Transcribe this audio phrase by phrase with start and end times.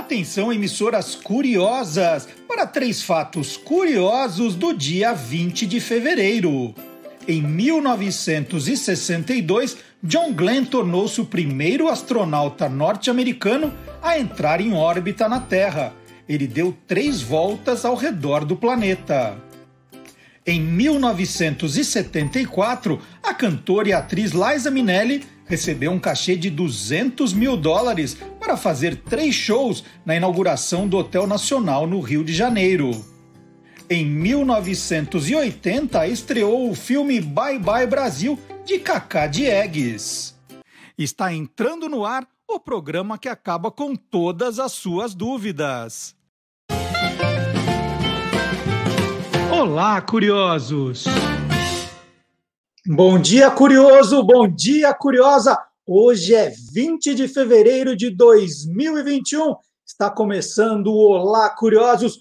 [0.00, 6.74] Atenção, emissoras curiosas, para três fatos curiosos do dia 20 de fevereiro.
[7.28, 15.92] Em 1962, John Glenn tornou-se o primeiro astronauta norte-americano a entrar em órbita na Terra.
[16.26, 19.36] Ele deu três voltas ao redor do planeta.
[20.46, 28.16] Em 1974, a cantora e atriz Liza Minnelli recebeu um cachê de 200 mil dólares
[28.38, 33.04] para fazer três shows na inauguração do Hotel Nacional no Rio de Janeiro.
[33.90, 40.38] Em 1980, estreou o filme Bye Bye Brasil, de Cacá Diegues.
[40.96, 46.14] Está entrando no ar o programa que acaba com todas as suas dúvidas.
[49.50, 51.06] Olá, curiosos!
[52.86, 54.22] Bom dia, curioso!
[54.22, 55.58] Bom dia, curiosa!
[55.86, 59.54] Hoje é 20 de fevereiro de 2021.
[59.86, 62.18] Está começando o Olá, curiosos!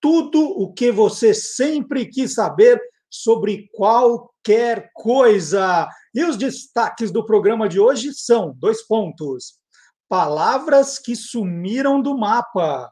[0.00, 5.88] Tudo o que você sempre quis saber sobre qualquer coisa.
[6.12, 9.60] E os destaques do programa de hoje são dois pontos.
[10.08, 12.90] Palavras que sumiram do mapa.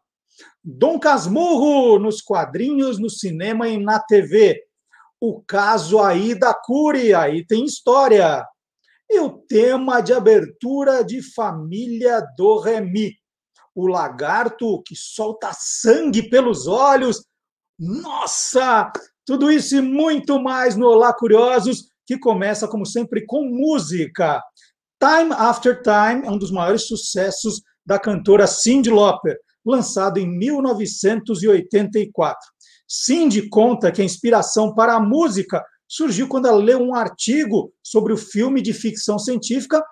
[0.62, 4.67] Dom Casmurro nos quadrinhos, no cinema e na TV.
[5.20, 8.44] O caso aí da Cury, aí tem história.
[9.10, 13.14] E o tema de abertura de Família do Remi.
[13.74, 17.24] O lagarto que solta sangue pelos olhos.
[17.78, 18.90] Nossa!
[19.24, 24.42] Tudo isso e muito mais no Olá Curiosos, que começa, como sempre, com música.
[24.98, 32.40] Time After Time é um dos maiores sucessos da cantora Cyndi Lauper, lançado em 1984.
[32.88, 38.12] Cyndi conta que a inspiração para a música surgiu quando ela leu um artigo sobre
[38.12, 39.84] o filme de ficção científica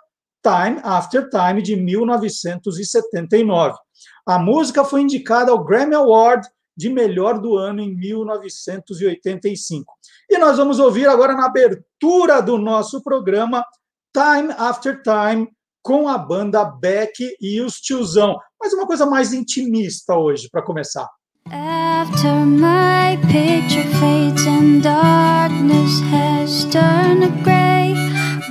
[0.43, 3.77] Time After Time, de 1979.
[4.25, 9.93] A música foi indicada ao Grammy Award de melhor do ano em 1985.
[10.31, 13.65] E nós vamos ouvir agora na abertura do nosso programa
[14.13, 15.49] Time After Time
[15.83, 18.39] com a banda Beck e os Tiozão.
[18.61, 21.09] Mas uma coisa mais intimista hoje para começar.
[21.53, 27.95] After my picture fades and darkness has turned to gray,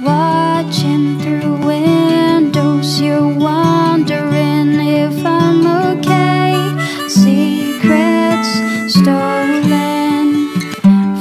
[0.01, 5.67] watching through windows, you're wondering if I'm
[5.97, 6.55] okay.
[7.09, 8.47] Secrets
[8.93, 10.47] stolen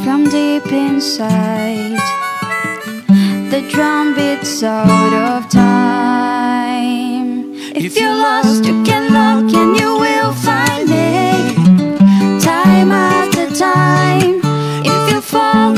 [0.05, 1.99] from deep inside,
[3.51, 7.53] the drum beats out of time.
[7.75, 8.94] If you're lost, you can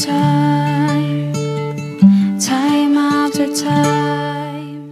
[0.00, 1.30] time.
[3.30, 4.90] After time.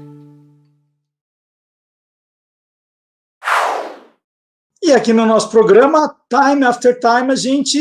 [4.82, 7.78] E aqui no nosso programa, Time After Time, a gente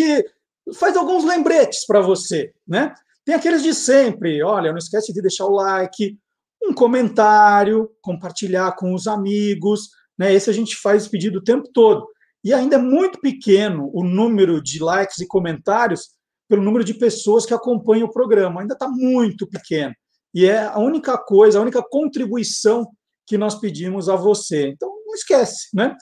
[0.75, 2.93] faz alguns lembretes para você, né?
[3.23, 6.17] Tem aqueles de sempre, olha, não esquece de deixar o like,
[6.63, 10.33] um comentário, compartilhar com os amigos, né?
[10.33, 12.07] Esse a gente faz pedido o tempo todo.
[12.43, 16.16] E ainda é muito pequeno o número de likes e comentários
[16.47, 18.61] pelo número de pessoas que acompanham o programa.
[18.61, 19.93] Ainda está muito pequeno.
[20.33, 22.87] E é a única coisa, a única contribuição
[23.25, 24.67] que nós pedimos a você.
[24.69, 25.95] Então, não esquece, né?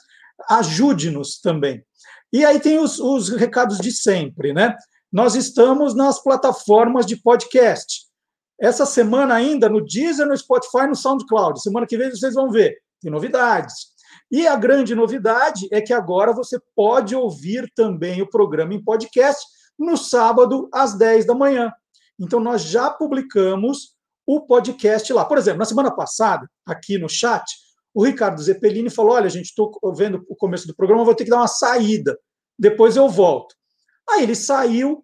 [0.50, 1.82] Ajude-nos também.
[2.32, 4.76] E aí tem os, os recados de sempre, né?
[5.12, 8.06] Nós estamos nas plataformas de podcast.
[8.60, 11.60] Essa semana ainda, no Deezer, no Spotify, no SoundCloud.
[11.60, 12.76] Semana que vem vocês vão ver.
[13.00, 13.94] Tem novidades.
[14.30, 19.44] E a grande novidade é que agora você pode ouvir também o programa em podcast
[19.78, 21.72] no sábado, às 10 da manhã.
[22.18, 23.96] Então, nós já publicamos
[24.26, 25.24] o podcast lá.
[25.24, 27.44] Por exemplo, na semana passada, aqui no chat,
[27.94, 31.30] o Ricardo Zeppelini falou: Olha, gente, estou vendo o começo do programa, vou ter que
[31.30, 32.18] dar uma saída,
[32.58, 33.54] depois eu volto.
[34.08, 35.02] Aí ele saiu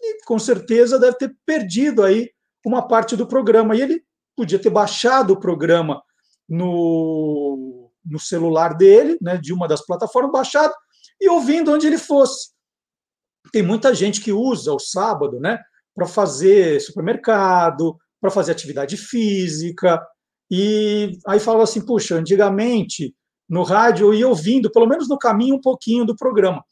[0.00, 2.30] e, com certeza, deve ter perdido aí
[2.64, 3.74] uma parte do programa.
[3.76, 4.02] E ele
[4.36, 6.02] podia ter baixado o programa
[6.48, 10.72] no, no celular dele, né, de uma das plataformas, baixado
[11.20, 12.50] e ouvindo onde ele fosse.
[13.52, 15.58] Tem muita gente que usa o sábado né,
[15.94, 20.00] para fazer supermercado, para fazer atividade física.
[20.50, 23.14] E aí fala assim: puxa, antigamente
[23.48, 26.62] no rádio, eu ia ouvindo, pelo menos no caminho, um pouquinho do programa.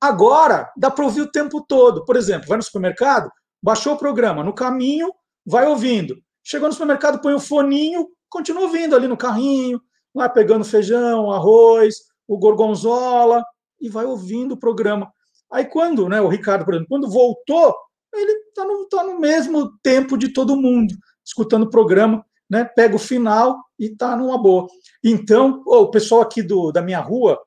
[0.00, 2.04] Agora, dá para ouvir o tempo todo.
[2.04, 3.30] Por exemplo, vai no supermercado,
[3.62, 5.10] baixou o programa, no caminho,
[5.46, 6.16] vai ouvindo.
[6.44, 9.80] Chegou no supermercado, põe o foninho, continua ouvindo ali no carrinho,
[10.14, 11.96] lá pegando feijão, arroz,
[12.28, 13.42] o gorgonzola,
[13.80, 15.10] e vai ouvindo o programa.
[15.52, 17.74] Aí quando, né, o Ricardo, por exemplo, quando voltou,
[18.14, 20.94] ele está no, tá no mesmo tempo de todo mundo,
[21.24, 24.66] escutando o programa, né, pega o final e está numa boa.
[25.02, 27.38] Então, oh, o pessoal aqui do, da minha rua,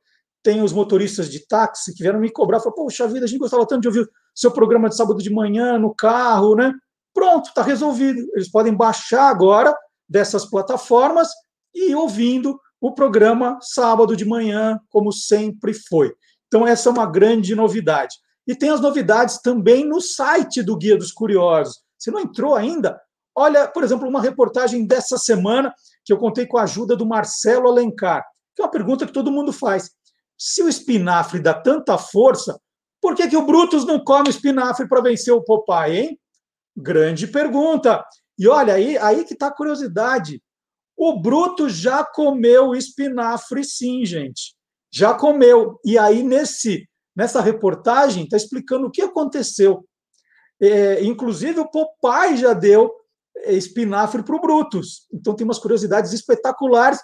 [0.43, 3.67] tem os motoristas de táxi que vieram me cobrar, falaram, poxa vida, a gente gostava
[3.67, 6.73] tanto de ouvir seu programa de sábado de manhã no carro, né?
[7.13, 8.19] Pronto, está resolvido.
[8.33, 9.75] Eles podem baixar agora
[10.07, 11.27] dessas plataformas
[11.75, 16.13] e ir ouvindo o programa sábado de manhã, como sempre foi.
[16.49, 18.15] Então, essa é uma grande novidade.
[18.45, 21.79] E tem as novidades também no site do Guia dos Curiosos.
[21.97, 22.99] Se não entrou ainda,
[23.35, 25.71] olha, por exemplo, uma reportagem dessa semana
[26.03, 28.25] que eu contei com a ajuda do Marcelo Alencar,
[28.55, 29.91] que é uma pergunta que todo mundo faz.
[30.35, 32.59] Se o espinafre dá tanta força,
[32.99, 36.19] por que, que o Brutus não come espinafre para vencer o Popeye, hein?
[36.75, 38.03] Grande pergunta.
[38.39, 40.41] E olha, aí, aí que está a curiosidade.
[40.97, 44.57] O Brutus já comeu espinafre, sim, gente
[44.91, 45.80] já comeu.
[45.86, 49.86] E aí, nesse, nessa reportagem, está explicando o que aconteceu.
[50.62, 52.91] É, inclusive, o Popeye já deu
[53.38, 55.07] é, espinafre para o Brutus.
[55.13, 57.00] Então, tem umas curiosidades espetaculares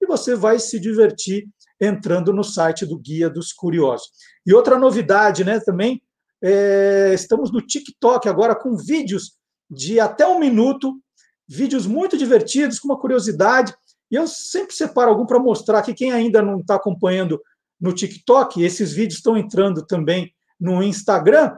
[0.00, 1.48] e você vai se divertir
[1.80, 4.08] entrando no site do Guia dos Curiosos.
[4.44, 6.02] E outra novidade, né, também,
[6.42, 9.32] é, estamos no TikTok agora com vídeos
[9.70, 11.00] de até um minuto,
[11.48, 13.74] vídeos muito divertidos, com uma curiosidade.
[14.10, 17.40] E eu sempre separo algum para mostrar que quem ainda não está acompanhando
[17.80, 21.56] no TikTok, esses vídeos estão entrando também no Instagram.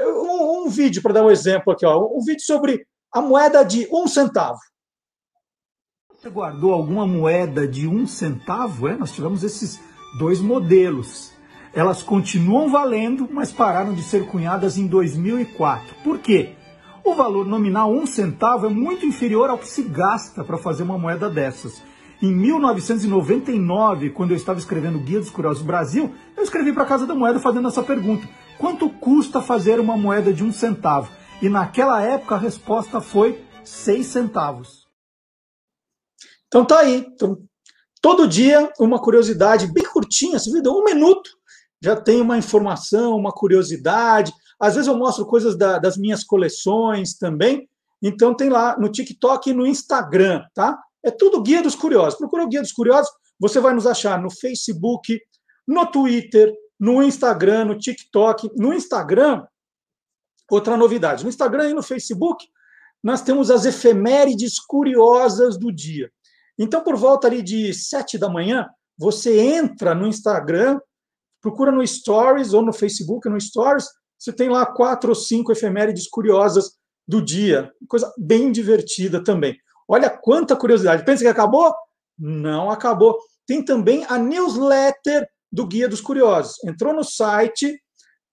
[0.00, 3.88] Um, um vídeo, para dar um exemplo aqui, ó, um vídeo sobre a moeda de
[3.92, 4.58] um centavo.
[6.10, 8.88] Você guardou alguma moeda de um centavo?
[8.88, 9.78] É, nós tivemos esses
[10.18, 11.32] dois modelos.
[11.72, 15.94] Elas continuam valendo, mas pararam de ser cunhadas em 2004.
[16.02, 16.56] Por quê?
[17.04, 20.96] O valor nominal, um centavo, é muito inferior ao que se gasta para fazer uma
[20.96, 21.82] moeda dessas.
[22.22, 26.86] Em 1999, quando eu estava escrevendo o Guia dos Curiosos Brasil, eu escrevi para a
[26.86, 31.12] Casa da Moeda fazendo essa pergunta: quanto custa fazer uma moeda de um centavo?
[31.42, 34.86] E naquela época a resposta foi seis centavos.
[36.46, 37.06] Então tá aí.
[37.12, 37.36] Então,
[38.00, 40.72] todo dia uma curiosidade bem curtinha, você viu?
[40.72, 41.28] Um minuto
[41.82, 44.32] já tem uma informação, uma curiosidade.
[44.58, 47.68] Às vezes eu mostro coisas da, das minhas coleções também.
[48.02, 50.78] Então tem lá no TikTok e no Instagram, tá?
[51.02, 52.18] É tudo Guia dos Curiosos.
[52.18, 55.20] Procura o Guia dos Curiosos, você vai nos achar no Facebook,
[55.66, 58.50] no Twitter, no Instagram, no TikTok.
[58.56, 59.44] No Instagram,
[60.50, 61.22] outra novidade.
[61.22, 62.46] No Instagram e no Facebook,
[63.02, 66.10] nós temos as efemérides curiosas do dia.
[66.58, 70.80] Então, por volta ali de sete da manhã, você entra no Instagram,
[71.40, 73.86] procura no Stories ou no Facebook, no Stories,
[74.24, 76.72] você tem lá quatro ou cinco efemérides curiosas
[77.06, 77.70] do dia.
[77.86, 79.54] Coisa bem divertida também.
[79.86, 81.04] Olha quanta curiosidade.
[81.04, 81.74] Pensa que acabou?
[82.18, 83.18] Não acabou.
[83.46, 86.56] Tem também a newsletter do Guia dos Curiosos.
[86.64, 87.78] Entrou no site,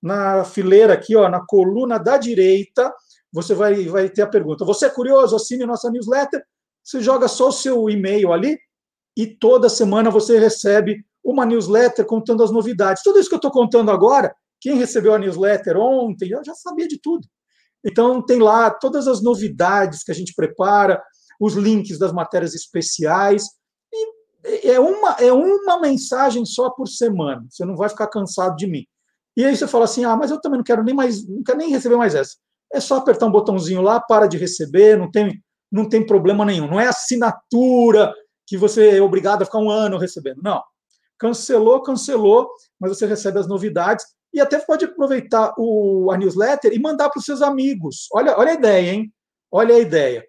[0.02, 2.90] na fileira aqui, ó, na coluna da direita,
[3.30, 4.64] você vai, vai ter a pergunta.
[4.64, 5.36] Você é curioso?
[5.36, 6.42] Assine nossa newsletter.
[6.82, 8.58] Você joga só o seu e-mail ali
[9.18, 13.04] e toda semana você recebe uma newsletter contando as novidades.
[13.04, 17.00] Tudo isso que eu estou contando agora quem recebeu a newsletter ontem já, sabia de
[17.02, 17.28] tudo.
[17.84, 21.02] Então, tem lá todas as novidades que a gente prepara,
[21.40, 23.46] os links das matérias especiais.
[24.46, 27.44] E é uma, é uma mensagem só por semana.
[27.50, 28.86] Você não vai ficar cansado de mim.
[29.36, 31.58] E aí você fala assim: ah, mas eu também não quero nem mais, não quero
[31.58, 32.36] nem receber mais essa.
[32.72, 35.42] É só apertar um botãozinho lá, para de receber, não tem,
[35.72, 36.68] não tem problema nenhum.
[36.68, 38.14] Não é assinatura
[38.46, 40.42] que você é obrigado a ficar um ano recebendo.
[40.44, 40.62] Não.
[41.18, 42.50] Cancelou, cancelou,
[42.80, 47.20] mas você recebe as novidades e até pode aproveitar o, a newsletter e mandar para
[47.20, 48.08] os seus amigos.
[48.14, 49.14] Olha, olha a ideia, hein?
[49.52, 50.26] Olha a ideia.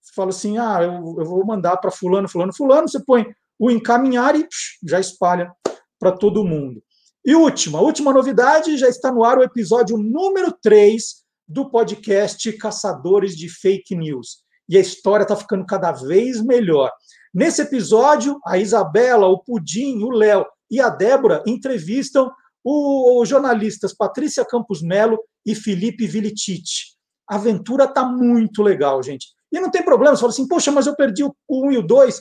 [0.00, 2.88] Você fala assim: ah, eu, eu vou mandar para fulano, fulano, fulano.
[2.88, 3.26] Você põe
[3.58, 5.50] o encaminhar e psh, já espalha
[5.98, 6.82] para todo mundo.
[7.24, 11.02] E última, última novidade: já está no ar o episódio número 3
[11.48, 14.44] do podcast Caçadores de Fake News.
[14.68, 16.90] E a história está ficando cada vez melhor.
[17.32, 22.30] Nesse episódio, a Isabela, o Pudim, o Léo e a Débora entrevistam
[22.68, 26.96] os jornalistas Patrícia Campos Melo e Felipe Vilitite.
[27.30, 29.28] A aventura está muito legal, gente.
[29.52, 31.82] E não tem problema, você fala assim, poxa, mas eu perdi o 1 e o
[31.82, 32.20] 2.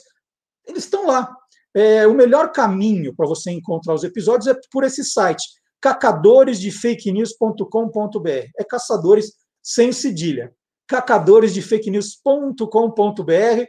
[0.68, 1.36] Eles estão lá.
[1.76, 5.44] É, o melhor caminho para você encontrar os episódios é por esse site,
[5.82, 8.48] cacadoresdefakenews.com.br.
[8.58, 9.34] É caçadores
[9.64, 10.54] sem cedilha.
[10.88, 13.66] cacadoresdefakenews.com.br.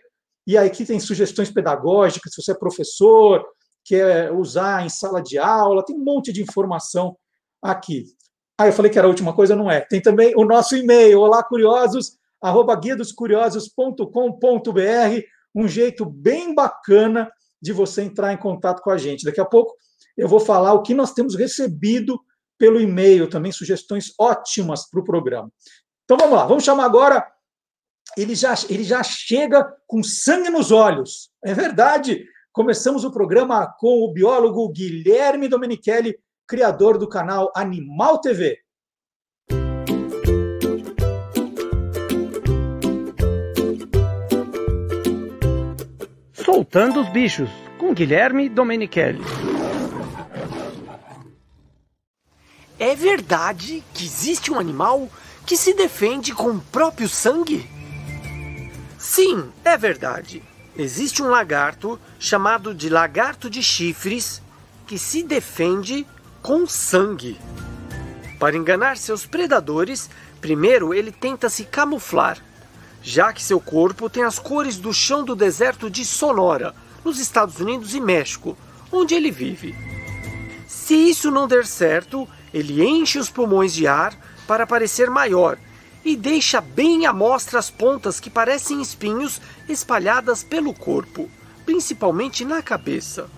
[0.46, 3.42] E aqui tem sugestões pedagógicas, se você é professor,
[3.86, 7.16] quer usar em sala de aula, tem um monte de informação
[7.62, 8.04] aqui.
[8.58, 9.80] Ah, eu falei que era a última coisa, não é.
[9.80, 15.22] Tem também o nosso e-mail, olá curiosos, arroba guiadoscuriosos.com.br,
[15.54, 17.30] um jeito bem bacana
[17.62, 19.24] de você entrar em contato com a gente.
[19.24, 19.74] Daqui a pouco
[20.16, 22.18] eu vou falar o que nós temos recebido
[22.58, 25.52] pelo e-mail, também sugestões ótimas para o programa.
[26.04, 27.24] Então vamos lá, vamos chamar agora.
[28.16, 31.30] Ele já, ele já chega com sangue nos olhos.
[31.44, 32.24] É verdade.
[32.56, 38.56] Começamos o programa com o biólogo Guilherme Domenichelli, criador do canal Animal TV.
[46.32, 49.20] Soltando os bichos, com Guilherme Domenichelli.
[52.78, 55.10] É verdade que existe um animal
[55.44, 57.68] que se defende com o próprio sangue?
[58.98, 60.42] Sim, é verdade.
[60.78, 64.42] Existe um lagarto chamado de lagarto de chifres
[64.86, 66.06] que se defende
[66.42, 67.40] com sangue.
[68.38, 72.38] Para enganar seus predadores, primeiro ele tenta se camuflar,
[73.02, 77.58] já que seu corpo tem as cores do chão do deserto de Sonora, nos Estados
[77.58, 78.56] Unidos e México,
[78.92, 79.74] onde ele vive.
[80.68, 84.14] Se isso não der certo, ele enche os pulmões de ar
[84.46, 85.56] para parecer maior
[86.06, 91.28] e deixa bem à mostra as pontas que parecem espinhos espalhadas pelo corpo,
[91.64, 93.28] principalmente na cabeça.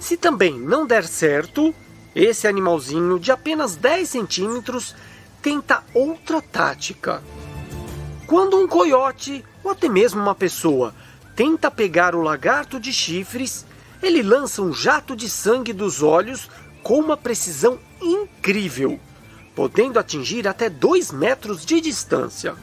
[0.00, 1.72] Se também não der certo,
[2.12, 4.96] esse animalzinho de apenas 10 centímetros
[5.40, 7.22] tenta outra tática.
[8.26, 10.92] Quando um coiote, ou até mesmo uma pessoa,
[11.36, 13.64] tenta pegar o lagarto de chifres,
[14.02, 16.50] ele lança um jato de sangue dos olhos
[16.82, 18.98] com uma precisão incrível,
[19.54, 22.54] podendo atingir até 2 metros de distância.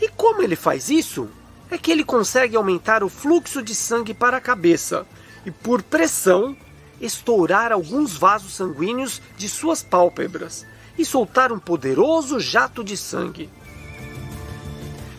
[0.00, 1.28] E como ele faz isso?
[1.70, 5.06] É que ele consegue aumentar o fluxo de sangue para a cabeça
[5.44, 6.56] e, por pressão,
[7.00, 10.66] estourar alguns vasos sanguíneos de suas pálpebras
[10.98, 13.50] e soltar um poderoso jato de sangue.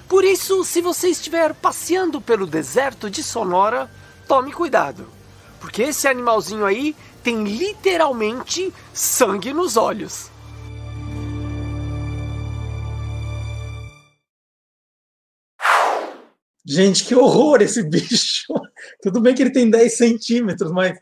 [0.07, 3.91] Por isso, se você estiver passeando pelo deserto de Sonora,
[4.27, 5.05] tome cuidado,
[5.59, 6.95] porque esse animalzinho aí
[7.27, 10.31] tem literalmente sangue nos olhos.
[16.65, 18.45] Gente, que horror esse bicho!
[19.03, 20.97] Tudo bem que ele tem 10 centímetros, mas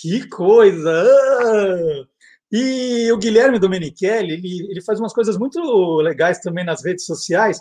[0.00, 0.90] que coisa!
[0.90, 2.04] Ah!
[2.50, 5.60] E o Guilherme Domenichelli, ele, ele faz umas coisas muito
[6.00, 7.60] legais também nas redes sociais,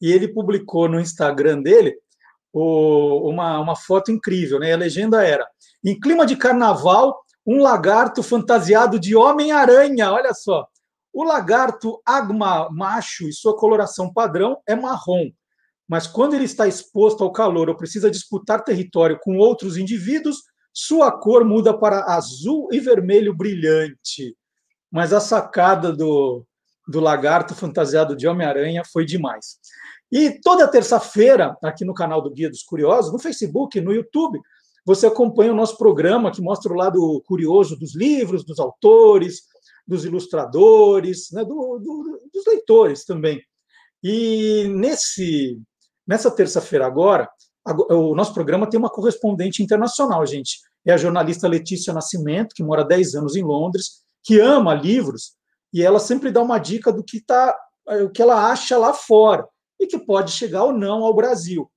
[0.00, 1.94] e ele publicou no Instagram dele
[2.54, 4.72] o, uma, uma foto incrível, né?
[4.72, 5.46] A legenda era:
[5.84, 10.12] em clima de carnaval, um lagarto fantasiado de Homem-Aranha.
[10.12, 10.66] Olha só.
[11.12, 15.30] O lagarto agma macho e sua coloração padrão é marrom,
[15.88, 20.36] mas quando ele está exposto ao calor ou precisa disputar território com outros indivíduos,
[20.72, 24.36] sua cor muda para azul e vermelho brilhante.
[24.88, 26.46] Mas a sacada do,
[26.86, 29.58] do lagarto fantasiado de Homem-Aranha foi demais.
[30.12, 34.40] E toda terça-feira, aqui no canal do Guia dos Curiosos, no Facebook, no YouTube,
[34.84, 39.42] você acompanha o nosso programa que mostra o lado curioso dos livros, dos autores,
[39.86, 43.42] dos ilustradores, né, do, do, dos leitores também.
[44.02, 45.60] E nesse,
[46.06, 47.28] nessa terça-feira agora,
[47.90, 50.58] o nosso programa tem uma correspondente internacional, gente.
[50.86, 55.34] É a jornalista Letícia Nascimento, que mora 10 anos em Londres, que ama livros,
[55.72, 57.56] e ela sempre dá uma dica do que tá,
[58.04, 59.46] o que ela acha lá fora
[59.78, 61.70] e que pode chegar ou não ao Brasil.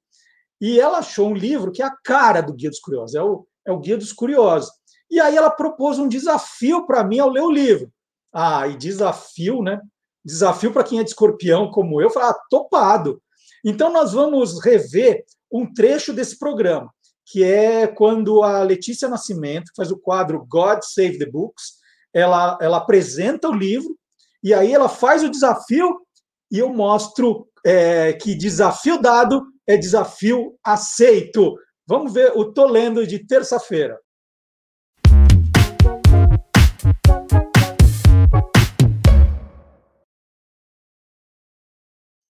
[0.63, 3.45] E ela achou um livro que é a cara do Guia dos Curiosos, é o,
[3.67, 4.71] é o Guia dos Curiosos.
[5.11, 7.91] E aí ela propôs um desafio para mim ao ler o livro.
[8.33, 9.81] Ah, e desafio, né?
[10.23, 13.21] Desafio para quem é de escorpião como eu, falar, ah, topado.
[13.61, 16.89] Então nós vamos rever um trecho desse programa,
[17.25, 21.73] que é quando a Letícia Nascimento, faz o quadro God Save the Books,
[22.13, 23.99] ela, ela apresenta o livro,
[24.41, 25.99] e aí ela faz o desafio,
[26.49, 31.55] e eu mostro é, que desafio dado é desafio aceito.
[31.87, 33.97] Vamos ver o Tô Lendo de terça-feira.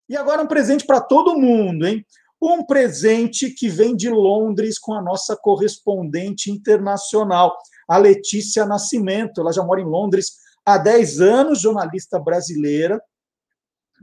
[0.08, 2.06] E agora um presente para todo mundo, hein?
[2.40, 7.56] Um presente que vem de Londres com a nossa correspondente internacional,
[7.88, 9.42] a Letícia Nascimento.
[9.42, 13.02] Ela já mora em Londres há 10 anos, jornalista brasileira,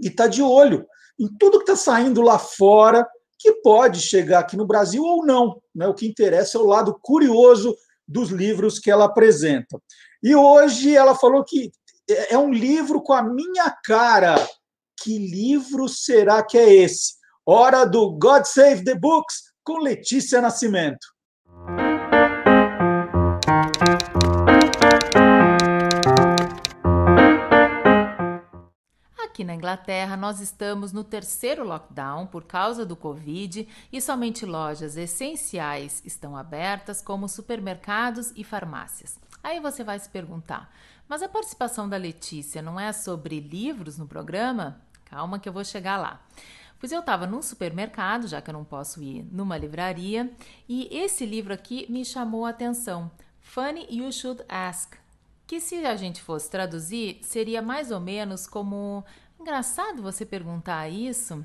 [0.02, 0.84] e está de olho
[1.20, 3.06] em tudo que está saindo lá fora
[3.38, 5.60] que pode chegar aqui no Brasil ou não.
[5.74, 5.86] Né?
[5.86, 7.76] O que interessa é o lado curioso
[8.08, 9.80] dos livros que ela apresenta.
[10.22, 11.70] E hoje ela falou que
[12.30, 14.34] é um livro com a minha cara.
[15.02, 17.14] Que livro será que é esse?
[17.46, 21.06] Hora do God Save the Books com Letícia Nascimento.
[29.30, 34.96] Aqui na Inglaterra, nós estamos no terceiro lockdown por causa do Covid e somente lojas
[34.96, 39.20] essenciais estão abertas, como supermercados e farmácias.
[39.40, 40.74] Aí você vai se perguntar:
[41.08, 44.80] mas a participação da Letícia não é sobre livros no programa?
[45.04, 46.20] Calma que eu vou chegar lá.
[46.80, 50.28] Pois eu estava num supermercado, já que eu não posso ir numa livraria,
[50.68, 53.08] e esse livro aqui me chamou a atenção.
[53.38, 54.94] Funny You Should Ask,
[55.50, 59.04] que se a gente fosse traduzir, seria mais ou menos como
[59.36, 61.44] engraçado você perguntar isso.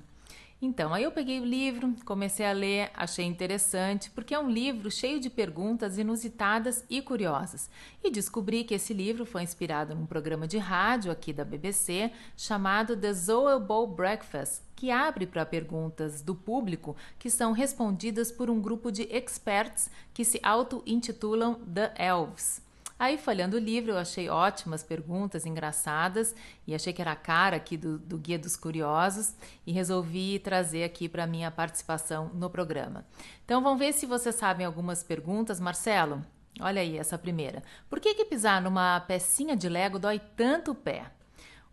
[0.61, 4.91] Então, aí eu peguei o livro, comecei a ler, achei interessante, porque é um livro
[4.91, 7.67] cheio de perguntas inusitadas e curiosas.
[8.03, 12.95] E descobri que esse livro foi inspirado num programa de rádio aqui da BBC chamado
[12.95, 18.61] The Zoe Bowl Breakfast, que abre para perguntas do público que são respondidas por um
[18.61, 22.64] grupo de experts que se auto-intitulam The Elves.
[22.97, 26.33] Aí, folhando o livro, eu achei ótimas perguntas, engraçadas,
[26.65, 29.33] e achei que era a cara aqui do, do Guia dos Curiosos,
[29.67, 33.05] e resolvi trazer aqui para minha participação no programa.
[33.43, 35.59] Então, vamos ver se vocês sabem algumas perguntas.
[35.59, 36.25] Marcelo,
[36.61, 37.61] olha aí essa primeira.
[37.89, 41.11] Por que, que pisar numa pecinha de Lego dói tanto o pé?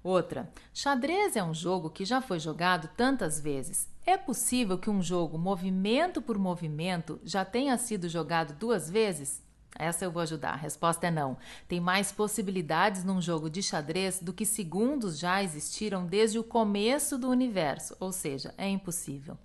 [0.03, 3.89] Outra, xadrez é um jogo que já foi jogado tantas vezes.
[4.05, 9.41] É possível que um jogo, movimento por movimento, já tenha sido jogado duas vezes?
[9.79, 10.53] Essa eu vou ajudar.
[10.53, 11.37] A resposta é não.
[11.67, 17.17] Tem mais possibilidades num jogo de xadrez do que segundos já existiram desde o começo
[17.17, 19.37] do universo, ou seja, é impossível.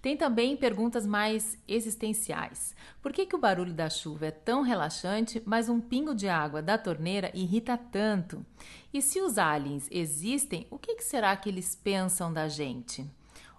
[0.00, 2.74] Tem também perguntas mais existenciais.
[3.00, 6.60] Por que, que o barulho da chuva é tão relaxante, mas um pingo de água
[6.60, 8.44] da torneira irrita tanto?
[8.92, 13.08] E se os aliens existem, o que, que será que eles pensam da gente?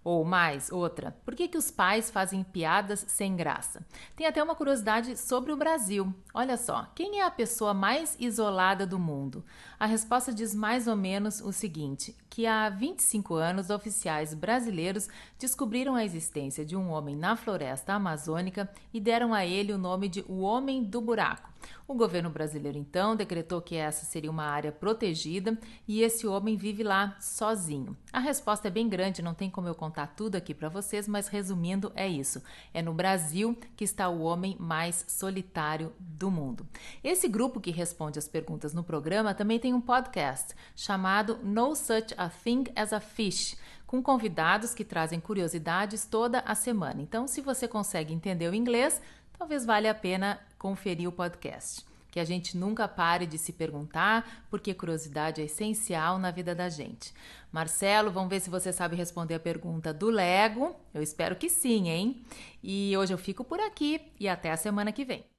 [0.03, 3.86] Ou mais, outra, por que, que os pais fazem piadas sem graça?
[4.15, 6.13] Tem até uma curiosidade sobre o Brasil.
[6.33, 9.46] Olha só, quem é a pessoa mais isolada do mundo?
[9.83, 15.93] A resposta diz mais ou menos o seguinte: que há 25 anos oficiais brasileiros descobriram
[15.93, 20.24] a existência de um homem na floresta amazônica e deram a ele o nome de
[20.25, 21.51] o Homem do Buraco.
[21.87, 26.81] O governo brasileiro então decretou que essa seria uma área protegida e esse homem vive
[26.81, 27.96] lá sozinho.
[28.11, 31.27] A resposta é bem grande, não tem como eu contar tudo aqui para vocês, mas
[31.27, 32.41] resumindo, é isso.
[32.74, 36.65] É no Brasil que está o homem mais solitário do mundo.
[37.03, 42.14] Esse grupo que responde as perguntas no programa também tem um podcast chamado No Such
[42.18, 43.57] a Thing as a Fish
[43.94, 47.01] com convidados que trazem curiosidades toda a semana.
[47.01, 49.01] Então, se você consegue entender o inglês,
[49.38, 51.86] talvez valha a pena conferir o podcast.
[52.09, 56.70] Que a gente nunca pare de se perguntar, porque curiosidade é essencial na vida da
[56.70, 57.14] gente.
[57.51, 60.75] Marcelo, vamos ver se você sabe responder a pergunta do Lego.
[60.94, 62.24] Eu espero que sim, hein?
[62.64, 65.32] E hoje eu fico por aqui e até a semana que vem.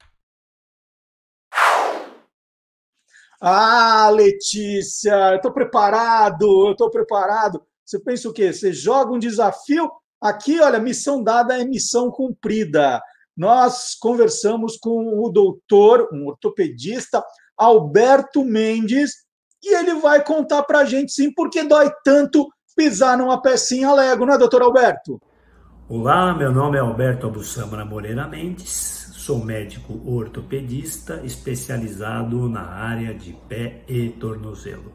[3.41, 7.61] Ah, Letícia, eu estou preparado, eu estou preparado.
[7.83, 8.51] Você pensa o quê?
[8.51, 9.91] Você joga um desafio?
[10.21, 13.01] Aqui, olha, missão dada é missão cumprida
[13.35, 17.23] nós conversamos com o doutor, um ortopedista,
[17.57, 19.25] Alberto Mendes,
[19.61, 23.93] e ele vai contar para a gente, sim, por que dói tanto pisar numa pecinha
[23.93, 25.19] Lego, não é, doutor Alberto?
[25.89, 33.33] Olá, meu nome é Alberto Abussamra Moreira Mendes, sou médico ortopedista especializado na área de
[33.47, 34.91] pé e tornozelo.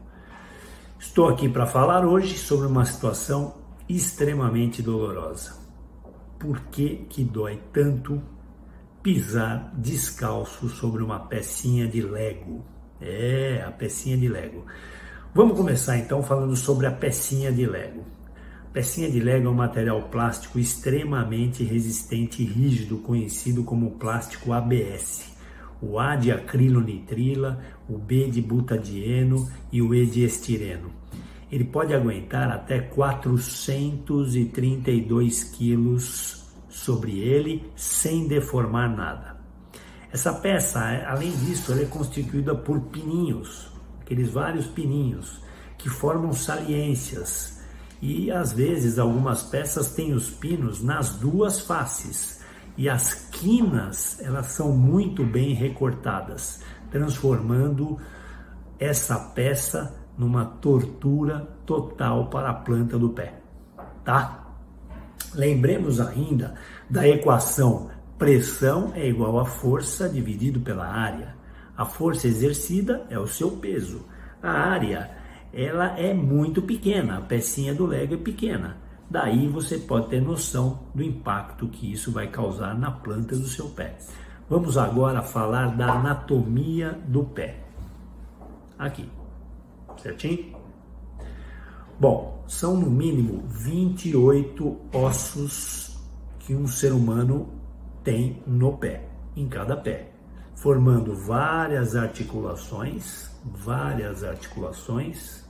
[0.99, 3.55] Estou aqui para falar hoje sobre uma situação
[3.87, 5.61] extremamente dolorosa
[6.41, 8.19] por que, que dói tanto
[9.03, 12.65] pisar descalço sobre uma pecinha de Lego?
[12.99, 14.65] É, a pecinha de Lego.
[15.35, 18.03] Vamos começar então falando sobre a pecinha de Lego.
[18.73, 25.29] Pecinha de Lego é um material plástico extremamente resistente e rígido, conhecido como plástico ABS.
[25.81, 30.89] O A de acrilonitrila, o B de butadieno e o E de estireno.
[31.51, 39.35] Ele pode aguentar até 432 quilos sobre ele sem deformar nada.
[40.13, 45.41] Essa peça, além disso, é constituída por pininhos, aqueles vários pininhos
[45.77, 47.60] que formam saliências.
[48.01, 52.41] E às vezes algumas peças têm os pinos nas duas faces
[52.77, 57.99] e as quinas elas são muito bem recortadas, transformando
[58.79, 63.39] essa peça numa tortura total para a planta do pé,
[64.03, 64.47] tá?
[65.33, 66.55] Lembremos ainda
[66.89, 71.35] da equação pressão é igual a força dividido pela área.
[71.75, 74.05] A força exercida é o seu peso.
[74.43, 75.09] A área,
[75.53, 78.77] ela é muito pequena, a pecinha do Lego é pequena.
[79.09, 83.67] Daí você pode ter noção do impacto que isso vai causar na planta do seu
[83.69, 83.97] pé.
[84.49, 87.63] Vamos agora falar da anatomia do pé.
[88.79, 89.07] Aqui
[90.01, 90.55] certinho?
[91.99, 95.97] Bom, são no mínimo 28 ossos
[96.39, 97.49] que um ser humano
[98.03, 100.11] tem no pé, em cada pé,
[100.55, 105.40] formando várias articulações, várias articulações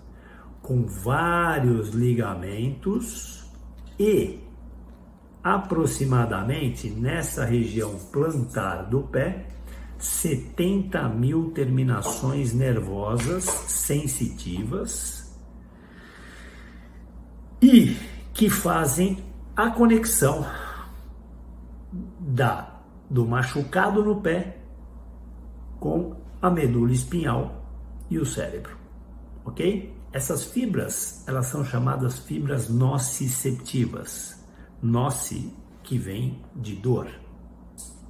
[0.61, 3.45] com vários ligamentos
[3.99, 4.39] e
[5.43, 9.47] aproximadamente nessa região plantar do pé
[9.97, 15.39] 70 mil terminações nervosas sensitivas
[17.61, 17.95] e
[18.33, 19.23] que fazem
[19.55, 20.45] a conexão
[22.19, 24.57] da do machucado no pé
[25.79, 27.65] com a medula espinhal
[28.09, 28.77] e o cérebro,
[29.43, 29.90] ok?
[30.13, 34.37] Essas fibras, elas são chamadas fibras nociceptivas.
[34.81, 37.07] Noce que vem de dor.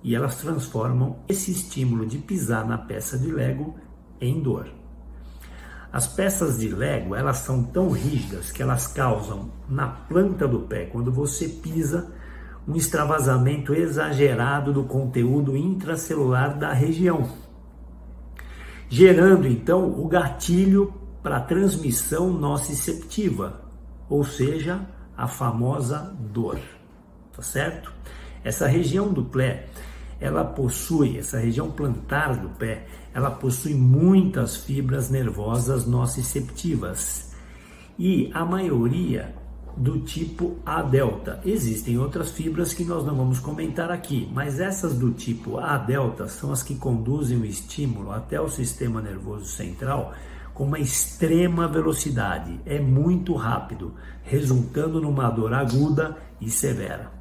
[0.03, 3.75] E elas transformam esse estímulo de pisar na peça de Lego
[4.19, 4.67] em dor.
[5.93, 10.85] As peças de Lego, elas são tão rígidas que elas causam na planta do pé,
[10.85, 12.11] quando você pisa,
[12.67, 17.29] um extravasamento exagerado do conteúdo intracelular da região,
[18.87, 23.61] gerando então o gatilho para a transmissão nociceptiva,
[24.09, 24.81] ou seja,
[25.15, 26.59] a famosa dor.
[27.35, 27.93] Tá certo?
[28.43, 29.67] Essa região do pé,
[30.19, 37.31] ela possui, essa região plantar do pé, ela possui muitas fibras nervosas nociceptivas.
[37.97, 39.35] E a maioria
[39.77, 41.39] do tipo A delta.
[41.45, 46.27] Existem outras fibras que nós não vamos comentar aqui, mas essas do tipo A delta
[46.27, 50.13] são as que conduzem o estímulo até o sistema nervoso central
[50.53, 57.11] com uma extrema velocidade, é muito rápido, resultando numa dor aguda e severa.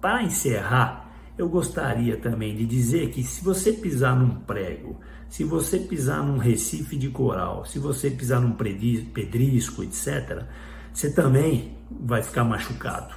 [0.00, 4.98] Para encerrar, eu gostaria também de dizer que se você pisar num prego,
[5.28, 10.44] se você pisar num recife de coral, se você pisar num pedrisco, etc.,
[10.92, 13.14] você também vai ficar machucado.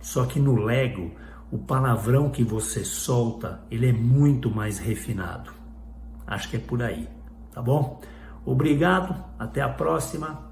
[0.00, 1.10] Só que no Lego,
[1.50, 5.50] o palavrão que você solta, ele é muito mais refinado.
[6.26, 7.08] Acho que é por aí,
[7.52, 8.00] tá bom?
[8.46, 10.46] Obrigado, até a próxima.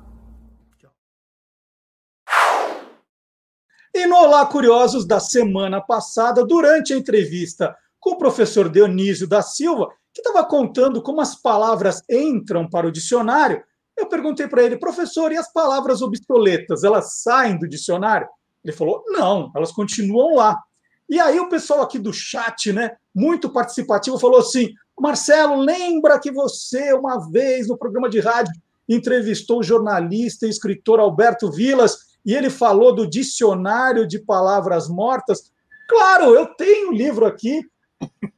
[3.95, 9.41] E no Olá Curiosos da semana passada, durante a entrevista com o professor Dionísio da
[9.41, 13.63] Silva, que estava contando como as palavras entram para o dicionário,
[13.97, 18.27] eu perguntei para ele, professor, e as palavras obsoletas, elas saem do dicionário?
[18.65, 20.61] Ele falou, não, elas continuam lá.
[21.09, 26.31] E aí o pessoal aqui do chat, né, muito participativo, falou assim: Marcelo, lembra que
[26.31, 28.53] você, uma vez, no programa de rádio,
[28.89, 35.53] entrevistou o jornalista e escritor Alberto Vilas e ele falou do dicionário de palavras mortas?
[35.89, 37.63] Claro, eu tenho um livro aqui,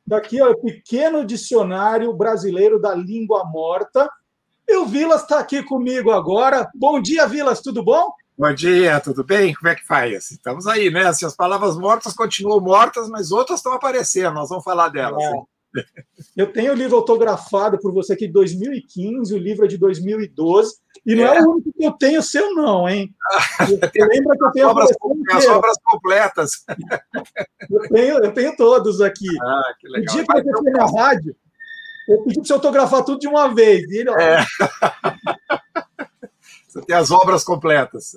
[0.07, 4.09] daqui, ó, o Pequeno Dicionário Brasileiro da Língua Morta.
[4.69, 6.69] E o Vilas está aqui comigo agora.
[6.75, 8.13] Bom dia, Vilas, tudo bom?
[8.37, 9.55] Bom dia, tudo bem?
[9.55, 10.31] Como é que faz?
[10.31, 11.07] Estamos aí, né?
[11.07, 15.23] Assim, as palavras mortas continuam mortas, mas outras estão aparecendo, nós vamos falar delas.
[15.23, 15.56] É.
[16.37, 20.75] Eu tenho o livro autografado por você aqui de 2015, o livro é de 2012,
[21.05, 23.15] e não é, é o único que eu tenho seu, não, hein?
[23.95, 24.91] Lembra que eu tenho obras,
[25.33, 26.65] as obras completas.
[27.71, 29.29] Eu tenho, eu tenho todos aqui.
[29.43, 30.15] Ah, que legal.
[30.15, 31.37] O dia que você foi na rádio,
[32.09, 33.91] eu pedi para você autografar tudo de uma vez.
[33.91, 34.45] Ele, é.
[36.77, 38.15] Você tem as obras completas.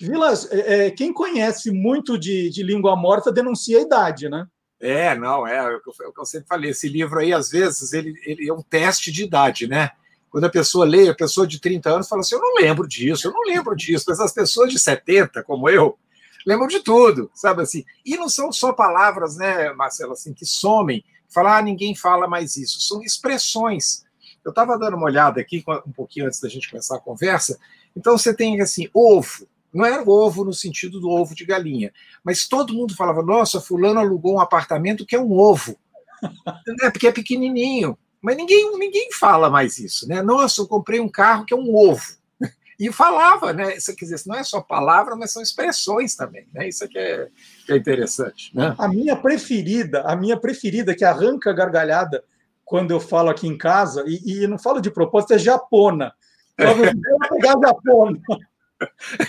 [0.00, 4.46] Vilas, é, é, quem conhece muito de, de língua morta denuncia a idade, né?
[4.80, 5.80] É, não, é, é o
[6.12, 6.70] que eu sempre falei.
[6.70, 9.90] Esse livro aí, às vezes, ele, ele é um teste de idade, né?
[10.30, 13.26] Quando a pessoa lê, a pessoa de 30 anos fala assim: Eu não lembro disso,
[13.26, 14.04] eu não lembro disso.
[14.06, 15.98] Mas as pessoas de 70, como eu,
[16.46, 17.84] lembram de tudo, sabe assim?
[18.04, 21.04] E não são só palavras, né, Marcelo, assim, que somem.
[21.28, 22.80] Falar, ah, ninguém fala mais isso.
[22.80, 24.04] São expressões.
[24.44, 27.58] Eu estava dando uma olhada aqui, um pouquinho antes da gente começar a conversa.
[27.94, 31.92] Então, você tem, assim, ovo não era ovo no sentido do ovo de galinha,
[32.24, 35.76] mas todo mundo falava: nossa, Fulano alugou um apartamento que é um ovo,
[36.82, 36.90] né?
[36.90, 37.98] porque é pequenininho.
[38.20, 40.20] Mas ninguém, ninguém fala mais isso, né?
[40.22, 42.18] Nossa, eu comprei um carro que é um ovo.
[42.80, 43.76] E falava, né?
[43.76, 46.68] Isso quer dizer, não é só palavra, mas são expressões também, né?
[46.68, 47.28] Isso que é,
[47.66, 48.72] que é interessante, né?
[48.78, 52.22] A minha preferida, a minha preferida, que arranca a gargalhada
[52.64, 56.12] quando eu falo aqui em casa, e, e não falo de propósito, é japona.
[56.58, 56.86] Eu vou
[57.30, 58.20] pegar japona.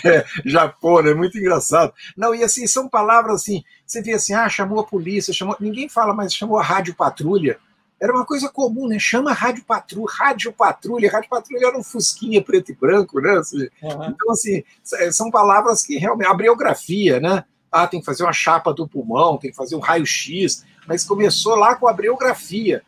[0.04, 1.92] É, Japão, é muito engraçado.
[2.16, 5.56] Não, e assim, são palavras assim, você vê assim, ah, chamou a polícia, chamou.
[5.58, 7.58] Ninguém fala, mas chamou a rádio patrulha.
[8.00, 8.98] Era uma coisa comum, né?
[8.98, 13.32] Chama rádio patrulha, rádio patrulha, rádio patrulha era um fusquinha preto e branco, né?
[13.36, 14.04] Assim, uhum.
[14.06, 14.62] Então, assim,
[15.12, 16.28] são palavras que realmente.
[16.28, 17.44] A biografia, né?
[17.70, 21.54] Ah, tem que fazer uma chapa do pulmão, tem que fazer um raio-x, mas começou
[21.54, 22.82] lá com a biografia.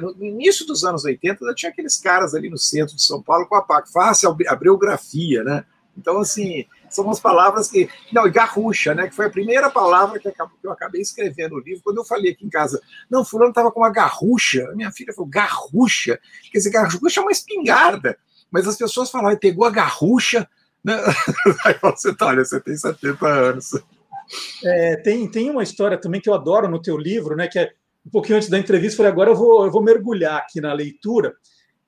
[0.00, 3.56] No início dos anos 80, tinha aqueles caras ali no centro de São Paulo com
[3.56, 5.64] a PAC, faça a biografia, né?
[5.96, 7.88] Então, assim, são umas palavras que.
[8.12, 9.08] Não, e garrucha, né?
[9.08, 10.28] Que foi a primeira palavra que
[10.62, 11.82] eu acabei escrevendo no livro.
[11.82, 12.80] Quando eu falei aqui em casa,
[13.10, 14.70] não, fulano estava com uma garrucha.
[14.74, 16.18] Minha filha falou, garrucha?
[16.52, 18.18] Quer dizer, garrucha é uma espingarda.
[18.50, 20.48] Mas as pessoas falaram, pegou a garrucha.
[20.84, 20.94] Né?
[21.64, 23.70] Aí você tá, olha, você tem 70 anos.
[24.64, 27.48] É, tem, tem uma história também que eu adoro no teu livro, né?
[27.48, 27.72] Que é
[28.06, 31.34] um pouquinho antes da entrevista, falei, agora eu vou, eu vou mergulhar aqui na leitura.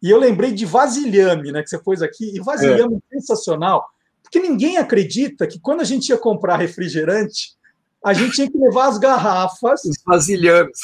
[0.03, 1.62] E eu lembrei de vasilhame, né?
[1.62, 3.14] Que você pôs aqui, e vasilhame é.
[3.14, 3.88] sensacional,
[4.31, 7.57] porque ninguém acredita que quando a gente ia comprar refrigerante,
[8.05, 9.85] a gente tinha que levar as garrafas.
[9.85, 10.79] Os vasilhames.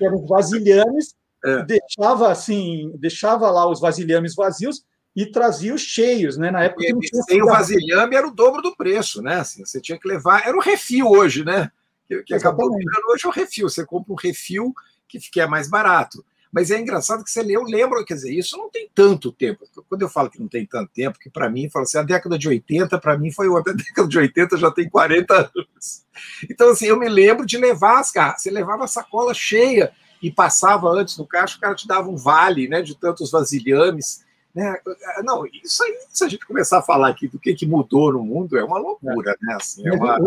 [0.00, 1.64] eram vasilhames, é.
[1.64, 6.50] deixava assim, deixava lá os vasilhames vazios e trazia os cheios, né?
[6.50, 9.36] Na época e, sem o vasilhame era o dobro do preço, né?
[9.36, 11.70] Assim, você tinha que levar, era o refil hoje, né?
[12.06, 13.68] que, que acabou virando hoje é o refil.
[13.68, 14.74] Você compra um refil
[15.08, 16.24] que, que é mais barato.
[16.56, 19.66] Mas é engraçado que você lê, eu lembro, quer dizer, isso não tem tanto tempo.
[19.90, 22.38] Quando eu falo que não tem tanto tempo, que para mim, fala assim, a década
[22.38, 26.06] de 80, para mim foi outra, a década de 80 já tem 40 anos.
[26.50, 29.92] Então, assim, eu me lembro de levar as cartas, você levava a sacola cheia
[30.22, 34.24] e passava antes no caixa, o cara te dava um vale, né, de tantos vasilhames.
[34.54, 34.78] Né?
[35.24, 38.22] Não, isso aí, se a gente começar a falar aqui do que, que mudou no
[38.22, 39.58] mundo, é uma loucura, né?
[39.60, 40.18] Assim, é uma...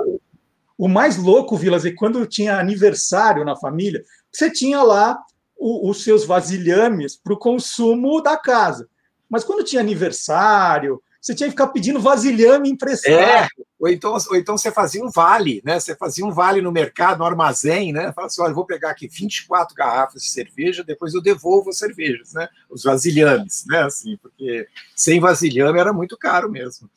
[0.77, 5.19] O mais louco, Vilas, é quando tinha aniversário na família, você tinha lá
[5.59, 8.87] o, os seus vasilhames para o consumo da casa.
[9.29, 13.13] Mas quando tinha aniversário, você tinha que ficar pedindo vasilhame emprestado.
[13.13, 15.79] É, ou então, ou então você fazia um vale, né?
[15.79, 18.11] Você fazia um vale no mercado, no armazém, né?
[18.13, 21.77] Fala assim: olha, eu vou pegar aqui 24 garrafas de cerveja, depois eu devolvo as
[21.77, 22.47] cervejas, né?
[22.69, 23.83] Os vasilhames, né?
[23.83, 26.89] Assim, porque sem vasilhame era muito caro mesmo.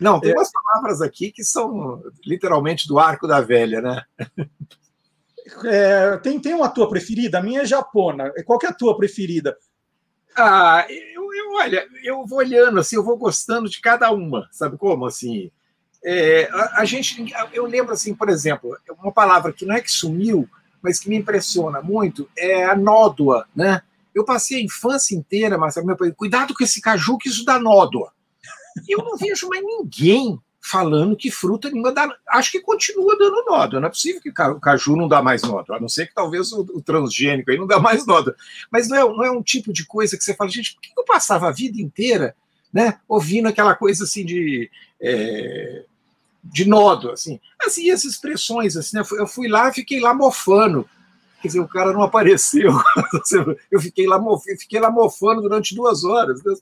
[0.00, 0.34] Não, tem é.
[0.34, 4.02] umas palavras aqui que são literalmente do arco da velha, né?
[5.64, 7.38] É, tem, tem uma tua preferida?
[7.38, 8.32] A minha é japona.
[8.44, 9.56] Qual que é a tua preferida?
[10.36, 14.76] Ah, eu, eu, olha, eu vou olhando assim, eu vou gostando de cada uma, sabe
[14.76, 15.50] como assim?
[16.04, 19.90] É, a, a, gente, eu lembro assim, por exemplo, uma palavra que não é que
[19.90, 20.48] sumiu,
[20.80, 23.82] mas que me impressiona muito é a nódoa, né?
[24.14, 27.58] Eu passei a infância inteira, Marcelo, meu pai, cuidado com esse caju que isso dá
[27.58, 28.12] nódoa.
[28.88, 32.08] Eu não vejo mais ninguém falando que fruta nenhuma dá.
[32.28, 33.80] Acho que continua dando nódoa.
[33.80, 36.52] Não é possível que o caju não dá mais nódoa, a não ser que talvez
[36.52, 38.34] o, o transgênico aí não dá mais nódoa.
[38.70, 40.92] Mas não é, não é um tipo de coisa que você fala, gente, por que
[40.96, 42.34] eu passava a vida inteira
[42.72, 44.70] né, ouvindo aquela coisa assim de.
[45.00, 45.84] É,
[46.42, 47.38] de nódoa, assim.
[47.60, 49.02] Assim, essas expressões, assim, né?
[49.12, 50.88] Eu fui lá e fiquei lá mofando.
[51.42, 52.72] Quer dizer, o cara não apareceu.
[53.70, 54.18] Eu fiquei lá,
[54.58, 56.42] fiquei lá mofando durante duas horas.
[56.42, 56.54] Né?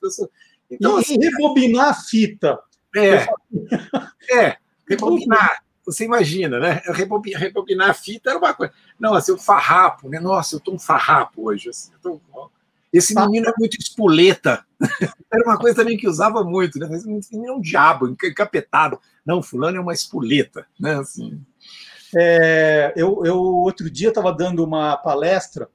[0.70, 2.58] Então, e, assim, rebobinar a fita.
[2.96, 3.26] É,
[4.30, 4.56] é,
[4.88, 5.62] rebobinar.
[5.84, 6.82] Você imagina, né?
[6.86, 8.72] Rebobinar, rebobinar a fita era uma coisa.
[8.98, 10.20] Não, assim, o farrapo, né?
[10.20, 11.70] Nossa, eu tô um farrapo hoje.
[11.70, 12.20] Assim, tô...
[12.92, 14.64] Esse menino é muito espoleta.
[15.30, 16.88] Era uma coisa também que usava muito, né?
[16.94, 18.98] Esse menino é um diabo, encapetado.
[19.24, 20.94] Não, fulano é uma espoleta, né?
[20.94, 21.38] Assim.
[22.16, 25.68] É, eu, eu outro dia estava dando uma palestra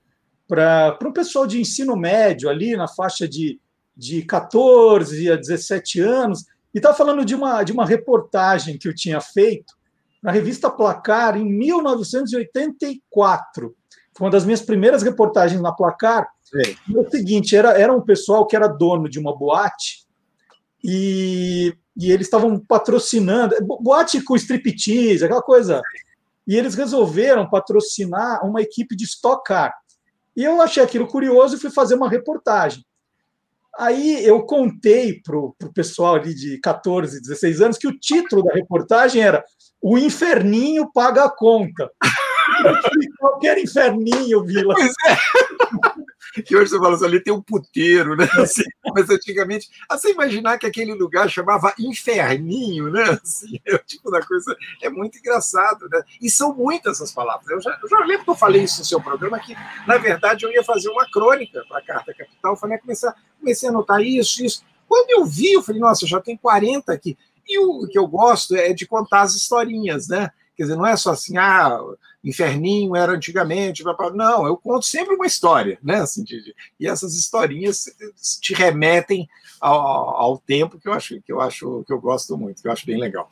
[0.47, 3.60] para o pessoal de ensino médio ali na faixa de
[3.95, 8.96] de 14 a 17 anos, e estava falando de uma, de uma reportagem que eu
[8.96, 9.76] tinha feito
[10.22, 13.76] na revista Placar em 1984.
[14.16, 16.28] Foi uma das minhas primeiras reportagens na Placar.
[16.56, 16.76] É.
[16.96, 20.06] o seguinte: era, era um pessoal que era dono de uma boate
[20.84, 25.82] e, e eles estavam patrocinando boate com striptease, aquela coisa.
[26.48, 29.74] E eles resolveram patrocinar uma equipe de Stock Car.
[30.36, 32.86] E eu achei aquilo curioso e fui fazer uma reportagem.
[33.80, 38.54] Aí eu contei para o pessoal ali de 14, 16 anos que o título da
[38.54, 39.44] reportagem era
[39.82, 41.90] O Inferninho Paga a Conta.
[43.19, 44.73] Qualquer inferninho, Vila.
[44.76, 46.41] Pois é.
[46.41, 48.28] Que hoje você fala assim, ali tem um puteiro, né?
[48.38, 53.04] Assim, mas antigamente, assim, imaginar que aquele lugar chamava Inferninho, né?
[53.23, 56.02] Assim, é o tipo da coisa, é muito engraçado, né?
[56.21, 57.47] E são muitas essas palavras.
[57.49, 59.56] Eu já, eu já lembro que eu falei isso no seu programa, que,
[59.88, 63.69] na verdade, eu ia fazer uma crônica para a Carta Capital, eu falei, comecei, comecei
[63.69, 64.63] a anotar isso, isso.
[64.88, 67.17] Quando eu vi, eu falei, nossa, já tem 40 aqui.
[67.47, 70.32] E o que eu gosto é de contar as historinhas, né?
[70.56, 71.80] Quer dizer, não é só assim, ah,
[72.24, 73.84] inferninho era antigamente.
[74.14, 76.02] Não, eu conto sempre uma história, né?
[76.02, 77.86] Assim, de, e essas historinhas
[78.40, 79.28] te remetem
[79.60, 82.72] ao, ao, tempo que eu acho que eu acho que eu gosto muito, que eu
[82.72, 83.30] acho bem legal.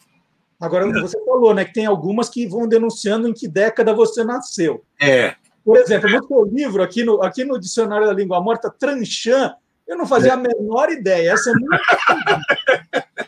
[0.60, 4.86] Agora, você falou, né, que tem algumas que vão denunciando em que década você nasceu.
[5.02, 5.36] É.
[5.66, 9.56] Por exemplo, no seu livro, aqui no, aqui no Dicionário da Língua Morta, Tranchan,
[9.88, 10.34] eu não fazia é.
[10.34, 11.34] a menor ideia.
[11.34, 11.70] Essa é muito.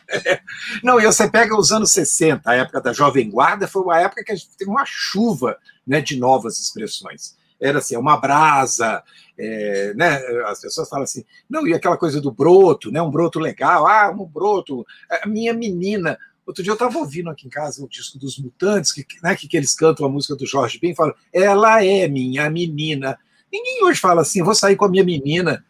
[0.82, 4.24] Não, e você pega os anos 60, a época da Jovem Guarda, foi uma época
[4.24, 7.36] que a gente teve uma chuva né, de novas expressões.
[7.60, 9.02] era assim, uma brasa,
[9.36, 10.16] é, né?
[10.46, 13.02] As pessoas falam assim, não, e aquela coisa do broto, né?
[13.02, 14.86] Um broto legal, ah, um broto,
[15.22, 16.18] a minha menina.
[16.46, 19.48] Outro dia eu estava ouvindo aqui em casa o disco dos Mutantes, que, né, que,
[19.48, 23.18] que eles cantam a música do Jorge Ben, falam, ela é minha menina.
[23.50, 25.64] Ninguém hoje fala assim, vou sair com a minha menina.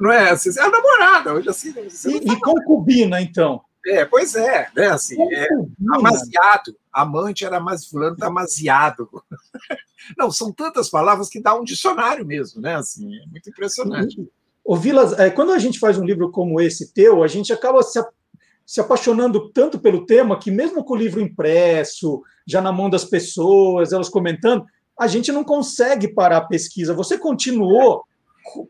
[0.00, 1.74] Não é assim, é a namorada, hoje assim.
[2.06, 3.62] E, e concubina, então?
[3.86, 4.86] É, pois é, né?
[4.88, 5.48] Assim, é,
[5.92, 9.08] amaziado, amante era mais fulano tá amaziado.
[10.16, 12.76] Não, são tantas palavras que dá um dicionário mesmo, né?
[12.76, 14.28] Assim, é muito impressionante.
[14.64, 17.82] Ô, Vilas, é, quando a gente faz um livro como esse teu, a gente acaba
[17.82, 18.00] se,
[18.64, 23.04] se apaixonando tanto pelo tema que, mesmo com o livro impresso, já na mão das
[23.04, 24.64] pessoas, elas comentando,
[24.98, 26.94] a gente não consegue parar a pesquisa.
[26.94, 28.04] Você continuou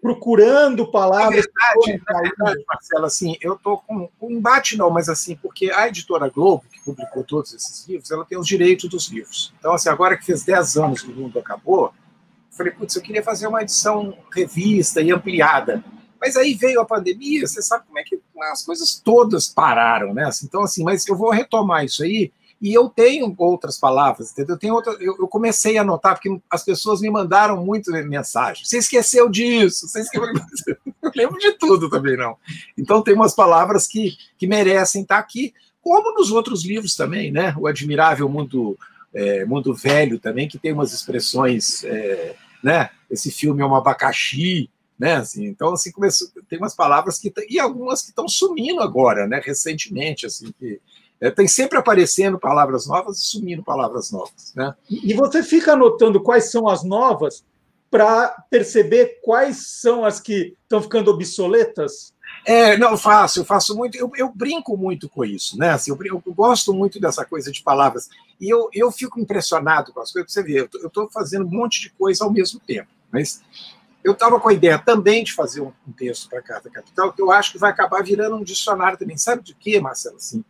[0.01, 1.47] procurando palavras.
[1.47, 5.71] Na verdade, na verdade Marcelo, assim, eu estou com um embate não, mas assim, porque
[5.71, 9.53] a editora Globo, que publicou todos esses livros, ela tem os direitos dos livros.
[9.59, 13.03] Então, assim, agora que fez 10 anos que o mundo acabou, eu falei, putz, eu
[13.03, 15.83] queria fazer uma edição revista e ampliada.
[16.21, 18.21] Mas aí veio a pandemia, você sabe como é que
[18.53, 20.29] as coisas todas pararam, né?
[20.45, 24.55] Então, assim, mas eu vou retomar isso aí e eu tenho outras palavras, entendeu?
[24.55, 28.65] Eu, tenho outra, eu, eu, comecei a anotar, porque as pessoas me mandaram muito mensagem.
[28.65, 30.33] Você esqueceu disso, você esqueceu...
[31.03, 32.37] eu lembro de tudo também, não.
[32.79, 37.53] Então tem umas palavras que, que merecem estar aqui, como nos outros livros também, né?
[37.59, 38.79] O Admirável Mundo,
[39.13, 42.91] é, Mundo Velho também, que tem umas expressões, é, né?
[43.11, 45.15] Esse filme é um abacaxi, né?
[45.15, 47.33] Assim, então, assim, começou, tem umas palavras que...
[47.49, 49.43] E algumas que estão sumindo agora, né?
[49.45, 50.81] Recentemente, assim, que
[51.23, 54.53] é, tem sempre aparecendo palavras novas e sumindo palavras novas.
[54.57, 54.75] Né?
[54.91, 57.45] E você fica anotando quais são as novas
[57.89, 62.13] para perceber quais são as que estão ficando obsoletas?
[62.45, 65.71] É, não, faço, eu faço muito, eu, eu brinco muito com isso, né?
[65.71, 68.09] Assim, eu, eu, gosto muito dessa coisa de palavras.
[68.41, 71.83] E eu, eu fico impressionado com as coisas, você vê, eu estou fazendo um monte
[71.83, 72.89] de coisa ao mesmo tempo.
[73.13, 73.41] Mas
[74.03, 77.13] eu estava com a ideia também de fazer um, um texto para a Carta Capital,
[77.13, 79.17] que eu acho que vai acabar virando um dicionário também.
[79.17, 80.17] Sabe de quê, Marcelo?
[80.17, 80.43] Assim,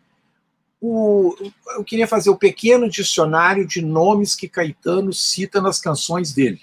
[0.85, 1.37] o,
[1.77, 6.61] eu queria fazer o pequeno dicionário de nomes que Caetano cita nas canções dele.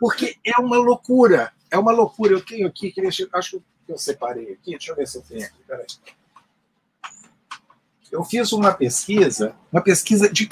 [0.00, 2.32] Porque é uma loucura, é uma loucura.
[2.32, 2.92] Eu tenho aqui,
[3.32, 5.86] acho que eu separei aqui, deixa eu ver se eu tenho aqui, peraí.
[8.10, 10.48] Eu fiz uma pesquisa, uma pesquisa de,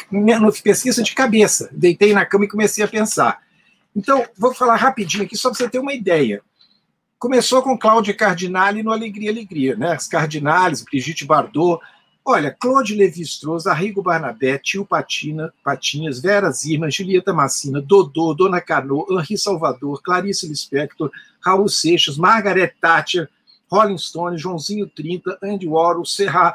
[0.63, 1.69] pesquisa de cabeça.
[1.73, 3.43] Deitei na cama e comecei a pensar.
[3.97, 6.41] Então, vou falar rapidinho aqui, só para você ter uma ideia.
[7.19, 9.95] Começou com Cláudia Cardinale no Alegria, Alegria, né?
[9.95, 11.83] As Cardinales, Brigitte Bardot,
[12.31, 19.07] Olha, Claude Levi-Strauss, Arrigo Barnabé, Tio Patina, Patinhas, Vera Zirman, Julieta Massina, Dodô, Dona Cano,
[19.11, 21.11] Henri Salvador, Clarice Lispector,
[21.41, 23.31] Raul Seixas, Margaret Thatcher,
[23.73, 26.55] Rolling Stone, Joãozinho 30, Andy Warhol, Serra,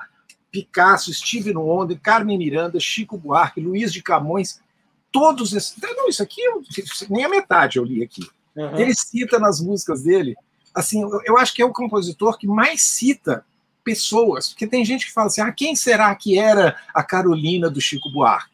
[0.51, 4.61] Picasso, Steven Wonder, Carmen Miranda, Chico Buarque, Luiz de Camões,
[5.11, 5.75] todos esses...
[5.81, 6.43] Não, isso aqui,
[7.09, 8.29] nem a metade eu li aqui.
[8.55, 8.77] Uhum.
[8.77, 10.35] Ele cita nas músicas dele,
[10.71, 13.43] assim, eu acho que é o compositor que mais cita
[13.83, 17.81] pessoas, porque tem gente que fala assim: ah, quem será que era a Carolina do
[17.81, 18.53] Chico Buarque?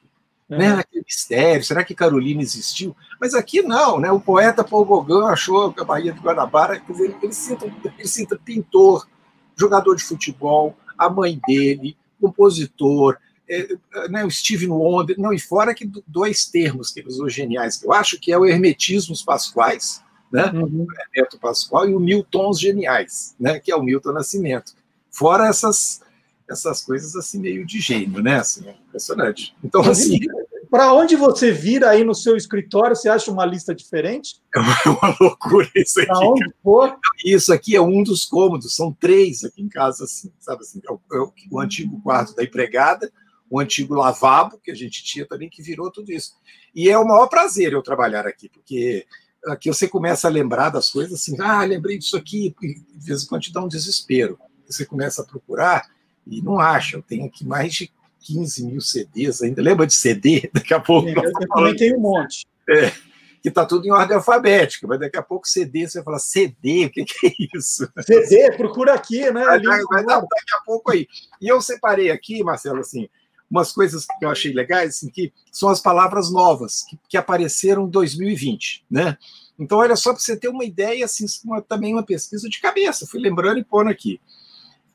[0.50, 0.58] Uhum.
[0.58, 2.96] Né, aquele mistério, será que Carolina existiu?
[3.22, 4.12] Mas aqui não, né?
[4.12, 8.08] O poeta Paul Gauguin achou que a Bahia do Guanabara, quer dizer, ele cita, ele
[8.08, 9.08] cita pintor,
[9.56, 13.18] jogador de futebol, a mãe dele, compositor,
[13.50, 13.68] é,
[14.10, 17.88] né, o Steven Wonder, não, e fora que dois termos que ele usou geniais, que
[17.88, 20.86] eu acho que é o hermetismos pasquais, né, uhum.
[20.86, 24.74] o Hermeto Pascoal, e o Miltons geniais, né, que é o Milton Nascimento.
[25.12, 26.02] Fora essas,
[26.50, 28.40] essas coisas assim meio de gênio, né?
[28.40, 29.56] Assim, é impressionante.
[29.64, 30.20] Então, assim.
[30.70, 34.36] Para onde você vira aí no seu escritório, você acha uma lista diferente?
[34.86, 36.12] É uma loucura isso aqui.
[36.14, 36.96] onde for?
[37.26, 40.92] Isso aqui é um dos cômodos, são três aqui em casa, assim, sabe assim, é
[40.92, 43.12] o, é o, o antigo quarto da empregada,
[43.50, 46.34] o antigo lavabo que a gente tinha também, que virou tudo isso.
[46.76, 49.08] E é o maior prazer eu trabalhar aqui, porque
[49.48, 53.28] aqui você começa a lembrar das coisas assim, ah, lembrei disso aqui, de vez em
[53.28, 54.38] quando te dá um desespero
[54.70, 55.88] você começa a procurar
[56.26, 56.98] e não acha.
[56.98, 57.92] Eu tenho aqui mais de
[58.22, 59.62] 15 mil CDs ainda.
[59.62, 60.50] Lembra de CD?
[60.54, 61.10] Daqui a pouco.
[61.10, 62.46] Eu, eu também tenho um monte.
[62.70, 62.92] É,
[63.42, 66.86] que está tudo em ordem alfabética, mas daqui a pouco CD, você vai falar CD,
[66.86, 67.90] o que, que é isso?
[68.02, 69.44] CD, procura aqui, né?
[69.44, 71.08] Vai, vai, vai dar, daqui a pouco aí.
[71.42, 73.08] E eu separei aqui, Marcelo, assim,
[73.50, 77.88] umas coisas que eu achei legais, assim, que são as palavras novas que, que apareceram
[77.88, 79.18] em 2020, né?
[79.58, 83.08] Então, olha só, para você ter uma ideia, assim, uma, também uma pesquisa de cabeça,
[83.08, 84.20] fui lembrando e pondo aqui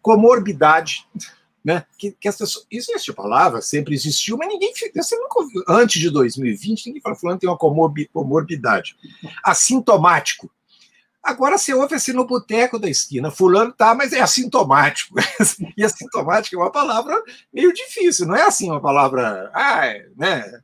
[0.05, 1.09] comorbidade,
[1.65, 1.87] né?
[1.97, 2.67] Que, que as pessoas,
[3.09, 7.39] a palavra, sempre existiu, mas ninguém, você nunca ouviu, antes de 2020, ninguém falou, fulano
[7.39, 8.97] tem uma comorbidade.
[9.43, 10.51] Assintomático.
[11.23, 15.15] Agora você ouve assim no boteco da esquina, fulano tá, mas é assintomático.
[15.75, 17.19] e assintomático é uma palavra
[17.51, 20.61] meio difícil, não é assim uma palavra, ah, né?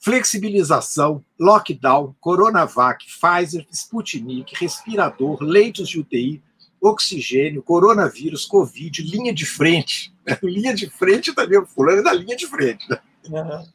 [0.00, 6.42] flexibilização, lockdown, Coronavac, Pfizer, Sputnik, respirador, leitos de UTI,
[6.80, 10.14] oxigênio, coronavírus, Covid, linha de frente.
[10.42, 12.88] linha de frente também, o fulano é da linha de frente.
[12.88, 13.00] Né?
[13.28, 13.66] Uhum.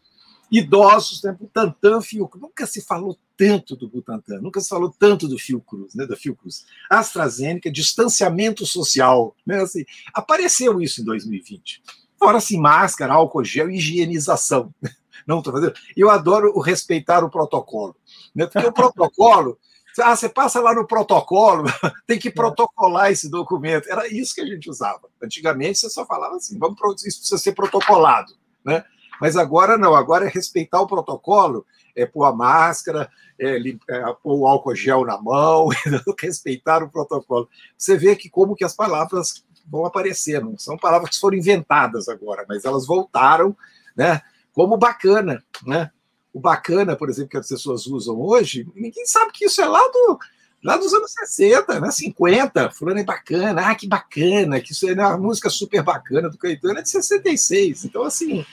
[0.51, 1.35] Idosos, né?
[1.39, 2.41] Butantan, Fiocruz.
[2.41, 6.05] Nunca se falou tanto do Butantan, nunca se falou tanto do Fiocruz, né?
[6.05, 6.65] da Fiocruz.
[6.89, 9.35] AstraZeneca, distanciamento social.
[9.45, 9.61] Né?
[9.61, 11.81] Assim, apareceu isso em 2020.
[12.19, 14.73] Fora assim, máscara, álcool gel, higienização.
[15.25, 15.73] Não estou fazendo.
[15.95, 17.95] Eu adoro respeitar o protocolo.
[18.35, 18.45] Né?
[18.45, 19.57] Porque o protocolo
[19.99, 21.65] ah, você passa lá no protocolo,
[22.07, 22.31] tem que é.
[22.31, 23.89] protocolar esse documento.
[23.89, 25.09] Era isso que a gente usava.
[25.21, 28.33] Antigamente você só falava assim, vamos isso precisa ser protocolado,
[28.63, 28.83] né?
[29.19, 31.65] Mas agora não, agora é respeitar o protocolo,
[31.95, 35.69] é pôr a máscara, é, é pôr o álcool gel na mão,
[36.19, 37.47] respeitar o protocolo.
[37.77, 42.09] Você vê que como que as palavras vão aparecer, não são palavras que foram inventadas
[42.09, 43.55] agora, mas elas voltaram,
[43.95, 44.21] né?
[44.53, 45.91] Como bacana, né?
[46.33, 49.79] O bacana, por exemplo, que as pessoas usam hoje, ninguém sabe que isso é lá,
[49.79, 50.19] do,
[50.63, 51.91] lá dos anos 60, né?
[51.91, 52.71] 50.
[52.71, 56.79] Fulano é bacana, ah, que bacana, que isso é uma música super bacana do Caetano,
[56.79, 57.85] é de 66.
[57.85, 58.45] Então, assim,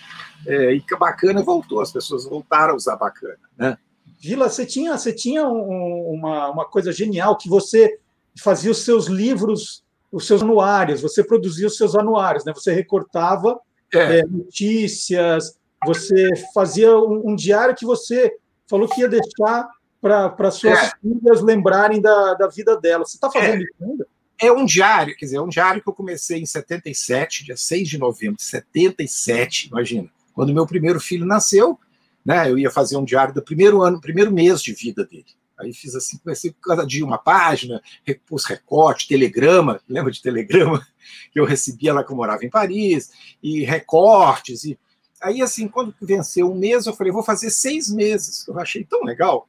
[0.46, 3.78] é, e que bacana voltou, as pessoas voltaram a usar bacana, né?
[4.20, 7.98] Vila, você tinha, você tinha um, uma, uma coisa genial que você
[8.40, 12.52] fazia os seus livros, os seus anuários, você produzia os seus anuários, né?
[12.52, 13.60] Você recortava
[13.94, 14.18] é.
[14.18, 18.36] É, notícias, você fazia um, um diário que você
[18.68, 19.68] falou que ia deixar
[20.00, 20.92] para suas é.
[21.00, 23.04] filhas lembrarem da, da vida dela.
[23.04, 23.64] Você está fazendo é.
[23.64, 24.06] isso ainda?
[24.40, 27.88] É um diário, quer dizer, é um diário que eu comecei em 77, dia 6
[27.88, 30.08] de novembro de 77, imagina.
[30.32, 31.76] Quando meu primeiro filho nasceu,
[32.24, 35.26] né, eu ia fazer um diário do primeiro ano, primeiro mês de vida dele.
[35.58, 37.82] Aí fiz assim, comecei cada dia uma página,
[38.26, 40.86] pus recorte, telegrama, lembra de telegrama?
[41.32, 43.10] Que eu recebia lá que eu morava em Paris,
[43.42, 44.78] e recortes, e
[45.20, 48.46] Aí, assim, quando venceu um mês, eu falei, vou fazer seis meses.
[48.46, 49.48] Eu achei tão legal.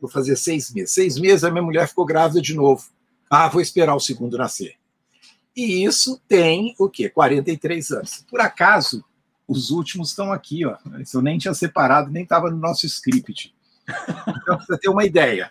[0.00, 0.92] Vou fazer seis meses.
[0.92, 2.88] Seis meses, a minha mulher ficou grávida de novo.
[3.28, 4.76] Ah, vou esperar o segundo nascer.
[5.54, 7.08] E isso tem o quê?
[7.08, 8.24] 43 anos.
[8.28, 9.04] Por acaso,
[9.48, 10.76] os últimos estão aqui, ó.
[11.14, 13.54] Eu nem tinha separado, nem estava no nosso script.
[14.28, 15.50] Então, para ter uma ideia,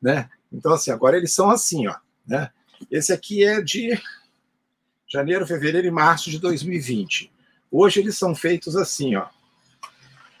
[0.00, 0.28] né?
[0.52, 1.96] Então, assim, agora eles são assim, ó.
[2.26, 2.50] Né?
[2.90, 4.00] Esse aqui é de
[5.06, 7.32] janeiro, fevereiro e março de 2020.
[7.70, 9.26] Hoje eles são feitos assim, ó.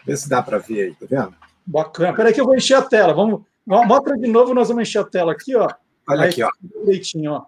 [0.04, 1.34] Vê se dá para ver aí, tá vendo?
[1.64, 2.14] Bacana.
[2.14, 3.12] Peraí que eu vou encher a tela.
[3.12, 5.68] Vamos, mostra de novo, nós vamos encher a tela aqui, ó.
[6.08, 6.50] Olha aí, aqui, ó.
[6.60, 7.44] Direitinho, ó.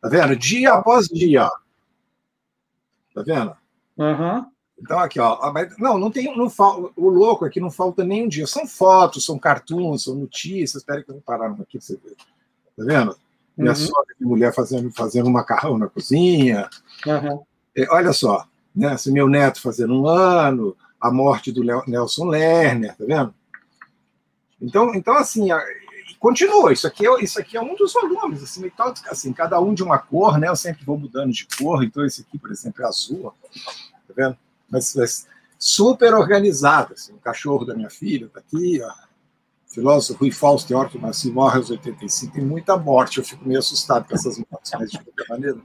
[0.00, 0.34] Tá vendo?
[0.36, 1.50] Dia após dia, ó.
[3.14, 3.56] Tá vendo?
[3.96, 4.46] Uhum.
[4.78, 5.52] Então, aqui, ó.
[5.78, 6.36] Não, não tem.
[6.36, 6.92] Não fal...
[6.96, 8.46] O louco é que não falta nem um dia.
[8.46, 10.82] São fotos, são cartoons, são notícias.
[10.82, 12.16] Espera que eu vou parar aqui para você ver.
[12.76, 13.16] Tá vendo?
[13.56, 13.76] Minha uhum.
[13.76, 16.68] sogra e mulher fazendo, fazendo um macarrão na cozinha.
[17.06, 17.42] Uhum.
[17.74, 18.46] É, olha só
[18.76, 18.96] né?
[18.96, 23.34] Se meu neto fazendo um ano, a morte do Nelson Lerner, tá vendo?
[24.60, 25.48] Então, então assim,
[26.18, 26.72] continua.
[26.72, 29.82] Isso aqui é, isso aqui é um dos volumes, assim, então, assim, cada um de
[29.82, 30.48] uma cor, né?
[30.48, 33.32] Eu sempre vou mudando de cor, então esse aqui, por exemplo, é azul,
[34.08, 34.36] tá vendo?
[34.70, 35.26] Mas, mas
[35.58, 38.92] super organizado, assim, o cachorro da minha filha tá aqui, ó.
[39.68, 44.06] filósofo Rui Fausto Teórico nasceu morre aos 85, tem muita morte, eu fico meio assustado
[44.08, 45.58] com essas mortes, mas de qualquer maneira.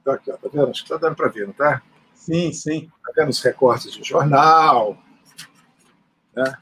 [0.00, 0.70] Então, aqui, ó, tá vendo?
[0.70, 1.82] Acho que tá dando para ver, não tá?
[2.26, 2.90] Sim, sim.
[3.04, 4.98] Tá vendo os recortes de jornal.
[6.34, 6.58] Né?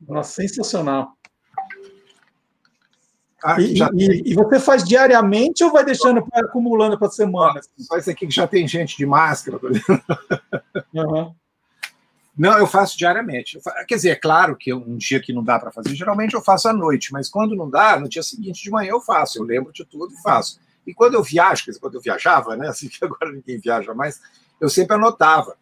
[0.00, 1.16] Nossa, sensacional.
[3.44, 3.88] Ah, e, já...
[3.94, 7.60] e, e, você faz diariamente ou vai deixando pra, acumulando para semana?
[7.78, 9.60] Só isso aqui que já tem gente de máscara.
[10.92, 11.34] Uhum.
[12.36, 13.56] Não, eu faço diariamente.
[13.56, 16.34] Eu faço, quer dizer, é claro que um dia que não dá para fazer, geralmente
[16.34, 19.38] eu faço à noite, mas quando não dá, no dia seguinte de manhã eu faço.
[19.38, 20.60] Eu lembro de tudo e faço.
[20.86, 24.20] E quando eu viajo, quando eu viajava, né, assim que agora ninguém viaja mais,
[24.60, 25.56] eu sempre anotava.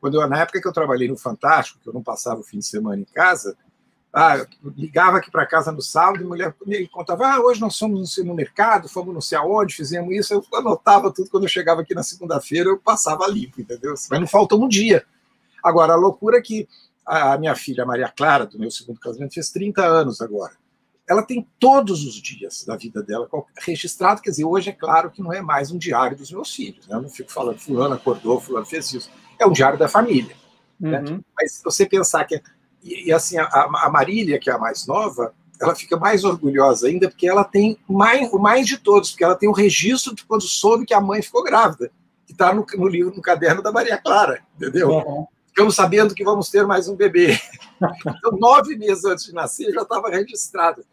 [0.00, 2.58] Quando eu, na época que eu trabalhei no Fantástico, que eu não passava o fim
[2.58, 3.56] de semana em casa,
[4.12, 4.44] ah,
[4.76, 8.18] ligava aqui para casa no sábado e a mulher me contava: ah, hoje nós fomos
[8.18, 10.34] no mercado, fomos não sei aonde, fizemos isso.
[10.34, 11.30] Eu anotava tudo.
[11.30, 13.94] Quando eu chegava aqui na segunda-feira, eu passava limpo, entendeu?
[14.10, 15.06] Mas não falta um dia.
[15.64, 16.68] Agora, a loucura é que
[17.06, 20.61] a minha filha Maria Clara, do meu segundo casamento, fez 30 anos agora
[21.12, 24.22] ela tem todos os dias da vida dela registrado.
[24.22, 26.88] Quer dizer, hoje é claro que não é mais um diário dos meus filhos.
[26.88, 26.96] Né?
[26.96, 29.10] Eu não fico falando, fulano acordou, fulano fez isso.
[29.38, 30.34] É um diário da família.
[30.80, 30.98] Né?
[30.98, 31.16] Uhum.
[31.16, 31.20] Né?
[31.36, 32.42] Mas você pensar que...
[32.82, 36.88] E, e assim, a, a Marília, que é a mais nova, ela fica mais orgulhosa
[36.88, 40.24] ainda porque ela tem mais, o mais de todos, porque ela tem o registro de
[40.24, 41.90] quando soube que a mãe ficou grávida,
[42.26, 44.88] que está no, no, livro, no caderno da Maria Clara, entendeu?
[44.88, 45.26] Uhum.
[45.46, 47.38] Ficamos sabendo que vamos ter mais um bebê.
[48.06, 50.84] Então, nove meses antes de nascer, já estava registrado.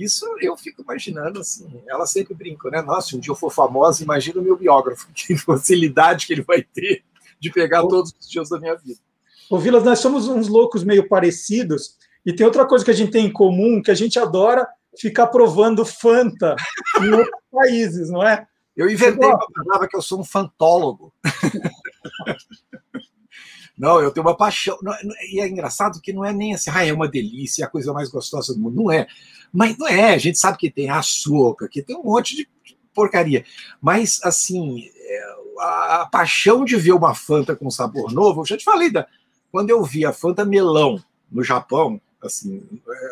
[0.00, 1.82] Isso eu fico imaginando assim.
[1.86, 2.80] Ela sempre brinca, né?
[2.80, 6.42] Nossa, se um dia eu for famosa, imagina o meu biógrafo, que facilidade que ele
[6.42, 7.04] vai ter
[7.38, 9.00] de pegar todos os dias da minha vida.
[9.50, 13.10] Ô, Vilas, nós somos uns loucos meio parecidos, e tem outra coisa que a gente
[13.10, 14.66] tem em comum, que a gente adora
[14.98, 16.54] ficar provando Fanta
[17.00, 18.46] em outros países, não é?
[18.76, 21.12] Eu inventei uma palavra que eu sou um fantólogo.
[23.80, 24.78] Não, eu tenho uma paixão.
[25.32, 27.94] E é engraçado que não é nem assim, ah, é uma delícia, é a coisa
[27.94, 28.76] mais gostosa do mundo.
[28.76, 29.06] Não é.
[29.50, 32.46] Mas não é, a gente sabe que tem açúcar, que tem um monte de
[32.94, 33.42] porcaria.
[33.80, 38.58] Mas, assim, é, a, a paixão de ver uma Fanta com sabor novo, eu já
[38.58, 39.06] te falei, da,
[39.50, 41.02] quando eu vi a Fanta melão
[41.32, 42.62] no Japão, assim,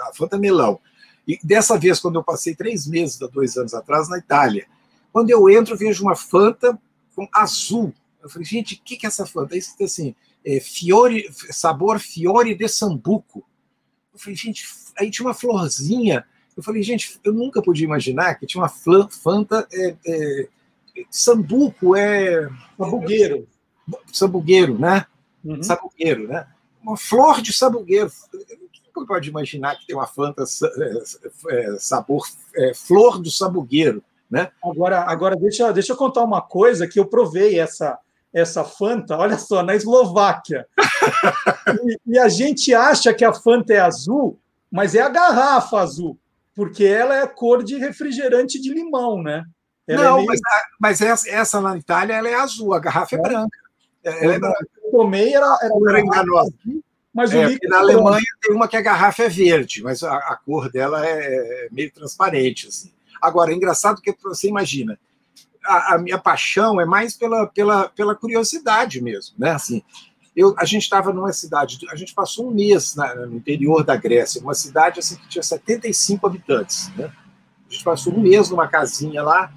[0.02, 0.78] a Fanta melão,
[1.26, 4.66] e dessa vez, quando eu passei três meses, dois anos atrás, na Itália,
[5.10, 6.78] quando eu entro, vejo uma Fanta
[7.16, 7.94] com azul.
[8.22, 9.56] Eu falei, gente, o que, que é essa Fanta?
[9.56, 10.14] Isso assim,
[10.44, 13.44] é, fiore, sabor Fiore de Sambuco.
[14.12, 14.66] Eu falei, gente,
[14.98, 16.24] aí tinha uma florzinha.
[16.56, 20.48] Eu falei, gente, eu nunca podia imaginar que tinha uma Fanta é, é,
[21.10, 22.48] Sambuco, é.
[22.76, 23.48] Sabugueiro.
[24.12, 25.06] Sabugueiro, né?
[25.44, 25.62] Uhum.
[25.62, 26.46] Sabugueiro, né?
[26.82, 28.10] Uma flor de sabugueiro.
[28.72, 31.02] Quem pode imaginar que tem uma Fanta é,
[31.50, 32.26] é, sabor
[32.56, 34.50] é, flor do sabugueiro, né?
[34.62, 37.98] Agora, agora deixa, deixa eu contar uma coisa que eu provei essa
[38.32, 40.66] essa Fanta, olha só, na Eslováquia.
[41.84, 44.38] e, e, a gente acha que a Fanta é azul,
[44.70, 46.18] mas é a garrafa azul,
[46.54, 49.44] porque ela é cor de refrigerante de limão, né?
[49.86, 50.26] Ela Não, é meio...
[50.26, 50.40] mas,
[50.78, 53.58] mas essa, essa, na Itália ela é azul, a garrafa é, é branca.
[54.04, 54.66] Ela é branca.
[54.84, 56.52] Eu tomei, era, era, era enganosa.
[57.12, 60.70] Mas é, na Alemanha tem uma que a garrafa é verde, mas a, a cor
[60.70, 62.68] dela é meio transparente.
[62.68, 62.92] Assim.
[63.20, 64.98] Agora, é engraçado que você imagina,
[65.68, 69.50] a, a, minha paixão é mais pela, pela, pela curiosidade mesmo, né?
[69.50, 69.82] Assim,
[70.34, 73.96] eu, a gente estava numa cidade, a gente passou um mês na, no interior da
[73.96, 77.12] Grécia, uma cidade assim que tinha 75 habitantes, né?
[77.68, 79.52] A gente passou um mês numa casinha lá,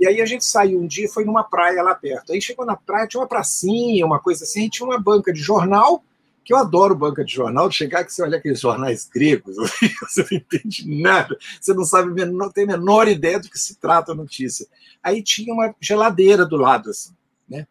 [0.00, 2.32] e aí a gente saiu um dia, foi numa praia lá perto.
[2.32, 6.02] Aí chegou na praia, tinha uma pracinha, uma coisa assim, tinha uma banca de jornal
[6.44, 9.56] que eu adoro banca de jornal, de chegar que você olha aqueles jornais gregos,
[10.02, 13.76] você não entende nada, você não sabe, não tem a menor ideia do que se
[13.76, 14.66] trata a notícia.
[15.02, 17.14] Aí tinha uma geladeira do lado, assim,
[17.48, 17.66] né?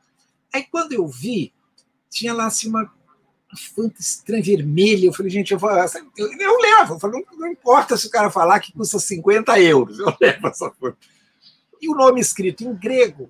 [0.53, 1.53] Aí quando eu vi,
[2.09, 2.91] tinha lá assim uma
[3.75, 7.47] fanta estranha vermelha, eu falei, gente, eu, vou, eu, eu levo, eu falei, não, não,
[7.47, 10.97] importa se o cara falar que custa 50 euros, eu levo essa fanta.
[11.81, 13.29] E o nome escrito em grego,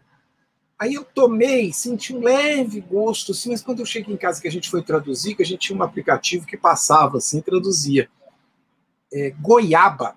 [0.81, 4.47] Aí eu tomei, senti um leve gosto, assim, mas quando eu cheguei em casa que
[4.47, 8.09] a gente foi traduzir, que a gente tinha um aplicativo que passava assim, traduzia.
[9.13, 10.15] É, goiaba.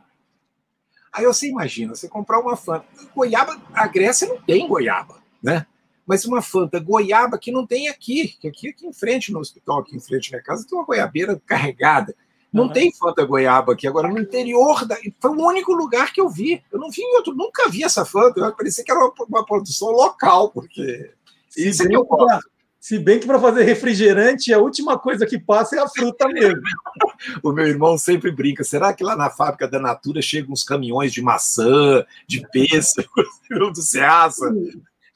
[1.12, 2.86] Aí você imagina, você comprar uma Fanta.
[3.14, 5.66] Goiaba, a Grécia não tem goiaba, né?
[6.06, 9.80] Mas uma Fanta goiaba que não tem aqui, que aqui, aqui em frente, no hospital,
[9.80, 12.16] aqui em frente na casa, tem uma goiabeira carregada.
[12.54, 12.72] Não uhum.
[12.72, 13.84] tem Fanta Goiaba aqui.
[13.88, 14.96] Agora, no interior, da...
[15.20, 16.62] foi o único lugar que eu vi.
[16.70, 18.52] Eu não vi em outro, nunca vi essa Fanta.
[18.52, 21.10] Parecia que era uma, uma produção local, porque
[21.48, 22.48] se isso é que eu gosto.
[22.78, 26.60] Se bem que para fazer refrigerante, a última coisa que passa é a fruta mesmo.
[27.42, 28.62] o meu irmão sempre brinca.
[28.62, 33.10] Será que lá na fábrica da Natura chegam uns caminhões de maçã, de pêssego,
[33.72, 34.54] do Ceasa?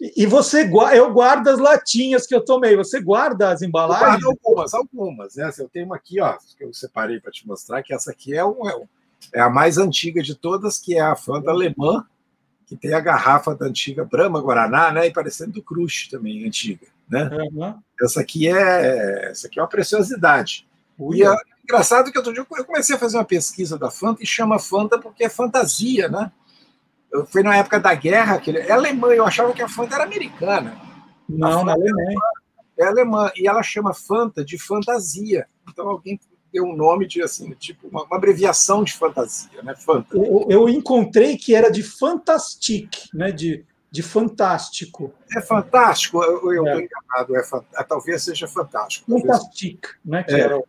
[0.01, 2.77] E você eu guardo as latinhas que eu tomei.
[2.77, 4.23] Você guarda as embalagens?
[4.23, 5.35] Eu guardo algumas, algumas.
[5.35, 5.51] Né?
[5.59, 8.45] Eu tenho uma aqui, ó, que eu separei para te mostrar, que essa aqui é,
[8.45, 8.83] um, é,
[9.35, 12.07] é, a mais antiga de todas, que é a Fanta alemã,
[12.65, 15.09] que tem a garrafa da antiga Brahma Guaraná, né?
[15.09, 16.87] E parecendo do Crush também, antiga.
[17.09, 17.29] Né?
[17.33, 17.75] Uhum.
[18.01, 20.65] Essa aqui é essa aqui é uma preciosidade.
[20.97, 21.19] Ui.
[21.19, 21.35] E é
[21.65, 24.97] engraçado que outro dia eu comecei a fazer uma pesquisa da Fanta e chama Fanta
[24.97, 26.31] porque é fantasia, né?
[27.31, 30.05] Foi na época da guerra, que ele, é alemã, eu achava que a Fanta era
[30.05, 30.77] americana.
[31.29, 32.19] Não, na Alemanha.
[32.79, 35.47] É alemã, e ela chama Fanta de fantasia.
[35.69, 36.19] Então alguém
[36.53, 39.75] deu um nome de assim, tipo uma, uma abreviação de fantasia, né?
[39.75, 40.17] Fanta.
[40.17, 43.31] Eu, eu, encontrei que era de fantastic, né?
[43.31, 45.13] De, de fantástico.
[45.37, 46.85] É fantástico, eu estou é.
[46.85, 47.43] enganado, é,
[47.81, 49.11] é, talvez seja fantástico.
[49.11, 50.23] Fantastic, né?
[50.23, 50.41] Que é.
[50.41, 50.63] era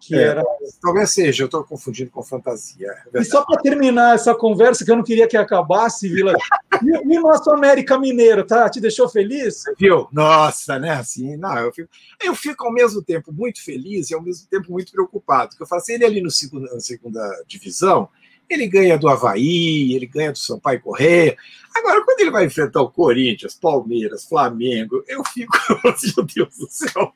[0.00, 0.42] que é, era.
[0.80, 2.90] Talvez seja, eu estou confundindo com fantasia.
[3.14, 6.32] É e só para terminar essa conversa, que eu não queria que acabasse, Vila.
[6.82, 8.68] e, o nosso América Mineiro, tá?
[8.68, 9.64] Te deixou feliz?
[9.78, 10.08] Viu?
[10.10, 10.92] Nossa, né?
[10.92, 11.88] Assim, não, eu fico,
[12.22, 15.50] eu fico ao mesmo tempo muito feliz e ao mesmo tempo muito preocupado.
[15.50, 18.08] Porque eu faço ele ali no segundo, na segunda divisão,
[18.50, 21.36] ele ganha do Havaí, ele ganha do Sampaio Correia.
[21.74, 25.56] Agora, quando ele vai enfrentar o Corinthians, Palmeiras, Flamengo, eu fico,
[26.16, 27.14] meu Deus do céu.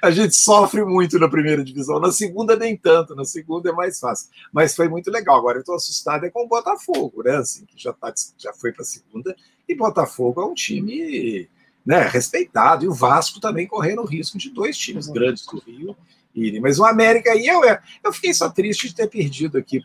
[0.00, 4.00] A gente sofre muito na primeira divisão, na segunda nem tanto, na segunda é mais
[4.00, 4.30] fácil.
[4.50, 5.36] Mas foi muito legal.
[5.36, 7.36] Agora eu estou assustado é com o Botafogo, né?
[7.36, 9.36] Assim, que já, tá, já foi para a segunda,
[9.68, 11.48] e Botafogo é um time
[11.84, 15.94] né, respeitado, e o Vasco também correndo o risco de dois times grandes do Rio
[16.34, 16.60] irem.
[16.60, 17.60] Mas o América aí eu,
[18.02, 19.80] eu fiquei só triste de ter perdido aqui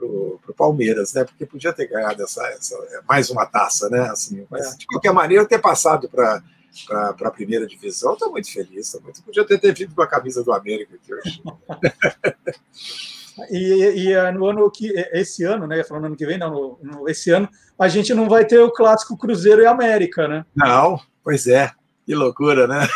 [0.00, 1.24] pro para o Palmeiras, né?
[1.24, 2.76] Porque podia ter ganhado essa, essa,
[3.08, 4.00] mais uma taça, né?
[4.10, 4.76] Assim, mas, é.
[4.76, 6.42] de qualquer maneira, ter passado para
[6.86, 8.12] para a primeira divisão.
[8.12, 9.22] Estou muito feliz, estou muito.
[9.22, 11.42] Podia ter, ter vindo com a camisa do América aqui hoje.
[13.50, 15.82] e, e, é no ano que esse ano, né?
[15.82, 17.48] Falando ano que vem, não, no, esse ano
[17.78, 20.44] a gente não vai ter o clássico Cruzeiro e América, né?
[20.54, 21.72] Não, pois é.
[22.06, 22.80] Que loucura, né?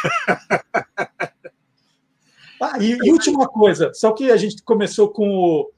[2.60, 5.70] ah, e, e, última coisa, só que a gente começou com o,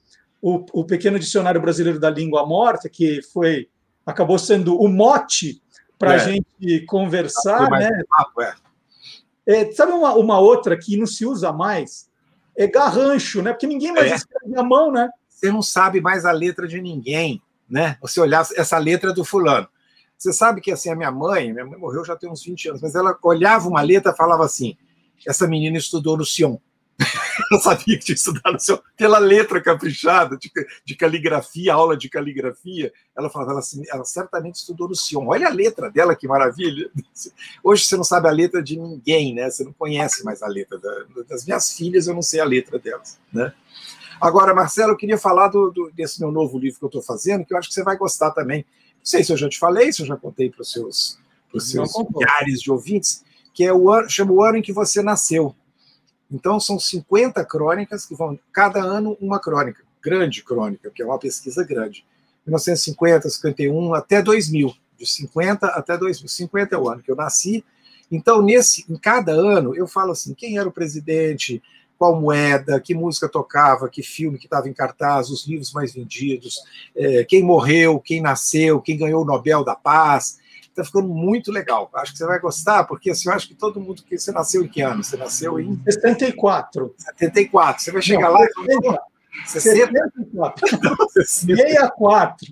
[0.46, 3.68] o, o pequeno dicionário brasileiro da língua morta, que foi
[4.06, 5.60] acabou sendo o mote
[5.98, 6.18] para a é.
[6.20, 7.90] gente conversar, né?
[8.08, 8.54] Papo, é.
[9.44, 12.08] É, sabe uma, uma outra que não se usa mais?
[12.56, 13.52] É garrancho, né?
[13.52, 14.14] Porque ninguém mais é.
[14.14, 15.10] escreve a mão, né?
[15.28, 17.98] Você não sabe mais a letra de ninguém, né?
[18.00, 19.66] Você olhar essa letra do fulano.
[20.16, 22.80] Você sabe que assim, a minha mãe, minha mãe morreu já tem uns 20 anos,
[22.82, 24.76] mas ela olhava uma letra e falava assim:
[25.26, 26.56] essa menina estudou no Sion.
[27.52, 30.50] eu sabia que tinha estudado seu, pela letra caprichada, de,
[30.84, 32.92] de, caligrafia, aula de caligrafia.
[33.16, 33.60] Ela falava, ela,
[33.92, 35.26] ela certamente estudou no Sion.
[35.26, 36.90] Olha a letra dela, que maravilha.
[37.62, 39.50] Hoje você não sabe a letra de ninguém, né?
[39.50, 42.78] Você não conhece mais a letra da, das minhas filhas, eu não sei a letra
[42.78, 43.52] delas, né?
[44.20, 47.44] Agora, Marcelo, eu queria falar do, do, desse meu novo livro que eu estou fazendo,
[47.44, 48.64] que eu acho que você vai gostar também.
[48.98, 51.18] Não sei se eu já te falei, se eu já contei para os seus,
[51.50, 53.22] pros seus milhares de ouvintes,
[53.52, 55.54] que é o ano, chama o ano em que você nasceu.
[56.30, 61.18] Então, são 50 crônicas que vão, cada ano, uma crônica, grande crônica, que é uma
[61.18, 62.04] pesquisa grande.
[62.46, 64.72] 1950, 51, até 2000.
[64.98, 66.28] De 50 até 2000.
[66.28, 67.64] 50 é o ano que eu nasci.
[68.10, 71.62] Então, nesse, em cada ano, eu falo assim: quem era o presidente,
[71.98, 76.62] qual moeda, que música tocava, que filme que estava em cartaz, os livros mais vendidos,
[76.94, 80.38] é, quem morreu, quem nasceu, quem ganhou o Nobel da Paz.
[80.76, 81.88] Está ficando muito legal.
[81.94, 84.18] Acho que você vai gostar, porque assim, eu acho que todo mundo que.
[84.18, 85.02] Você nasceu em que ano?
[85.02, 85.80] Você nasceu em.
[85.82, 86.94] 74.
[86.98, 87.82] 74.
[87.82, 89.02] Você vai chegar Não, lá 70,
[89.46, 90.68] e 64.
[91.14, 92.46] 64.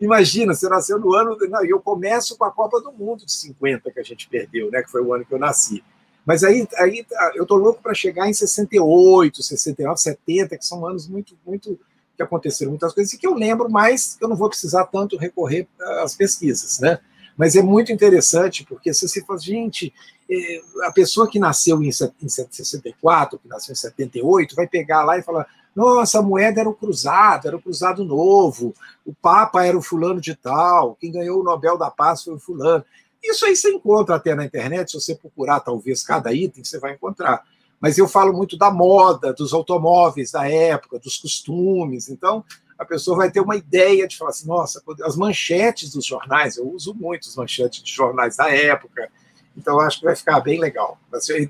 [0.00, 1.36] Imagina, você nasceu no ano.
[1.50, 4.82] Não, eu começo com a Copa do Mundo de 50, que a gente perdeu, né?
[4.82, 5.84] Que foi o ano que eu nasci.
[6.24, 11.06] Mas aí, aí eu tô louco para chegar em 68, 69, 70, que são anos
[11.06, 11.78] muito, muito
[12.16, 15.68] que aconteceram muitas coisas e que eu lembro mais, eu não vou precisar tanto recorrer
[16.02, 16.98] às pesquisas, né?
[17.36, 19.92] Mas é muito interessante, porque se você fala, gente,
[20.30, 25.22] é, a pessoa que nasceu em 64, que nasceu em 78, vai pegar lá e
[25.22, 28.74] falar: nossa, a moeda era o cruzado, era o cruzado novo,
[29.04, 32.40] o Papa era o fulano de tal, quem ganhou o Nobel da Paz foi o
[32.40, 32.84] fulano.
[33.22, 36.94] Isso aí você encontra até na internet, se você procurar talvez cada item, você vai
[36.94, 37.44] encontrar.
[37.78, 42.08] Mas eu falo muito da moda, dos automóveis da época, dos costumes.
[42.08, 42.42] Então,
[42.78, 46.68] a pessoa vai ter uma ideia de falar assim, nossa, as manchetes dos jornais, eu
[46.68, 49.10] uso muito as manchetes de jornais da época,
[49.56, 50.98] então acho que vai ficar bem legal.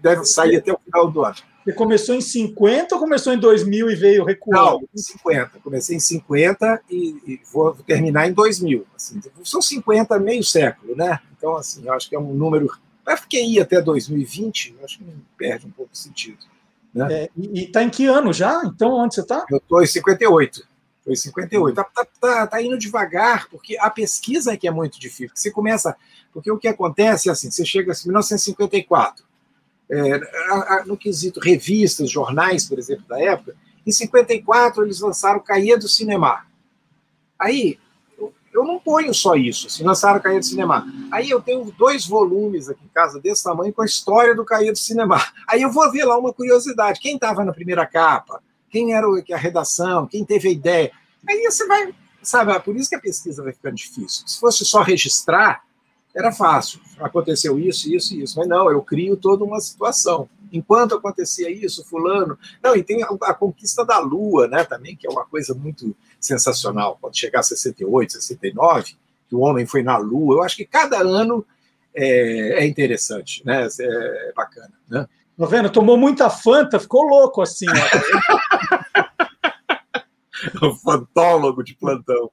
[0.01, 1.37] Deve sair até o final do ano.
[1.65, 4.63] Você começou em 50 ou começou em 2000 e veio recuando?
[4.63, 5.59] Não, em 50.
[5.59, 8.87] Comecei em 50 e, e vou terminar em 2000.
[8.95, 11.19] Assim, são 50, meio século, né?
[11.37, 12.71] Então, assim, eu acho que é um número...
[13.05, 15.05] Mas porque ir até 2020, acho que
[15.37, 16.39] perde um pouco o sentido.
[16.95, 17.13] Né?
[17.13, 18.63] É, e está em que ano já?
[18.65, 19.45] Então, onde você está?
[19.51, 20.76] Eu estou em 58.
[21.07, 21.77] Foi 58.
[21.77, 25.31] Tá, tá, tá, tá, indo devagar, porque a pesquisa é que é muito difícil.
[25.33, 25.97] Você começa.
[26.33, 29.25] Porque o que acontece é assim: você chega em 1954,
[29.89, 30.15] é,
[30.51, 33.55] a, a, no quesito revistas, jornais, por exemplo, da época,
[33.87, 36.45] em 54 eles lançaram Cahiers do Cinema.
[37.39, 37.79] Aí,
[38.19, 40.93] eu, eu não ponho só isso, assim, lançaram Cahiers do Cinema.
[41.13, 44.81] Aí eu tenho dois volumes aqui em casa desse tamanho com a história do Cahiers
[44.81, 45.25] do Cinema.
[45.47, 48.43] Aí eu vou ver lá uma curiosidade: quem estava na primeira capa?
[48.71, 50.93] Quem era a redação, quem teve a ideia.
[51.29, 54.27] Aí você vai, sabe, ah, por isso que a pesquisa vai ficando difícil.
[54.27, 55.63] Se fosse só registrar,
[56.15, 56.81] era fácil.
[56.99, 58.39] Aconteceu isso, isso e isso.
[58.39, 60.29] Mas não, eu crio toda uma situação.
[60.53, 62.39] Enquanto acontecia isso, fulano.
[62.63, 65.95] Não, e tem a, a, conquista da Lua, né, também, que é uma coisa muito
[66.19, 66.97] sensacional.
[67.01, 68.97] Quando chegar a 68, 69,
[69.29, 70.37] que o homem foi na Lua.
[70.37, 71.45] Eu acho que cada ano
[71.95, 73.69] é, é interessante, né?
[73.81, 75.07] É bacana, né?
[75.39, 75.69] Tá vendo?
[75.69, 77.67] Tomou muita Fanta, ficou louco assim.
[80.63, 82.31] o fantólogo de plantão.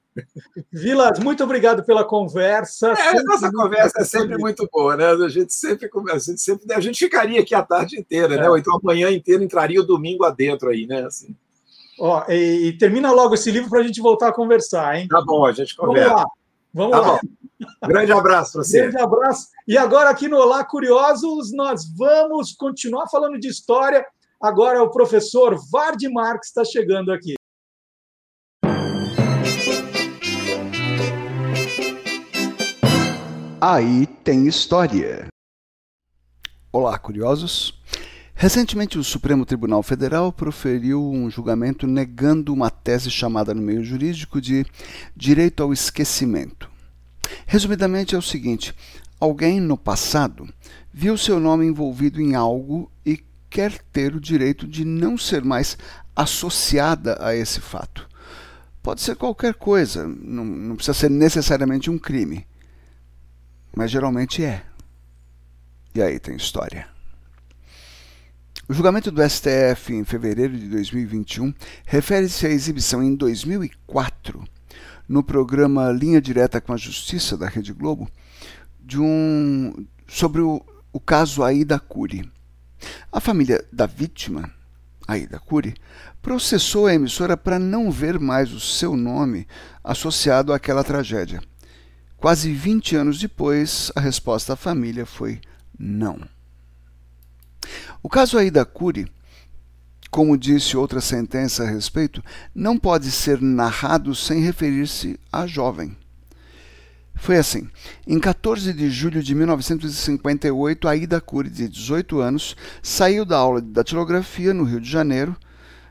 [0.72, 2.88] Vilas, muito obrigado pela conversa.
[2.92, 5.06] É, a nossa conversa é sempre muito boa, né?
[5.06, 8.36] A gente sempre, a gente sempre, a gente ficaria aqui a tarde inteira, né?
[8.36, 8.40] é.
[8.42, 8.50] né?
[8.50, 11.04] Ou então amanhã inteira entraria o domingo adentro aí, né?
[11.04, 11.34] Assim.
[11.98, 15.08] Ó, e, e termina logo esse livro para a gente voltar a conversar, hein?
[15.08, 16.08] Tá bom, a gente conversa.
[16.08, 16.28] Vamos lá.
[16.72, 17.06] Vamos tá lá.
[17.06, 17.88] Bom.
[17.88, 18.82] Grande abraço para você.
[18.82, 19.48] Grande abraço.
[19.66, 24.04] E agora, aqui no Olá Curiosos, nós vamos continuar falando de história.
[24.40, 27.34] Agora, o professor Vard Marques está chegando aqui.
[33.66, 35.28] Aí tem história.
[36.70, 37.72] Olá, curiosos.
[38.34, 44.38] Recentemente, o Supremo Tribunal Federal proferiu um julgamento negando uma tese chamada no meio jurídico
[44.38, 44.66] de
[45.16, 46.68] direito ao esquecimento.
[47.46, 48.74] Resumidamente, é o seguinte:
[49.18, 50.46] alguém no passado
[50.92, 55.78] viu seu nome envolvido em algo e quer ter o direito de não ser mais
[56.14, 58.06] associada a esse fato.
[58.82, 62.46] Pode ser qualquer coisa, não, precisa ser necessariamente um crime,
[63.74, 64.62] mas geralmente é.
[65.94, 66.86] E aí tem história.
[68.68, 71.52] O julgamento do STF em fevereiro de 2021
[71.84, 74.42] refere-se à exibição em 2004,
[75.06, 78.08] no programa Linha Direta com a Justiça da Rede Globo,
[78.80, 82.30] de um sobre o, o caso Aida Cury.
[83.12, 84.50] A família da vítima,
[85.06, 85.74] Aida Cury,
[86.22, 89.46] processou a emissora para não ver mais o seu nome
[89.82, 91.42] associado àquela tragédia.
[92.24, 95.42] Quase 20 anos depois, a resposta da família foi
[95.78, 96.18] não.
[98.02, 99.06] O caso Aida Cury,
[100.10, 105.94] como disse outra sentença a respeito, não pode ser narrado sem referir-se à jovem.
[107.14, 107.68] Foi assim.
[108.06, 113.68] Em 14 de julho de 1958, Aida Cury, de 18 anos, saiu da aula de
[113.68, 115.36] datilografia no Rio de Janeiro,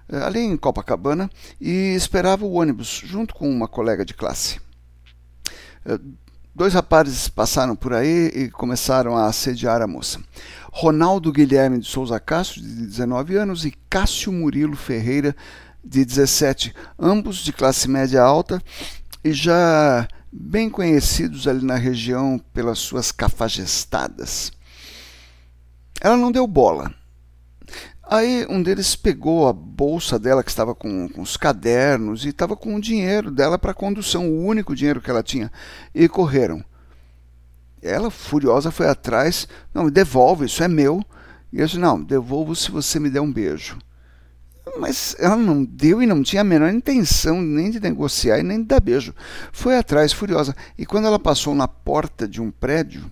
[0.10, 1.30] eh, ali em Copacabana,
[1.62, 4.60] e esperava o ônibus junto com uma colega de classe.
[6.56, 10.20] Dois rapazes passaram por aí e começaram a assediar a moça.
[10.72, 15.36] Ronaldo Guilherme de Souza Castro, de 19 anos, e Cássio Murilo Ferreira,
[15.84, 18.62] de 17, ambos de classe média alta
[19.24, 24.51] e já bem conhecidos ali na região pelas suas cafajestadas.
[25.99, 26.93] Ela não deu bola.
[28.06, 32.56] Aí um deles pegou a bolsa dela, que estava com, com os cadernos, e estava
[32.56, 35.51] com o dinheiro dela para condução, o único dinheiro que ela tinha,
[35.95, 36.64] e correram.
[37.82, 39.47] Ela, furiosa, foi atrás.
[39.74, 41.04] Não, devolve, isso é meu.
[41.51, 43.78] E eu disse, não, devolvo se você me der um beijo.
[44.80, 48.60] Mas ela não deu e não tinha a menor intenção nem de negociar e nem
[48.60, 49.14] de dar beijo.
[49.51, 50.56] Foi atrás, furiosa.
[50.78, 53.12] E quando ela passou na porta de um prédio,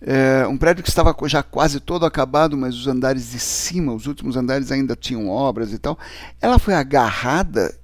[0.00, 4.06] é, um prédio que estava já quase todo acabado, mas os andares de cima, os
[4.06, 5.98] últimos andares ainda tinham obras e tal,
[6.40, 7.74] ela foi agarrada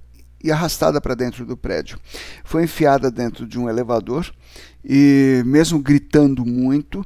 [0.41, 1.99] e arrastada para dentro do prédio.
[2.43, 4.31] Foi enfiada dentro de um elevador
[4.83, 7.05] e, mesmo gritando muito,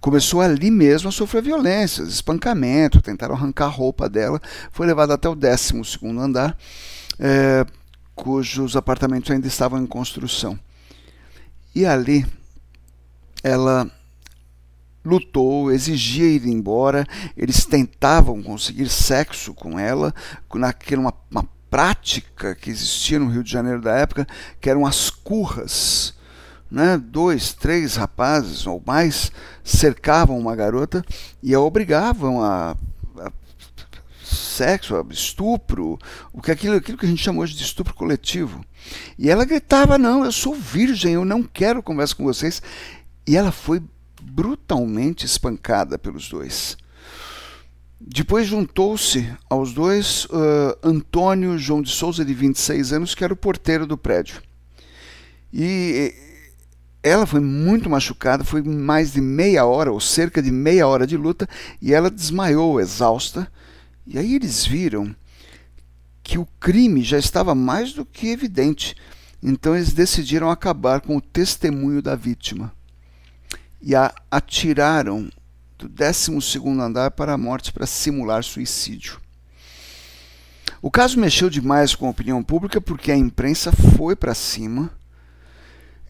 [0.00, 4.40] começou ali mesmo a sofrer violências, espancamento, tentaram arrancar a roupa dela.
[4.72, 5.74] Foi levada até o 12
[6.18, 6.56] andar,
[7.18, 7.64] é,
[8.14, 10.58] cujos apartamentos ainda estavam em construção.
[11.74, 12.26] E ali
[13.42, 13.90] ela
[15.04, 20.14] lutou, exigia ir embora, eles tentavam conseguir sexo com ela,
[20.54, 24.26] naquela uma, uma prática que existia no Rio de Janeiro da época,
[24.60, 26.14] que eram as curras.
[26.70, 26.98] Né?
[26.98, 29.32] Dois, três rapazes ou mais
[29.64, 31.04] cercavam uma garota
[31.42, 32.76] e a obrigavam a,
[33.18, 33.32] a
[34.22, 35.98] sexo, a estupro,
[36.32, 38.64] o que aquilo, aquilo que a gente chama hoje de estupro coletivo.
[39.18, 42.62] E ela gritava: Não, eu sou virgem, eu não quero conversa com vocês.
[43.26, 43.82] E ela foi
[44.20, 46.76] brutalmente espancada pelos dois.
[48.00, 53.36] Depois juntou-se aos dois uh, Antônio João de Souza, de 26 anos, que era o
[53.36, 54.40] porteiro do prédio.
[55.52, 56.14] E
[57.02, 61.16] ela foi muito machucada, foi mais de meia hora, ou cerca de meia hora de
[61.16, 61.48] luta,
[61.80, 63.50] e ela desmaiou, exausta.
[64.06, 65.14] E aí eles viram
[66.22, 68.94] que o crime já estava mais do que evidente.
[69.42, 72.72] Então eles decidiram acabar com o testemunho da vítima.
[73.80, 75.30] E a atiraram
[75.78, 79.18] do 12 andar para a morte para simular suicídio.
[80.82, 84.90] O caso mexeu demais com a opinião pública porque a imprensa foi para cima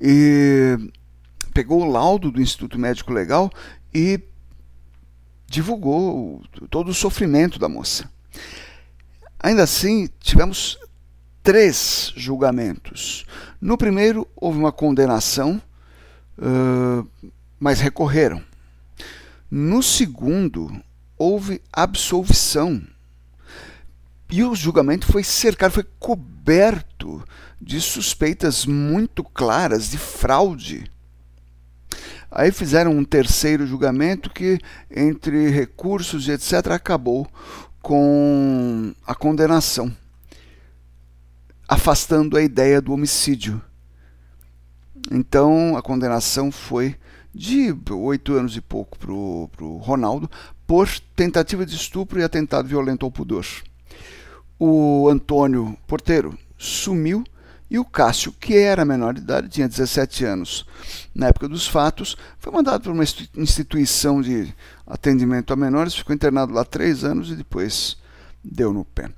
[0.01, 0.79] e
[1.53, 3.51] pegou o laudo do Instituto Médico Legal
[3.93, 4.21] e
[5.47, 8.09] divulgou todo o sofrimento da moça.
[9.39, 10.79] Ainda assim, tivemos
[11.43, 13.25] três julgamentos.
[13.61, 15.61] No primeiro, houve uma condenação,
[16.39, 18.43] uh, mas recorreram.
[19.51, 20.83] No segundo,
[21.19, 22.83] houve absolvição.
[24.31, 27.23] E o julgamento foi cercado, foi coberto
[27.61, 30.91] de suspeitas muito claras de fraude.
[32.31, 34.59] Aí fizeram um terceiro julgamento que,
[34.89, 37.27] entre recursos e etc., acabou
[37.83, 39.95] com a condenação,
[41.69, 43.61] afastando a ideia do homicídio.
[45.11, 46.97] Então a condenação foi
[47.35, 50.31] de oito anos e pouco para o Ronaldo
[50.67, 53.47] por tentativa de estupro e atentado violento ao pudor.
[54.59, 57.25] O Antônio Porteiro sumiu
[57.71, 60.67] e o Cássio, que era menor de idade, tinha 17 anos
[61.15, 63.05] na época dos fatos, foi mandado para uma
[63.37, 64.53] instituição de
[64.85, 67.97] atendimento a menores, ficou internado lá três anos e depois
[68.43, 69.09] deu no pé.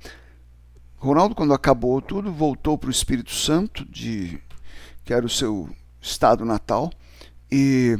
[0.97, 4.39] Ronaldo, quando acabou tudo, voltou para o Espírito Santo, de,
[5.03, 5.67] que era o seu
[5.99, 6.91] estado natal,
[7.55, 7.95] e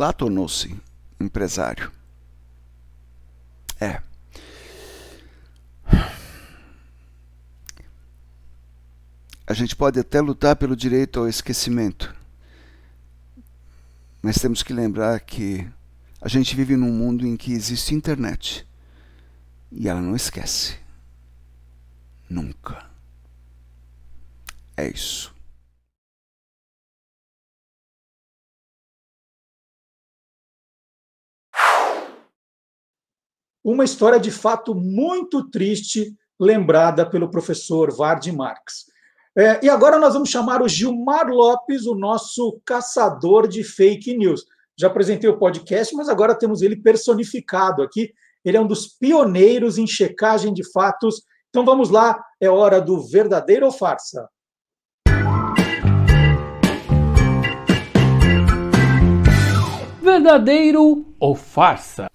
[0.00, 0.74] Lá tornou-se
[1.20, 1.92] empresário.
[3.78, 4.00] É.
[9.46, 12.16] A gente pode até lutar pelo direito ao esquecimento,
[14.22, 15.70] mas temos que lembrar que
[16.18, 18.66] a gente vive num mundo em que existe internet
[19.70, 20.78] e ela não esquece.
[22.26, 22.88] Nunca.
[24.78, 25.29] É isso.
[33.62, 38.86] Uma história de fato muito triste, lembrada pelo professor Vard Marx.
[39.36, 44.46] É, e agora nós vamos chamar o Gilmar Lopes, o nosso caçador de fake news.
[44.78, 48.14] Já apresentei o podcast, mas agora temos ele personificado aqui.
[48.42, 51.22] Ele é um dos pioneiros em checagem de fatos.
[51.50, 54.26] Então vamos lá, é hora do verdadeiro ou farsa?
[60.00, 62.08] Verdadeiro ou farsa?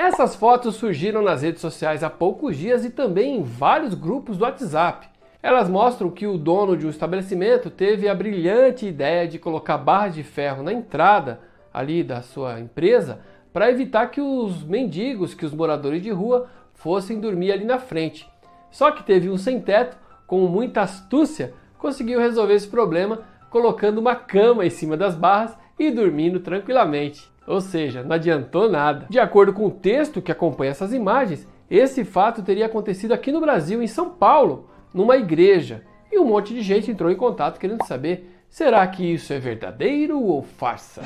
[0.00, 4.44] Essas fotos surgiram nas redes sociais há poucos dias e também em vários grupos do
[4.44, 5.08] WhatsApp.
[5.42, 10.14] Elas mostram que o dono de um estabelecimento teve a brilhante ideia de colocar barras
[10.14, 11.40] de ferro na entrada
[11.74, 13.18] ali da sua empresa
[13.52, 18.30] para evitar que os mendigos, que os moradores de rua fossem dormir ali na frente.
[18.70, 19.96] Só que teve um sem-teto,
[20.28, 25.90] com muita astúcia, conseguiu resolver esse problema colocando uma cama em cima das barras e
[25.90, 27.28] dormindo tranquilamente.
[27.48, 29.06] Ou seja, não adiantou nada.
[29.08, 33.40] De acordo com o texto que acompanha essas imagens, esse fato teria acontecido aqui no
[33.40, 35.82] Brasil, em São Paulo, numa igreja.
[36.12, 40.22] E um monte de gente entrou em contato querendo saber: será que isso é verdadeiro
[40.22, 41.00] ou farsa?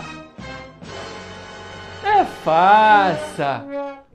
[2.04, 3.64] É farsa!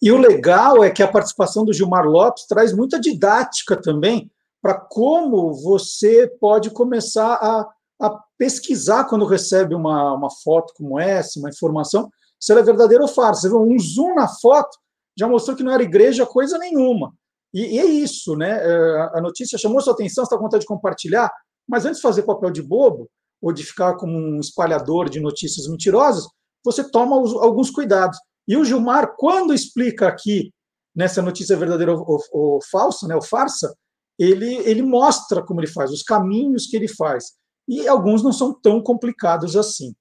[0.00, 4.74] E o legal é que a participação do Gilmar Lopes traz muita didática também para
[4.74, 7.68] como você pode começar a,
[8.00, 13.02] a, pesquisar quando recebe uma, uma foto como essa, uma informação, se ela é verdadeira
[13.02, 13.54] ou farsa.
[13.54, 14.78] Um zoom na foto
[15.16, 17.12] já mostrou que não era igreja coisa nenhuma.
[17.52, 18.50] E, e é isso, né?
[18.50, 21.30] É, a notícia chamou sua atenção, está com vontade de compartilhar,
[21.68, 23.08] mas antes de fazer papel de bobo,
[23.42, 26.24] ou de ficar como um espalhador de notícias mentirosas,
[26.64, 28.16] você toma alguns cuidados.
[28.46, 30.52] E o Gilmar, quando explica aqui
[30.94, 33.74] nessa notícia verdadeira ou, ou, ou falsa, né, ou farsa,
[34.18, 37.32] ele, ele mostra como ele faz, os caminhos que ele faz.
[37.68, 39.92] E alguns não são tão complicados assim.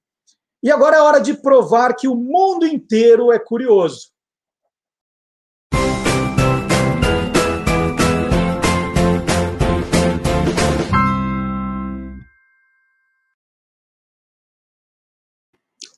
[0.64, 4.11] E agora é hora de provar que o mundo inteiro é curioso.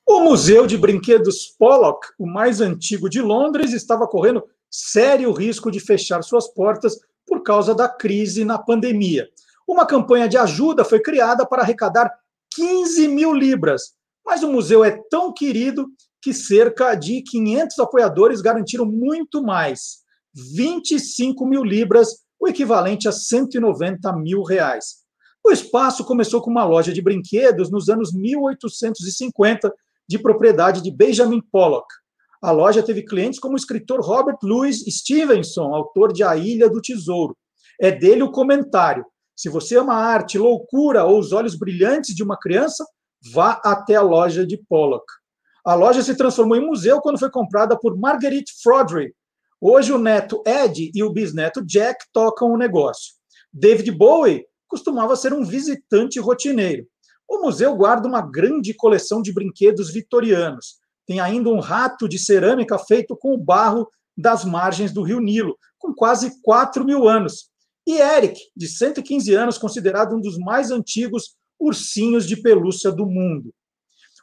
[0.05, 5.79] O Museu de Brinquedos Pollock, o mais antigo de Londres, estava correndo sério risco de
[5.79, 9.29] fechar suas portas por causa da crise na pandemia.
[9.65, 12.11] Uma campanha de ajuda foi criada para arrecadar
[12.53, 13.93] 15 mil libras,
[14.25, 15.87] mas o museu é tão querido
[16.21, 19.99] que cerca de 500 apoiadores garantiram muito mais,
[20.33, 25.03] 25 mil libras, o equivalente a 190 mil reais.
[25.45, 29.73] O espaço começou com uma loja de brinquedos nos anos 1850
[30.07, 31.87] de propriedade de Benjamin Pollock.
[32.41, 36.81] A loja teve clientes como o escritor Robert Louis Stevenson, autor de A Ilha do
[36.81, 37.37] Tesouro.
[37.79, 42.37] É dele o comentário: se você ama arte, loucura ou os olhos brilhantes de uma
[42.37, 42.85] criança,
[43.33, 45.05] vá até a loja de Pollock.
[45.65, 49.13] A loja se transformou em museu quando foi comprada por Marguerite Frodry.
[49.61, 53.13] Hoje o neto Ed e o bisneto Jack tocam o negócio.
[53.51, 56.85] David Bowie costumava ser um visitante rotineiro.
[57.33, 60.75] O museu guarda uma grande coleção de brinquedos vitorianos.
[61.07, 65.57] Tem ainda um rato de cerâmica feito com o barro das margens do rio Nilo,
[65.79, 67.49] com quase 4 mil anos.
[67.87, 73.51] E Eric, de 115 anos, considerado um dos mais antigos ursinhos de pelúcia do mundo.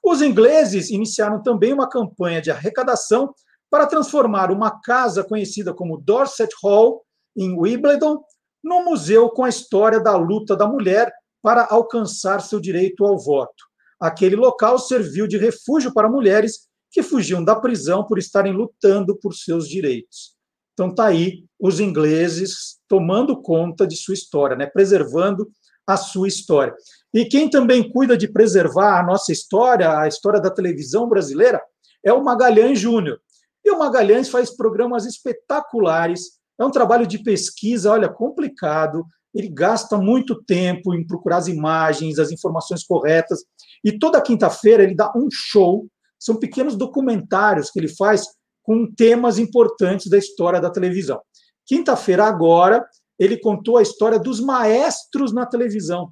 [0.04, 3.34] Os ingleses iniciaram também uma campanha de arrecadação
[3.68, 7.04] para transformar uma casa conhecida como Dorset Hall,
[7.36, 8.22] em Wimbledon,
[8.62, 13.64] num museu com a história da luta da mulher para alcançar seu direito ao voto.
[14.00, 19.34] Aquele local serviu de refúgio para mulheres que fugiam da prisão por estarem lutando por
[19.34, 20.34] seus direitos.
[20.72, 24.66] Então está aí os ingleses tomando conta de sua história, né?
[24.66, 25.50] preservando
[25.86, 26.74] a sua história.
[27.12, 31.60] E quem também cuida de preservar a nossa história, a história da televisão brasileira,
[32.04, 33.20] é o Magalhães Júnior.
[33.64, 39.04] E o Magalhães faz programas espetaculares, é um trabalho de pesquisa, olha, complicado,
[39.34, 43.44] ele gasta muito tempo em procurar as imagens, as informações corretas,
[43.84, 45.86] e toda quinta-feira ele dá um show,
[46.18, 48.26] são pequenos documentários que ele faz
[48.62, 51.20] com temas importantes da história da televisão.
[51.66, 52.84] Quinta-feira, agora,
[53.18, 56.10] ele contou a história dos maestros na televisão.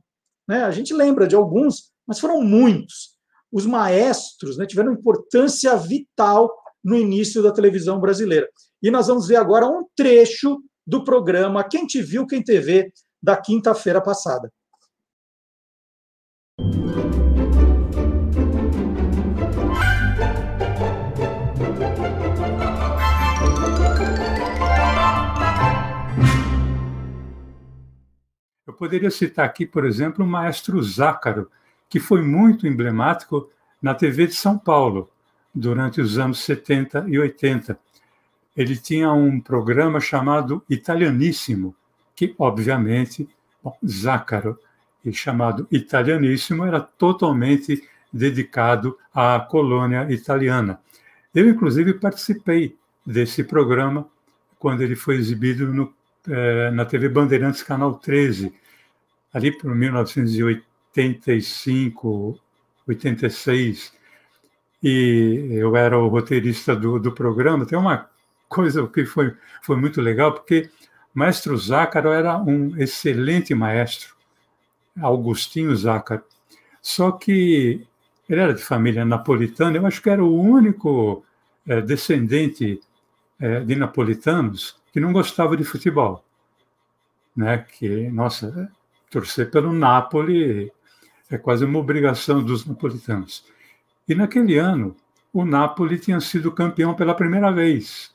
[0.48, 0.62] Né?
[0.62, 3.16] A gente lembra de alguns, mas foram muitos.
[3.50, 6.50] Os maestros né, tiveram importância vital
[6.82, 8.48] no início da televisão brasileira.
[8.82, 12.92] E nós vamos ver agora um trecho do programa Quem Te Viu, Quem TV,
[13.22, 14.52] da quinta-feira passada.
[28.66, 31.50] Eu poderia citar aqui, por exemplo, o maestro Zácaro,
[31.88, 33.50] que foi muito emblemático
[33.80, 35.10] na TV de São Paulo
[35.54, 37.78] durante os anos 70 e 80.
[38.56, 41.74] Ele tinha um programa chamado Italianíssimo,
[42.18, 43.26] que, obviamente,
[43.62, 44.58] bom, Zácaro,
[45.12, 47.80] chamado Italianíssimo, era totalmente
[48.12, 50.80] dedicado à colônia italiana.
[51.32, 54.04] Eu, inclusive, participei desse programa
[54.58, 55.94] quando ele foi exibido no
[56.28, 58.52] é, na TV Bandeirantes, Canal 13,
[59.32, 62.40] ali por 1985,
[62.86, 63.92] 86,
[64.82, 67.64] e eu era o roteirista do, do programa.
[67.64, 68.10] Tem uma
[68.48, 70.68] coisa que foi, foi muito legal, porque
[71.18, 74.14] maestro Zácaro era um excelente maestro,
[75.00, 76.22] Augustinho Zácaro,
[76.80, 77.86] só que
[78.28, 81.24] ele era de família napolitana, eu acho que era o único
[81.66, 82.80] é, descendente
[83.40, 86.24] é, de napolitanos que não gostava de futebol.
[87.36, 87.58] Né?
[87.58, 88.70] Que, nossa,
[89.10, 90.72] torcer pelo Napoli
[91.30, 93.44] é quase uma obrigação dos napolitanos.
[94.08, 94.96] E naquele ano,
[95.32, 98.12] o Napoli tinha sido campeão pela primeira vez.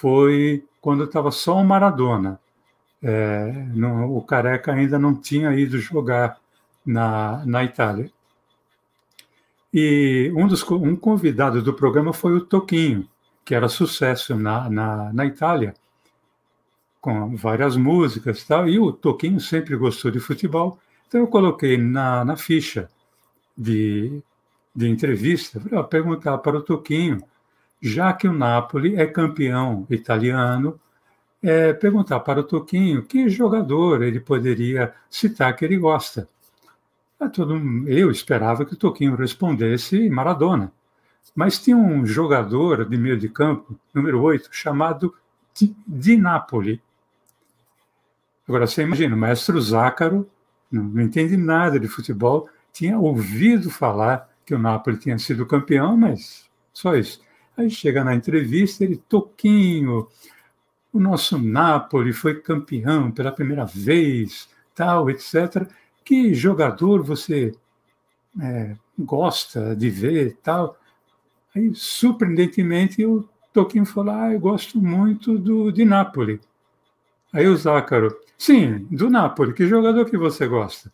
[0.00, 2.40] Foi quando estava só o Maradona.
[3.00, 3.52] É,
[4.08, 6.36] o Careca ainda não tinha ido jogar
[6.84, 8.10] na, na Itália.
[9.72, 13.08] E um, dos, um convidado do programa foi o Toquinho,
[13.44, 15.74] que era sucesso na, na, na Itália,
[17.00, 21.76] com várias músicas e tal, e o Toquinho sempre gostou de futebol, então eu coloquei
[21.76, 22.88] na, na ficha
[23.56, 24.20] de,
[24.74, 27.22] de entrevista, para perguntar para o Toquinho,
[27.84, 30.80] já que o Napoli é campeão italiano,
[31.42, 36.26] é, perguntar para o Toquinho que jogador ele poderia citar que ele gosta.
[37.34, 37.54] Todo,
[37.86, 40.72] eu esperava que o Toquinho respondesse Maradona.
[41.34, 45.14] Mas tinha um jogador de meio de campo, número 8, chamado
[45.86, 46.80] Di Napoli.
[48.48, 50.28] Agora, você imagina, o mestre Zácaro,
[50.72, 56.48] não entende nada de futebol, tinha ouvido falar que o Napoli tinha sido campeão, mas
[56.72, 57.23] só isso.
[57.56, 60.08] Aí chega na entrevista, ele, Toquinho,
[60.92, 65.68] o nosso Napoli foi campeão pela primeira vez, tal, etc.
[66.04, 67.54] Que jogador você
[68.40, 70.78] é, gosta de ver, tal?
[71.54, 76.40] Aí, surpreendentemente, o Toquinho falou: Ah, eu gosto muito do, de Napoli.
[77.32, 79.52] Aí o Zácaro: Sim, do Napoli.
[79.52, 80.92] Que jogador que você gosta?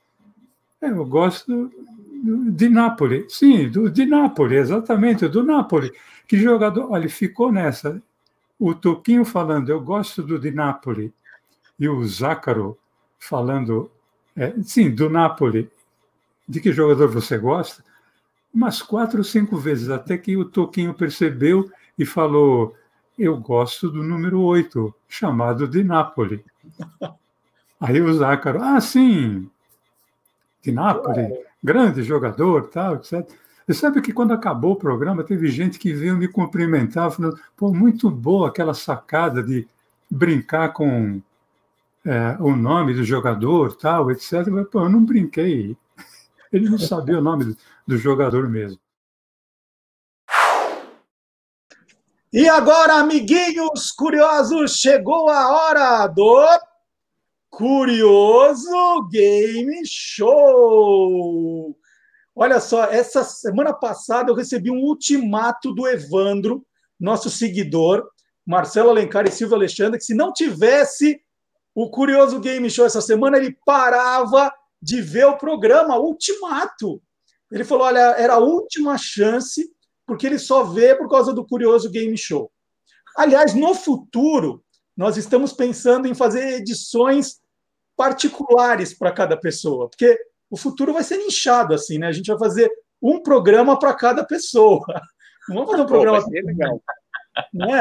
[0.80, 1.70] É, eu gosto
[2.52, 3.26] de Napoli.
[3.28, 5.92] Sim, do, de Napoli, exatamente, do Napoli.
[6.26, 6.92] Que jogador.
[6.92, 8.02] Olha, ficou nessa.
[8.58, 11.12] O Toquinho falando: Eu gosto do de Napoli.
[11.78, 12.78] E o Zácaro
[13.18, 13.90] falando:
[14.36, 15.70] é, Sim, do Napoli.
[16.48, 17.82] De que jogador você gosta?
[18.52, 22.74] umas quatro ou cinco vezes, até que o Toquinho percebeu e falou:
[23.18, 26.40] Eu gosto do número 8, chamado de Nápoles.
[27.80, 29.48] Aí o Zácaro, ah, sim,
[30.62, 33.28] de Nápoles, grande jogador, tal, etc.
[33.66, 37.72] Você sabe que quando acabou o programa, teve gente que veio me cumprimentar, falando: pô,
[37.72, 39.66] muito boa aquela sacada de
[40.10, 41.20] brincar com
[42.04, 44.46] é, o nome do jogador, tal, etc.
[44.48, 45.76] Mas, pô, eu não brinquei.
[46.52, 47.56] Ele não sabia o nome
[47.86, 48.80] do jogador mesmo.
[52.32, 56.40] E agora, amiguinhos curiosos, chegou a hora do
[57.50, 61.76] Curioso Game Show.
[62.34, 66.64] Olha só, essa semana passada eu recebi um ultimato do Evandro,
[66.98, 68.08] nosso seguidor,
[68.46, 71.20] Marcelo Alencar e Silvio Alexandre, que se não tivesse
[71.74, 77.02] o Curioso Game Show essa semana, ele parava de ver o programa Ultimato.
[77.50, 79.68] Ele falou: olha, era a última chance
[80.06, 82.50] porque ele só vê por causa do curioso game show.
[83.16, 84.64] Aliás, no futuro,
[84.96, 87.39] nós estamos pensando em fazer edições
[88.00, 92.06] particulares para cada pessoa, porque o futuro vai ser inchado assim, né?
[92.06, 94.82] A gente vai fazer um programa para cada pessoa.
[95.46, 96.22] Não vamos fazer um programa.
[96.22, 96.82] Pô, legal.
[97.54, 97.80] Né?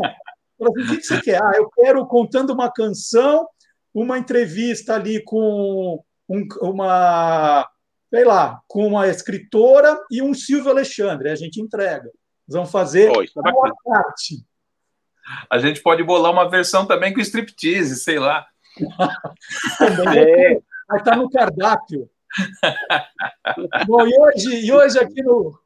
[0.60, 1.42] O que você quer?
[1.42, 3.48] Ah, eu quero contando uma canção,
[3.94, 7.68] uma entrevista ali com um, uma
[8.10, 12.12] sei lá, com uma escritora e um Silvio Alexandre, a gente entrega.
[12.48, 14.46] Nós vamos fazer oh, uma parte.
[15.50, 18.46] A gente pode bolar uma versão também com striptease, sei lá.
[20.16, 20.62] é.
[20.88, 22.10] Vai estar no cardápio.
[23.88, 25.58] Bom, e hoje, e hoje aqui no,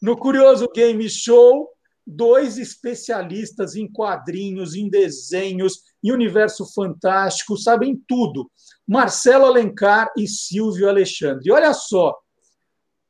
[0.00, 1.68] no Curioso Game Show,
[2.06, 8.50] dois especialistas em quadrinhos, em desenhos, em universo fantástico, sabem tudo.
[8.86, 11.44] Marcelo Alencar e Silvio Alexandre.
[11.46, 12.16] E olha só,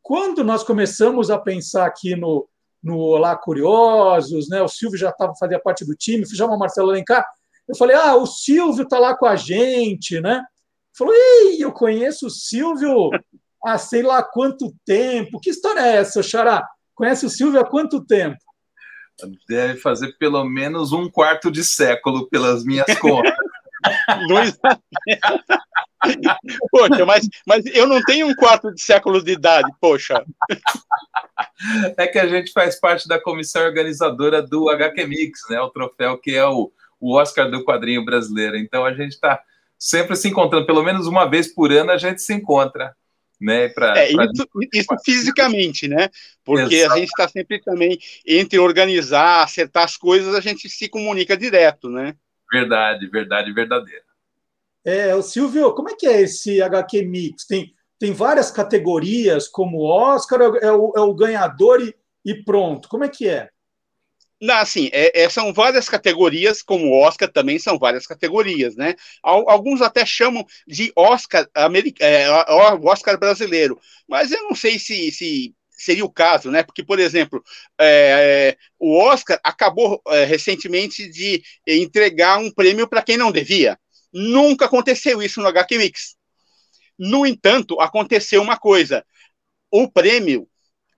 [0.03, 2.49] quando nós começamos a pensar aqui no,
[2.83, 4.61] no Olá Curiosos, né?
[4.61, 7.25] O Silvio já estava fazia parte do time, chamar o Marcelo Alencar.
[7.69, 10.43] Eu falei, ah, o Silvio está lá com a gente, né?
[10.97, 13.11] Falou, ei, eu conheço o Silvio
[13.65, 15.41] há sei lá quanto tempo.
[15.41, 16.67] Que história é essa, Xará?
[16.95, 18.37] Conhece o Silvio há quanto tempo?
[19.49, 23.33] Deve fazer pelo menos um quarto de século, pelas minhas contas.
[24.29, 24.59] Dois...
[26.71, 30.25] poxa, mas, mas eu não tenho um quarto de século de idade, poxa.
[31.97, 35.61] É que a gente faz parte da comissão organizadora do HQ Mix, né?
[35.61, 36.73] O troféu que é o,
[37.03, 38.57] o Oscar do quadrinho brasileiro.
[38.57, 39.43] Então a gente está
[39.77, 42.95] sempre se encontrando, pelo menos uma vez por ano a gente se encontra.
[43.41, 44.25] Né, pra, é, pra...
[44.27, 46.09] Isso, isso, fisicamente, né?
[46.45, 46.93] Porque Exato.
[46.93, 51.89] a gente está sempre também entre organizar, acertar as coisas, a gente se comunica direto,
[51.89, 52.15] né?
[52.53, 54.05] Verdade, verdade, verdadeira.
[54.85, 57.45] É, o Silvio, como é que é esse HQ Mix?
[57.45, 61.95] Tem, tem várias categorias, como Oscar, é o, é o ganhador e,
[62.25, 62.89] e, pronto.
[62.89, 63.49] Como é que é?
[64.43, 68.97] Não, assim, é, é, são várias categorias, como o Oscar também são várias categorias, né?
[69.23, 71.49] Alguns até chamam de Oscar,
[72.01, 72.29] é,
[72.83, 73.79] Oscar brasileiro,
[74.09, 76.65] mas eu não sei se, se seria o caso, né?
[76.65, 77.41] Porque, por exemplo,
[77.81, 83.79] é, o Oscar acabou é, recentemente de entregar um prêmio para quem não devia.
[84.13, 86.17] Nunca aconteceu isso no HQ Mix.
[86.99, 89.07] No entanto, aconteceu uma coisa:
[89.71, 90.49] o prêmio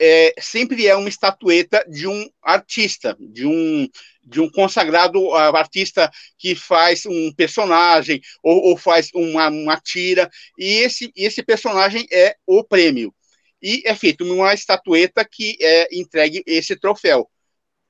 [0.01, 3.89] é, sempre é uma estatueta de um artista, de um,
[4.23, 10.75] de um consagrado artista que faz um personagem ou, ou faz uma, uma, tira, e
[10.79, 13.15] esse, esse personagem é o prêmio.
[13.63, 17.31] E é feito uma estatueta que é entregue esse troféu.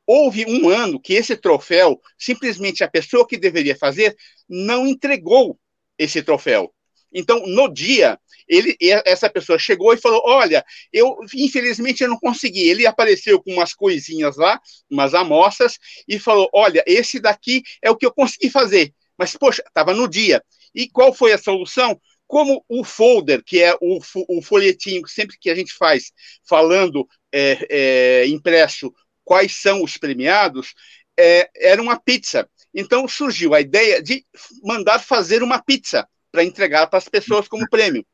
[0.06, 4.14] Houve um ano que esse troféu, simplesmente a pessoa que deveria fazer,
[4.48, 5.58] não entregou
[5.98, 6.72] esse troféu.
[7.14, 8.18] Então, no dia,
[8.48, 8.76] ele,
[9.06, 12.68] essa pessoa chegou e falou: Olha, eu infelizmente eu não consegui.
[12.68, 14.60] Ele apareceu com umas coisinhas lá,
[14.90, 15.78] umas amostras,
[16.08, 18.92] e falou: Olha, esse daqui é o que eu consegui fazer.
[19.16, 20.42] Mas, poxa, estava no dia.
[20.74, 21.98] E qual foi a solução?
[22.26, 26.10] Como o folder, que é o, o folhetinho sempre que a gente faz,
[26.48, 28.92] falando é, é, impresso
[29.22, 30.74] quais são os premiados,
[31.16, 32.48] é, era uma pizza.
[32.74, 34.26] Então surgiu a ideia de
[34.64, 38.04] mandar fazer uma pizza para entregar para as pessoas como prêmio.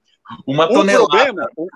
[0.47, 1.03] Uma tonelada.
[1.03, 1.69] O problema, o,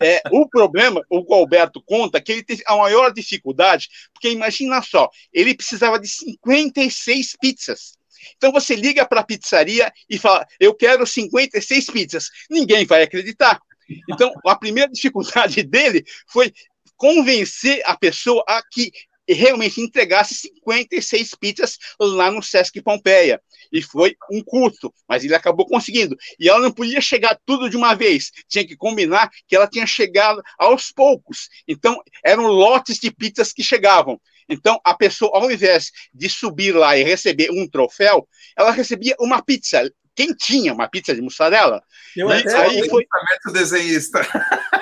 [0.00, 5.10] é, o problema, o Alberto conta que ele teve a maior dificuldade, porque imagina só,
[5.32, 7.98] ele precisava de 56 pizzas.
[8.36, 12.28] Então você liga para a pizzaria e fala: Eu quero 56 pizzas.
[12.48, 13.60] Ninguém vai acreditar.
[14.08, 16.52] Então, a primeira dificuldade dele foi
[16.96, 18.92] convencer a pessoa a que
[19.32, 23.40] realmente entregasse 56 pizzas lá no Sesc Pompeia.
[23.72, 26.16] E foi um custo, mas ele acabou conseguindo.
[26.38, 29.86] E ela não podia chegar tudo de uma vez, tinha que combinar que ela tinha
[29.86, 31.48] chegado aos poucos.
[31.66, 34.20] Então, eram lotes de pizzas que chegavam.
[34.48, 39.42] Então, a pessoa, ao invés de subir lá e receber um troféu, ela recebia uma
[39.42, 41.82] pizza quentinha, uma pizza de mussarela.
[42.16, 43.06] Eu e até aí foi
[43.52, 44.20] desenhista.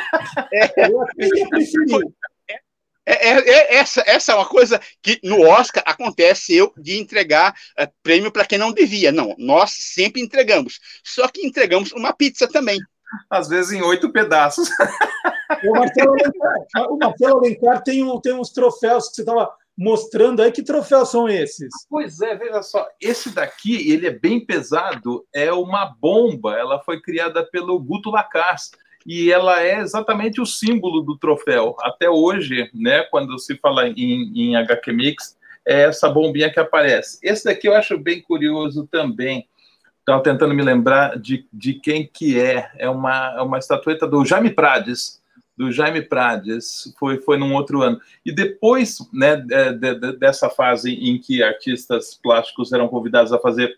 [0.52, 1.04] É, eu
[1.88, 2.04] foi,
[3.10, 7.54] é, é, é, essa, essa é uma coisa que no Oscar acontece eu de entregar
[7.76, 9.10] é, prêmio para quem não devia.
[9.12, 10.80] Não, nós sempre entregamos.
[11.04, 12.78] Só que entregamos uma pizza também.
[13.28, 14.68] Às vezes em oito pedaços.
[15.64, 20.40] O Marcelo Alencar, o Marcelo Alencar tem, um, tem uns troféus que você estava mostrando
[20.40, 20.52] aí.
[20.52, 21.68] Que troféus são esses?
[21.88, 22.86] Pois é, veja só.
[23.00, 25.26] Esse daqui, ele é bem pesado.
[25.34, 26.56] É uma bomba.
[26.56, 28.70] Ela foi criada pelo Guto Lacaz
[29.12, 31.74] e ela é exatamente o símbolo do troféu.
[31.80, 37.18] Até hoje, né, quando se fala em, em HQ Mix, é essa bombinha que aparece.
[37.20, 39.48] Esse daqui eu acho bem curioso também.
[39.98, 42.70] Estava tentando me lembrar de, de quem que é.
[42.78, 45.20] É uma, é uma estatueta do Jaime Prades,
[45.58, 48.00] do Jaime Prades, foi, foi num outro ano.
[48.24, 53.76] E depois né, de, de, dessa fase em que artistas plásticos eram convidados a fazer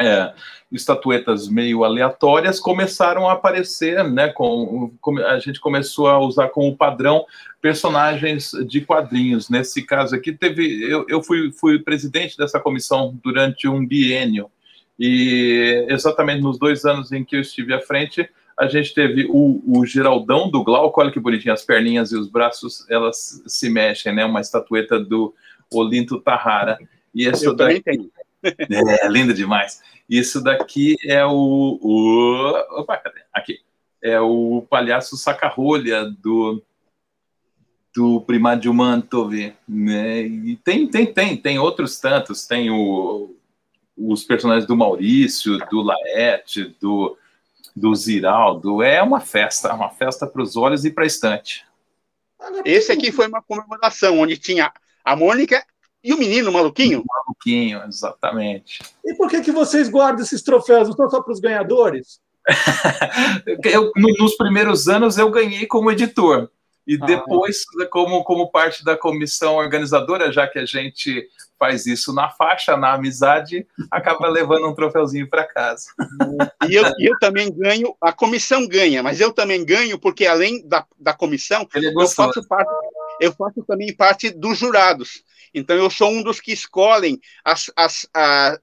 [0.00, 0.32] é,
[0.72, 4.28] estatuetas meio aleatórias começaram a aparecer, né?
[4.28, 7.24] Com, com, a gente começou a usar como padrão
[7.60, 9.48] personagens de quadrinhos.
[9.48, 14.50] Nesse caso aqui, teve eu, eu fui, fui presidente dessa comissão durante um biênio
[14.98, 19.62] e exatamente nos dois anos em que eu estive à frente, a gente teve o,
[19.66, 24.14] o Geraldão do Glauco, olha que bonitinho, as perninhas e os braços elas se mexem,
[24.14, 24.24] né?
[24.24, 25.34] Uma estatueta do
[25.72, 26.78] Olinto Tahara.
[27.12, 28.10] E esse eu daí, também tenho.
[29.00, 29.82] É, lindo demais.
[30.08, 32.80] Isso daqui é o, o.
[32.80, 33.22] Opa, cadê?
[33.32, 33.60] Aqui.
[34.02, 36.62] É o palhaço saca-rolha do,
[37.94, 39.32] do Primadio Mantov.
[39.66, 40.22] Né?
[40.22, 42.46] E tem, tem, tem, tem outros tantos.
[42.46, 43.34] Tem o,
[43.96, 47.16] os personagens do Maurício, do Laerte, do,
[47.74, 48.82] do Ziraldo.
[48.82, 51.64] É uma festa, uma festa para os olhos e para a estante.
[52.64, 54.70] Esse aqui foi uma comemoração onde tinha
[55.02, 55.64] a Mônica
[56.04, 57.00] e o menino maluquinho?
[57.00, 58.80] O maluquinho, exatamente.
[59.02, 60.88] E por que, que vocês guardam esses troféus?
[60.88, 62.20] Não são só para os ganhadores?
[63.64, 66.50] eu, nos primeiros anos eu ganhei como editor.
[66.86, 67.86] E ah, depois, é.
[67.86, 71.26] como, como parte da comissão organizadora, já que a gente
[71.58, 75.86] faz isso na faixa, na amizade, acaba levando um troféuzinho para casa.
[76.68, 80.86] E eu, eu também ganho, a comissão ganha, mas eu também ganho, porque além da,
[80.98, 82.70] da comissão, é eu faço, parte,
[83.20, 85.22] eu faço também parte dos jurados.
[85.54, 88.58] Então, eu sou um dos que escolhem as, as, a,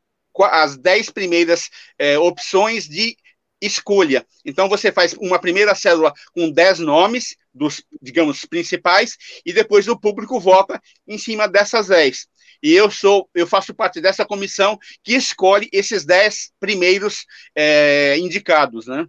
[0.52, 3.16] as dez primeiras é, opções de
[3.62, 4.26] escolha.
[4.44, 10.00] Então, você faz uma primeira célula com dez nomes, dos, digamos, principais, e depois o
[10.00, 12.28] público vota em cima dessas dez.
[12.62, 17.26] E eu sou, eu faço parte dessa comissão que escolhe esses dez primeiros
[17.56, 19.08] é, indicados, né?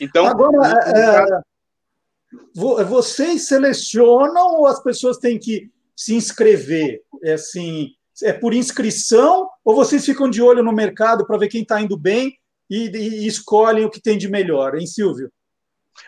[0.00, 7.02] Então, agora, é, é vocês selecionam ou as pessoas têm que se inscrever?
[7.24, 7.90] É assim,
[8.22, 11.96] é por inscrição ou vocês ficam de olho no mercado para ver quem está indo
[11.96, 12.36] bem
[12.68, 15.30] e, e, escolhem o que tem de melhor, hein, Silvio?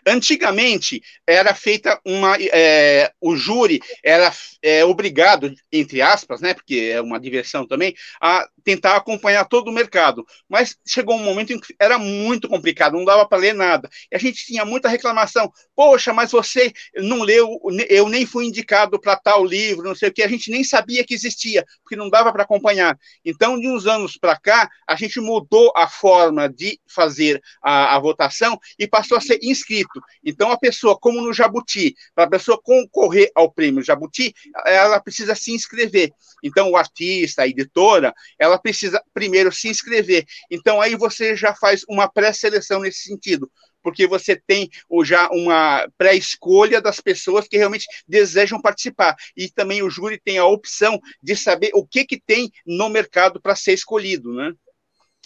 [0.07, 4.33] Antigamente era feita uma, é, o júri era
[4.63, 9.73] é, obrigado, entre aspas, né, porque é uma diversão também, a tentar acompanhar todo o
[9.73, 10.27] mercado.
[10.49, 13.89] Mas chegou um momento em que era muito complicado, não dava para ler nada.
[14.13, 15.51] E a gente tinha muita reclamação.
[15.75, 17.59] Poxa, mas você não leu,
[17.89, 21.05] eu nem fui indicado para tal livro, não sei o que, a gente nem sabia
[21.05, 22.99] que existia, porque não dava para acompanhar.
[23.25, 27.99] Então, de uns anos para cá, a gente mudou a forma de fazer a, a
[27.99, 29.78] votação e passou a ser inscrito.
[30.25, 34.35] Então, a pessoa, como no Jabuti, para a pessoa concorrer ao prêmio Jabuti,
[34.67, 36.11] ela precisa se inscrever.
[36.43, 40.25] Então, o artista, a editora, ela precisa primeiro se inscrever.
[40.51, 43.51] Então, aí você já faz uma pré-seleção nesse sentido
[43.83, 44.69] porque você tem
[45.05, 49.17] já uma pré-escolha das pessoas que realmente desejam participar.
[49.37, 53.41] E também o júri tem a opção de saber o que, que tem no mercado
[53.41, 54.53] para ser escolhido, né?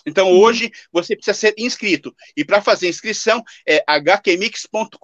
[0.06, 0.40] Então, uhum.
[0.40, 2.14] hoje, você precisa ser inscrito.
[2.36, 4.98] E para fazer inscrição, é hqmix.com.br.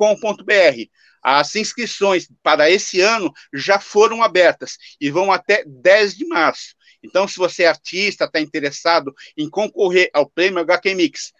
[1.23, 6.75] As inscrições para esse ano já foram abertas e vão até 10 de março.
[7.03, 11.33] Então, se você é artista, está interessado em concorrer ao prêmio HQ Mix,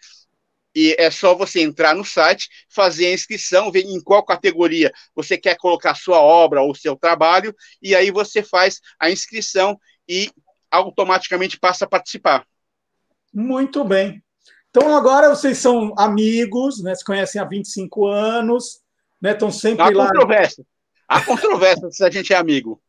[0.75, 5.37] e é só você entrar no site, fazer a inscrição, ver em qual categoria você
[5.37, 9.77] quer colocar sua obra ou seu trabalho, e aí você faz a inscrição
[10.09, 10.31] e
[10.71, 12.47] automaticamente passa a participar.
[13.33, 14.23] Muito bem.
[14.71, 16.95] Então agora vocês são amigos, né?
[16.95, 18.81] Se conhecem há 25 anos,
[19.21, 19.33] né?
[19.33, 20.07] Estão sempre Há lá.
[20.09, 20.65] Controvérsia.
[21.09, 22.81] Há controvérsia se a gente é amigo.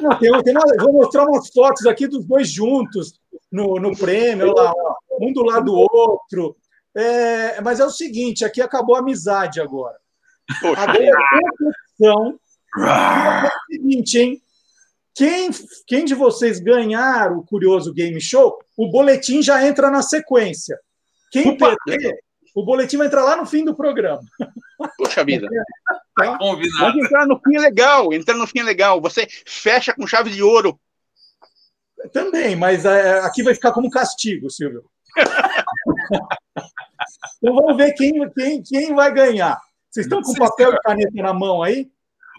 [0.00, 3.14] Não, tem, tem uma, vou mostrar umas fotos aqui dos dois juntos
[3.50, 4.72] no, no prêmio, lá,
[5.20, 6.56] um do lado do outro.
[6.94, 9.96] É, mas é o seguinte, aqui acabou a amizade agora.
[10.60, 10.82] Poxa.
[10.82, 11.04] Agora
[12.02, 14.42] é o seguinte, hein?
[15.14, 15.50] Quem,
[15.86, 20.78] quem de vocês ganhar o Curioso Game Show, o boletim já entra na sequência.
[21.32, 22.16] Quem Opa, perder,
[22.54, 24.20] o boletim vai entrar lá no fim do programa.
[24.96, 25.46] Puxa vida.
[26.18, 26.36] Tá?
[26.36, 26.80] Combinado.
[26.80, 29.00] Vamos entrar no fim é legal, entrar no fim é legal.
[29.00, 30.76] Você fecha com chave de ouro.
[32.12, 34.84] Também, mas é, aqui vai ficar como castigo, Silvio.
[37.36, 39.60] então vamos ver quem, quem, quem vai ganhar.
[39.88, 41.88] Vocês estão com papel e caneta na mão aí?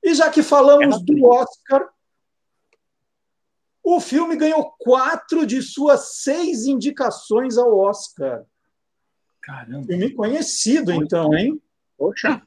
[0.03, 1.87] E já que falamos do Oscar,
[3.83, 8.45] o filme ganhou quatro de suas seis indicações ao Oscar.
[9.41, 9.87] Caramba.
[9.87, 11.61] Filme conhecido, então, hein?
[11.97, 12.41] Poxa.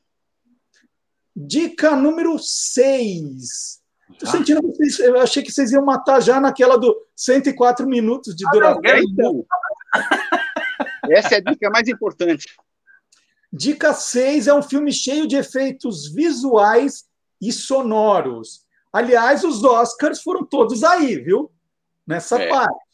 [1.35, 3.83] Dica número seis.
[4.19, 8.37] Tô sentindo que vocês, eu achei que vocês iam matar já naquela do 104 minutos
[8.37, 8.81] de duração.
[8.85, 9.47] Ah, então.
[11.11, 12.47] Essa é a dica mais importante.
[13.53, 17.05] Dica 6 é um filme cheio de efeitos visuais
[17.49, 18.65] e sonoros.
[18.93, 21.51] Aliás, os Oscars foram todos aí, viu?
[22.07, 22.85] Nessa é, parte.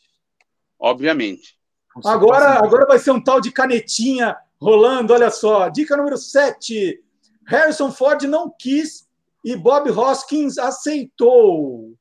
[0.79, 1.59] Obviamente.
[2.05, 5.69] Agora, agora vai ser um tal de canetinha rolando, olha só.
[5.69, 7.03] Dica número 7.
[7.47, 9.09] Harrison Ford não quis
[9.45, 11.95] e Bob Hoskins aceitou.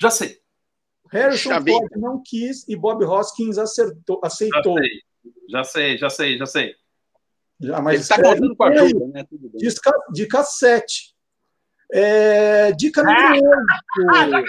[0.00, 0.38] Já sei.
[1.10, 4.76] Harrison Ford não quis e Bob Hoskins acertou, aceitou.
[5.48, 6.74] Já sei, já sei, já sei.
[7.60, 9.26] Já, mas Ele está contando com a ajuda, né?
[9.54, 11.15] Dica, dica 7.
[11.92, 13.50] É, dica número
[14.10, 14.26] ah,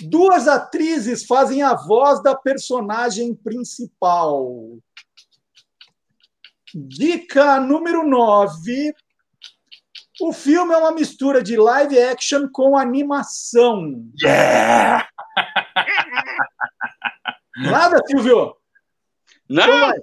[0.00, 0.02] 8.
[0.02, 4.78] Duas atrizes fazem a voz da personagem principal.
[6.74, 8.94] Dica número 9.
[10.20, 14.04] O filme é uma mistura de live action com animação.
[14.22, 15.08] Yeah!
[17.56, 18.56] Nada, Silvio?
[19.48, 19.64] Não!
[19.64, 19.94] Então,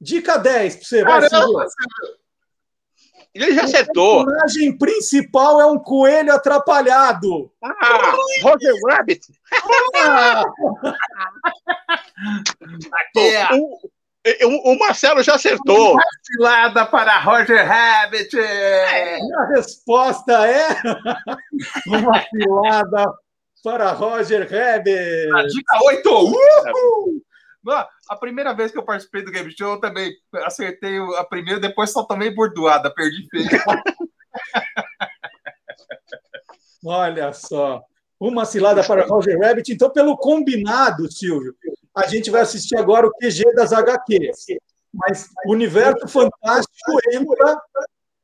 [0.00, 1.04] dica 10 para você.
[1.04, 1.68] Vai, Silvio.
[3.36, 4.22] Ele já acertou.
[4.22, 7.50] O personagem principal é um coelho atrapalhado.
[7.62, 9.26] Ah, Roger Rabbit.
[9.94, 10.44] Ah.
[12.92, 15.92] Aqui, o, o, o, Marcelo já acertou.
[15.92, 18.38] Uma cilada para Roger Rabbit.
[18.38, 19.18] É.
[19.20, 20.68] A resposta é
[21.86, 23.04] uma cilada
[23.62, 25.34] para Roger Rabbit.
[25.34, 26.10] A dica 8.
[26.10, 27.25] Uhul!
[28.08, 30.12] A primeira vez que eu participei do Game Show, eu também
[30.44, 33.46] acertei a primeira, depois só tomei bordoada, perdi feio.
[36.84, 37.82] Olha só.
[38.18, 39.72] Uma cilada para Roger Rabbit.
[39.72, 41.54] Então, pelo combinado, Silvio,
[41.94, 44.46] a gente vai assistir agora o QG das HQs.
[44.94, 47.60] Mas o universo fantástico entra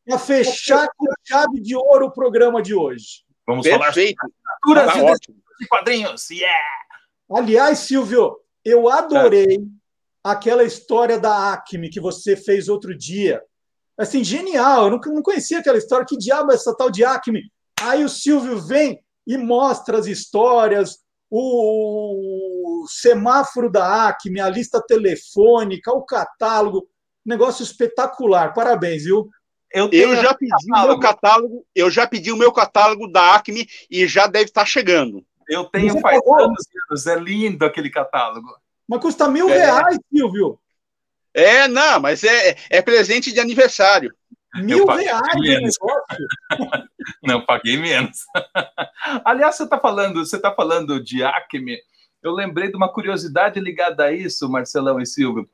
[0.07, 3.25] para fechar com chave de ouro o programa de hoje.
[3.47, 4.17] Vamos Perfeito.
[4.65, 6.31] falar sobre tá de quadrinhos.
[6.31, 6.57] Yeah!
[7.31, 9.59] Aliás, Silvio, eu adorei
[10.23, 13.43] aquela história da Acme que você fez outro dia.
[13.99, 14.85] Assim, genial.
[14.85, 16.07] Eu não, não conhecia aquela história.
[16.07, 17.51] Que diabo é essa tal de Acme?
[17.81, 20.99] Aí o Silvio vem e mostra as histórias,
[21.31, 26.89] o semáforo da Acme, a lista telefônica, o catálogo.
[27.25, 28.53] Negócio espetacular.
[28.53, 29.29] Parabéns, viu?
[29.73, 33.67] Eu, eu já pedi o meu catálogo, eu já pedi o meu catálogo da Acme
[33.91, 35.25] e já deve estar chegando.
[35.49, 38.49] Eu tenho faz anos, anos, é lindo aquele catálogo.
[38.89, 39.57] Mas custa mil é.
[39.57, 40.59] reais, Silvio.
[41.35, 44.15] É, não, mas é, é presente de aniversário.
[44.55, 45.77] Mil reais menos.
[47.23, 48.19] Não, paguei menos.
[49.25, 51.79] Aliás, você está falando, você tá falando de Acme.
[52.23, 55.49] Eu lembrei de uma curiosidade ligada a isso, Marcelão e Silvio.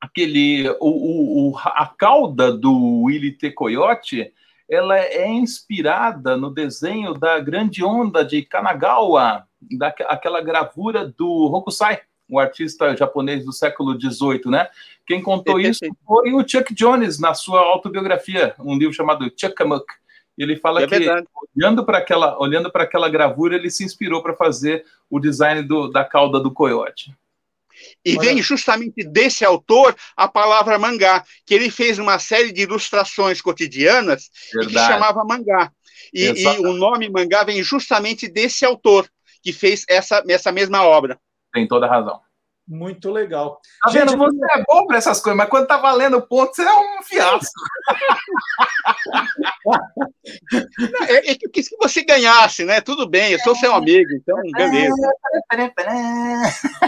[0.00, 3.52] Aquele, o, o, a cauda do Willy T.
[3.52, 4.32] Coyote
[4.68, 9.46] ela é inspirada no desenho da Grande Onda de Kanagawa,
[9.78, 14.68] daquela gravura do Hokusai, um artista japonês do século XVIII, né?
[15.06, 19.84] Quem contou isso foi o Chuck Jones na sua autobiografia, um livro chamado Chuckamuk.
[20.38, 21.26] Ele fala é que verdade.
[21.54, 25.88] olhando para aquela, olhando para aquela gravura, ele se inspirou para fazer o design do,
[25.88, 27.14] da cauda do coiote.
[28.04, 28.28] E Olha.
[28.28, 34.28] vem justamente desse autor a palavra mangá, que ele fez uma série de ilustrações cotidianas
[34.50, 35.70] que chamava mangá.
[36.12, 39.08] E, e, o nome mangá vem justamente desse autor
[39.42, 41.18] que fez essa, essa mesma obra.
[41.52, 42.20] Tem toda a razão.
[42.66, 43.60] Muito legal.
[43.82, 44.18] Tá Gente, vendo?
[44.18, 47.60] Você é bom para essas coisas, mas quando tá valendo ponto, você é um fiasco.
[51.08, 52.80] é, é que quis que você ganhasse, né?
[52.80, 54.94] Tudo bem, eu sou seu amigo, então beleza.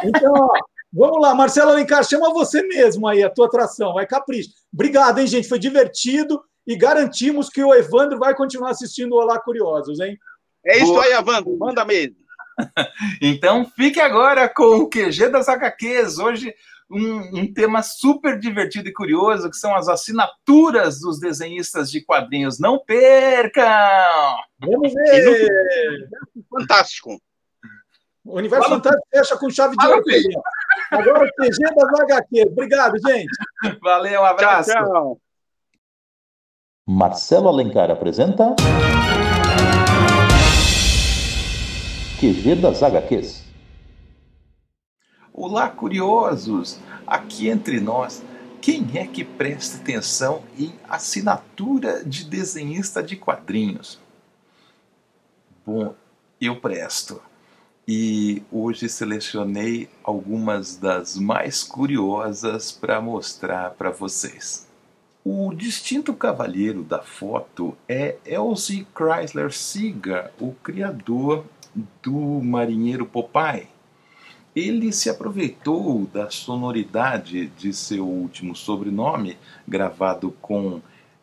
[0.05, 0.57] Então, ó,
[0.95, 4.51] vamos lá, Marcelo Alencar, chama você mesmo aí, a tua atração, vai capricho.
[4.73, 5.49] Obrigado, hein, gente?
[5.49, 10.19] Foi divertido e garantimos que o Evandro vai continuar assistindo o Olá Curiosos, hein?
[10.65, 11.05] É isso Boa.
[11.05, 12.17] aí, Evandro, manda mesmo.
[13.21, 16.19] então fique agora com o QG das HQs.
[16.19, 16.55] Hoje,
[16.91, 22.59] um, um, tema super divertido e curioso, que são as assinaturas dos desenhistas de quadrinhos.
[22.59, 23.65] Não percam!
[24.61, 26.09] Vamos ver!
[26.49, 27.21] Fantástico!
[28.25, 28.77] O Universo Fala.
[28.77, 30.03] Fantástico fecha com chave de ouro.
[30.91, 32.47] Agora o QG das HQs.
[32.53, 33.79] Obrigado, gente.
[33.81, 34.71] Valeu, um abraço.
[34.71, 35.21] Tchau, tchau.
[36.87, 38.55] Marcelo Alencar apresenta.
[42.21, 43.45] QG das HQs.
[45.33, 46.79] Olá, curiosos!
[47.07, 48.23] Aqui entre nós,
[48.63, 54.01] quem é que presta atenção em assinatura de desenhista de quadrinhos?
[55.67, 55.95] Bom,
[56.41, 57.21] eu presto.
[57.87, 64.67] E hoje selecionei algumas das mais curiosas para mostrar para vocês.
[65.23, 71.45] O distinto cavalheiro da foto é Elsie Chrysler Seeger, o criador
[72.03, 73.69] do marinheiro Popeye.
[74.57, 79.37] Ele se aproveitou da sonoridade de seu último sobrenome,
[79.69, 80.81] gravado com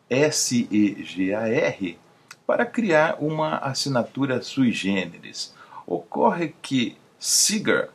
[0.08, 1.98] S-E-G-A-R,
[2.46, 5.54] para criar uma assinatura sui generis.
[5.86, 7.88] Ocorre que Cigar,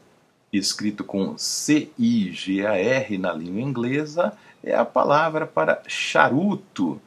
[0.52, 4.34] escrito com C-I-G-A-R na língua inglesa,
[4.64, 7.02] é a palavra para charuto,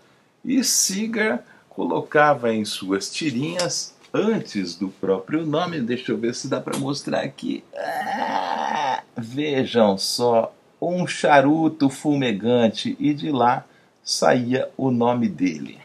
[0.44, 5.80] e Cigar colocava em suas tirinhas antes do próprio nome.
[5.80, 7.64] Deixa eu ver se dá para mostrar aqui.
[7.76, 13.64] Ah, vejam só, um charuto fumegante e de lá
[14.02, 15.78] saía o nome dele.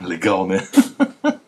[0.00, 0.66] Legal, né?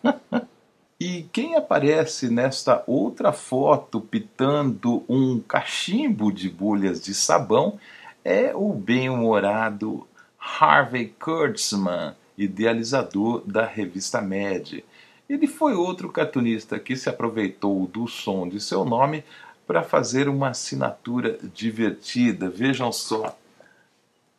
[1.01, 7.79] e quem aparece nesta outra foto pitando um cachimbo de bolhas de sabão
[8.25, 10.07] é o bem-humorado
[10.39, 14.83] Harvey Kurtzman, idealizador da revista Mad.
[15.29, 19.23] Ele foi outro cartunista que se aproveitou do som de seu nome
[19.67, 22.49] para fazer uma assinatura divertida.
[22.49, 23.39] Vejam só,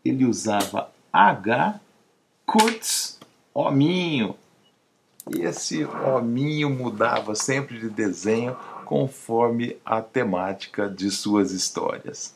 [0.04, 1.80] ele usava H
[2.46, 3.20] Kurtz
[3.54, 4.36] Hominho.
[5.38, 12.36] Esse hominho mudava sempre de desenho conforme a temática de suas histórias.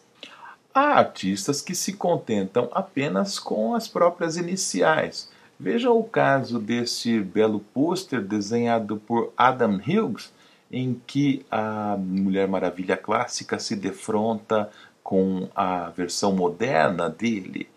[0.73, 5.29] Há artistas que se contentam apenas com as próprias iniciais
[5.59, 10.33] Veja o caso desse belo pôster desenhado por Adam Hughes,
[10.69, 14.69] em que a Mulher Maravilha clássica se defronta
[15.01, 17.69] com a versão moderna dele.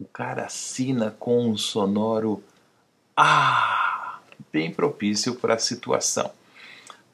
[0.00, 2.42] O cara assina com um sonoro
[3.16, 3.85] ah,
[4.56, 6.30] bem propício para a situação.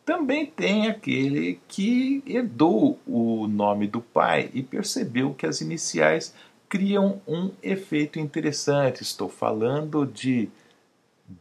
[0.06, 6.32] Também tem aquele que herdou o nome do pai e percebeu que as iniciais
[6.68, 9.02] criam um efeito interessante.
[9.02, 10.48] Estou falando de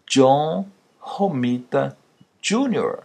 [0.08, 0.68] John
[1.00, 1.96] Romita
[2.42, 3.04] Jr.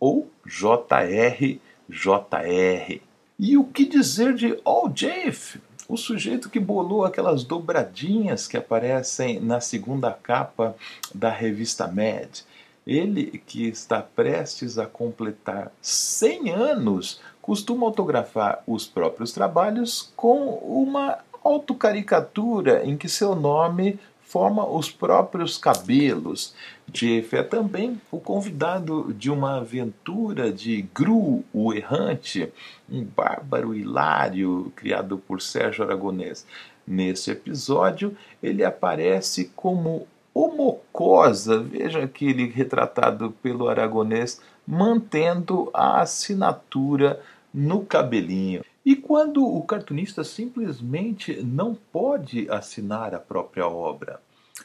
[0.00, 3.00] ou JR JR.
[3.38, 9.40] E o que dizer de Al Jafe, o sujeito que bolou aquelas dobradinhas que aparecem
[9.40, 10.74] na segunda capa
[11.14, 12.40] da revista Mad?
[12.86, 21.18] Ele que está prestes a completar 100 anos costuma autografar os próprios trabalhos com uma
[21.42, 23.98] autocaricatura em que seu nome
[24.34, 26.56] forma os próprios cabelos.
[26.88, 32.52] Jeff é também o convidado de uma aventura de Gru, o Errante,
[32.90, 36.44] um bárbaro hilário criado por Sérgio Aragonês.
[36.84, 47.20] Nesse episódio, ele aparece como Homocosa, veja aquele retratado pelo Aragonês, mantendo a assinatura
[47.54, 48.64] no cabelinho.
[48.84, 54.20] E quando o cartunista simplesmente não pode assinar a própria obra?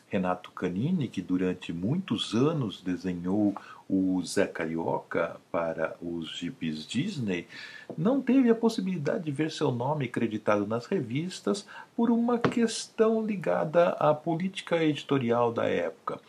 [0.09, 3.55] Renato Canini, que durante muitos anos desenhou
[3.89, 7.47] o Zé Carioca para os gibis Disney,
[7.97, 11.65] não teve a possibilidade de ver seu nome creditado nas revistas
[11.95, 16.19] por uma questão ligada à política editorial da época.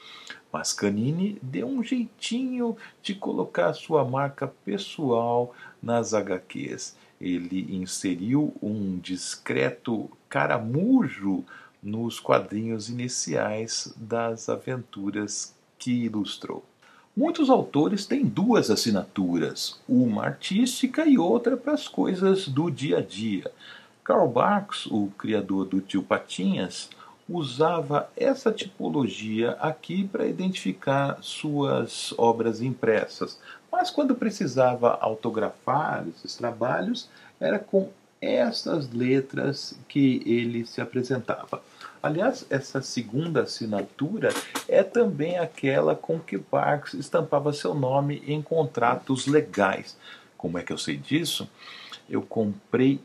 [0.53, 5.53] Mas Canini deu um jeitinho de colocar sua marca pessoal
[5.83, 6.97] nas HQs.
[7.21, 11.45] Ele inseriu um discreto caramujo
[11.83, 16.65] nos quadrinhos iniciais das aventuras que ilustrou.
[17.17, 23.03] Muitos autores têm duas assinaturas, uma artística e outra para as coisas do dia a
[23.03, 23.51] dia.
[24.05, 26.89] Karl Barks, o criador do Tio Patinhas,
[27.29, 33.39] usava essa tipologia aqui para identificar suas obras impressas,
[33.71, 37.91] mas quando precisava autografar esses trabalhos, era com
[38.21, 41.63] essas letras que ele se apresentava.
[42.03, 44.31] Aliás, essa segunda assinatura
[44.67, 49.99] é também aquela com que Parks estampava seu nome em contratos legais.
[50.37, 51.47] Como é que eu sei disso?
[52.09, 53.01] Eu comprei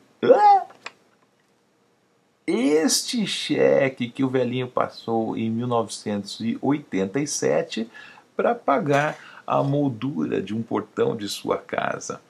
[2.48, 7.90] este cheque que o velhinho passou em 1987
[8.36, 12.22] para pagar a moldura de um portão de sua casa.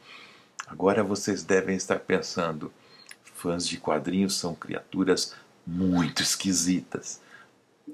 [0.68, 2.72] Agora vocês devem estar pensando:
[3.24, 5.36] fãs de quadrinhos são criaturas
[5.66, 7.22] muito esquisitas.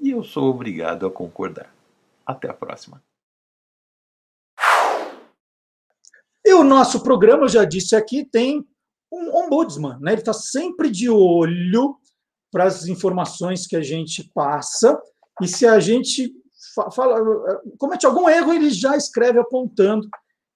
[0.02, 1.74] E eu sou obrigado a concordar.
[2.26, 3.04] Até a próxima.
[6.46, 8.66] E o nosso programa, eu já disse aqui, tem
[9.12, 10.14] um ombudsman, né?
[10.14, 11.98] Ele está sempre de olho
[12.52, 15.00] para as informações que a gente passa
[15.42, 16.34] e se a gente
[16.94, 17.20] fala,
[17.78, 20.08] comete algum erro, ele já escreve apontando.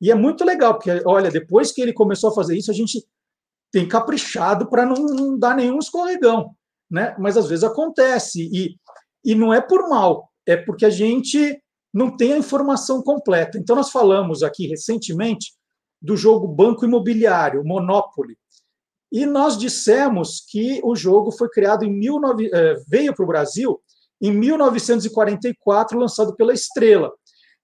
[0.02, 3.06] E é muito legal, porque, olha, depois que ele começou a fazer isso, a gente
[3.72, 6.56] tem caprichado para não, não dar nenhum escorregão
[6.90, 7.16] né?
[7.20, 8.78] Mas às vezes acontece e,
[9.24, 11.62] e não é por mal, é porque a gente
[11.94, 13.58] não tem a informação completa.
[13.58, 15.54] Então nós falamos aqui recentemente
[16.02, 18.38] do jogo Banco Imobiliário, Monopoly.
[19.12, 23.80] E nós dissemos que o jogo foi criado em 19, eh, veio para o Brasil
[24.22, 27.12] em 1944, lançado pela Estrela.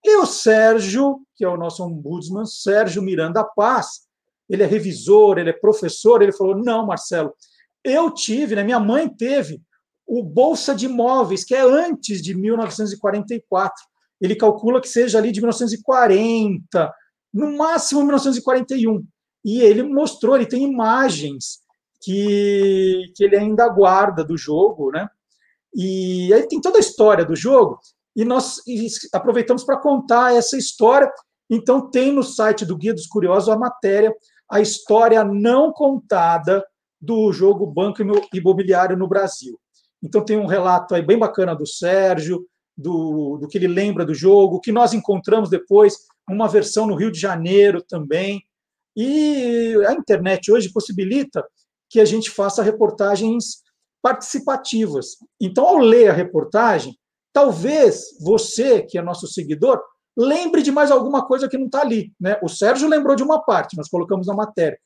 [0.03, 4.01] E o Sérgio, que é o nosso ombudsman, Sérgio Miranda Paz,
[4.49, 7.33] ele é revisor, ele é professor, ele falou: não, Marcelo,
[7.83, 9.61] eu tive, né, minha mãe teve
[10.05, 13.73] o Bolsa de Imóveis, que é antes de 1944.
[14.19, 16.93] Ele calcula que seja ali de 1940,
[17.33, 19.05] no máximo 1941.
[19.45, 21.61] E ele mostrou, ele tem imagens
[22.01, 25.07] que, que ele ainda guarda do jogo, né?
[25.73, 27.79] E aí tem toda a história do jogo,
[28.15, 28.57] e nós
[29.13, 31.09] aproveitamos para contar essa história.
[31.49, 34.13] Então, tem no site do Guia dos Curiosos a matéria,
[34.49, 36.63] a história não contada
[37.01, 38.01] do jogo Banco
[38.33, 39.57] Imobiliário no Brasil.
[40.03, 42.45] Então tem um relato aí bem bacana do Sérgio,
[42.77, 45.95] do, do que ele lembra do jogo, que nós encontramos depois
[46.29, 48.41] uma versão no Rio de Janeiro também.
[48.95, 51.43] E a internet hoje possibilita
[51.89, 53.60] que a gente faça reportagens
[54.01, 55.17] participativas.
[55.39, 56.97] Então, ao ler a reportagem,
[57.33, 59.81] talvez você, que é nosso seguidor,
[60.17, 62.11] lembre de mais alguma coisa que não está ali.
[62.19, 62.37] Né?
[62.43, 64.77] O Sérgio lembrou de uma parte, nós colocamos na matéria.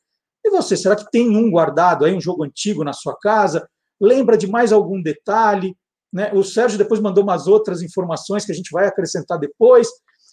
[0.44, 3.68] E você, será que tem um guardado aí, um jogo antigo na sua casa?
[4.00, 5.76] Lembra de mais algum detalhe?
[6.12, 6.30] Né?
[6.32, 9.88] O Sérgio depois mandou umas outras informações que a gente vai acrescentar depois.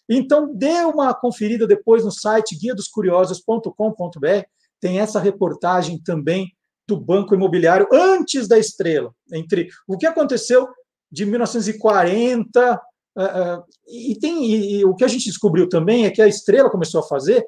[0.08, 4.44] Então, dê uma conferida depois no site guiadoscuriosos.com.br.
[4.80, 6.54] Tem essa reportagem também
[6.88, 10.68] do Banco Imobiliário antes da estrela, entre o que aconteceu
[11.12, 12.82] de 1940
[13.16, 16.28] uh, uh, e tem e, e, o que a gente descobriu também é que a
[16.28, 17.46] estrela começou a fazer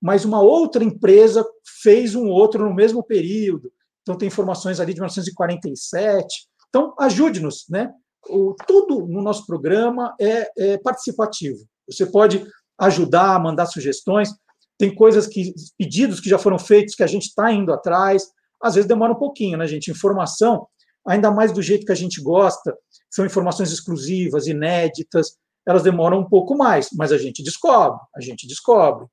[0.00, 1.44] mas uma outra empresa
[1.82, 3.72] fez um outro no mesmo período.
[4.02, 6.48] Então, tem informações ali de 1947.
[6.68, 7.90] Então, ajude-nos, né?
[8.28, 11.58] O, tudo no nosso programa é, é, participativo.
[11.88, 12.46] Você pode
[12.78, 14.30] ajudar, mandar sugestões.
[14.78, 18.28] Tem coisas que, pedidos que já foram feitos que a gente está indo atrás.
[18.62, 19.90] Às vezes demora um pouquinho, né, gente?
[19.90, 20.66] Informação,
[21.06, 22.76] ainda mais do jeito que a gente gosta,
[23.10, 25.36] são informações exclusivas, inéditas,
[25.66, 29.06] elas demoram um pouco mais, mas a gente descobre, a gente descobre.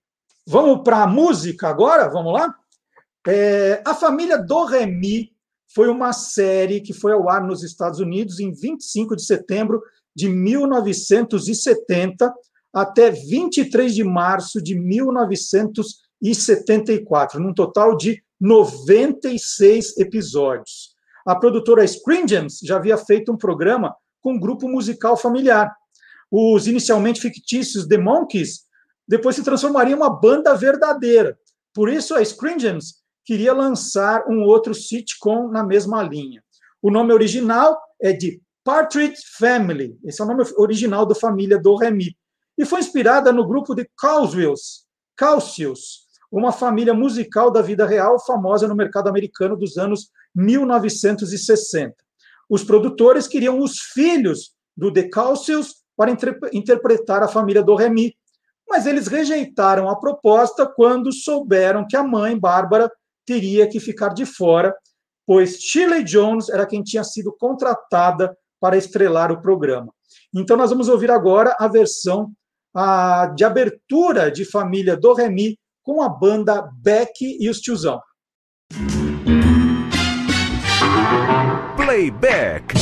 [0.48, 2.08] Vamos para a música agora?
[2.08, 2.54] Vamos lá?
[3.28, 5.32] É, a família do Remy
[5.74, 9.82] foi uma série que foi ao ar nos Estados Unidos em 25 de setembro
[10.16, 12.34] de 1970
[12.74, 20.96] até 23 de março de 1974, num total de 96 episódios.
[21.26, 25.74] A produtora Screen Gems já havia feito um programa com um grupo musical familiar.
[26.32, 28.66] Os inicialmente fictícios The Monkeys
[29.08, 31.38] depois se transformaria em uma banda verdadeira.
[31.74, 36.44] Por isso, a Screen Gems queria lançar um outro sitcom na mesma linha.
[36.82, 41.76] O nome original é de Partridge Family, esse é o nome original da família do
[41.76, 42.16] Remy,
[42.58, 44.86] e foi inspirada no grupo de Causius,
[45.16, 46.05] Causius,
[46.40, 51.96] uma família musical da vida real famosa no mercado americano dos anos 1960.
[52.50, 56.12] Os produtores queriam os filhos do De Causius para
[56.52, 58.14] interpretar a família do Remy,
[58.68, 62.92] mas eles rejeitaram a proposta quando souberam que a mãe, Bárbara,
[63.26, 64.76] teria que ficar de fora,
[65.26, 69.94] pois Shirley Jones era quem tinha sido contratada para estrelar o programa.
[70.34, 72.32] Então, nós vamos ouvir agora a versão
[72.76, 78.02] a, de abertura de Família do Remy com a banda Beck e os Tiozão.
[81.78, 82.74] Playback.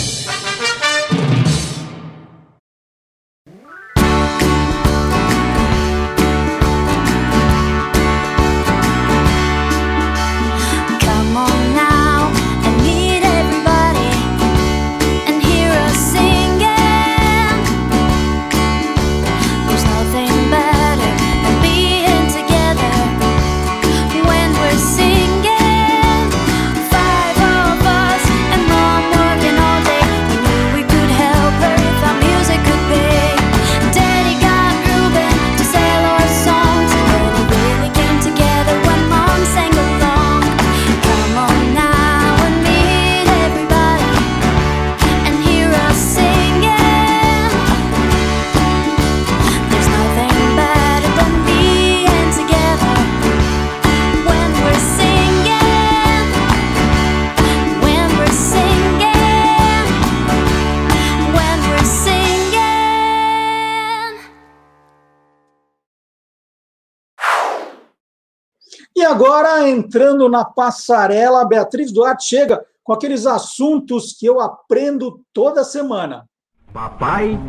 [69.68, 76.26] Entrando na passarela, a Beatriz Duarte chega com aqueles assuntos que eu aprendo toda semana.
[76.74, 77.40] Papai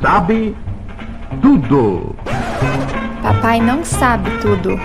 [0.00, 0.56] sabe
[1.40, 2.14] tudo.
[3.22, 4.76] Papai não sabe tudo.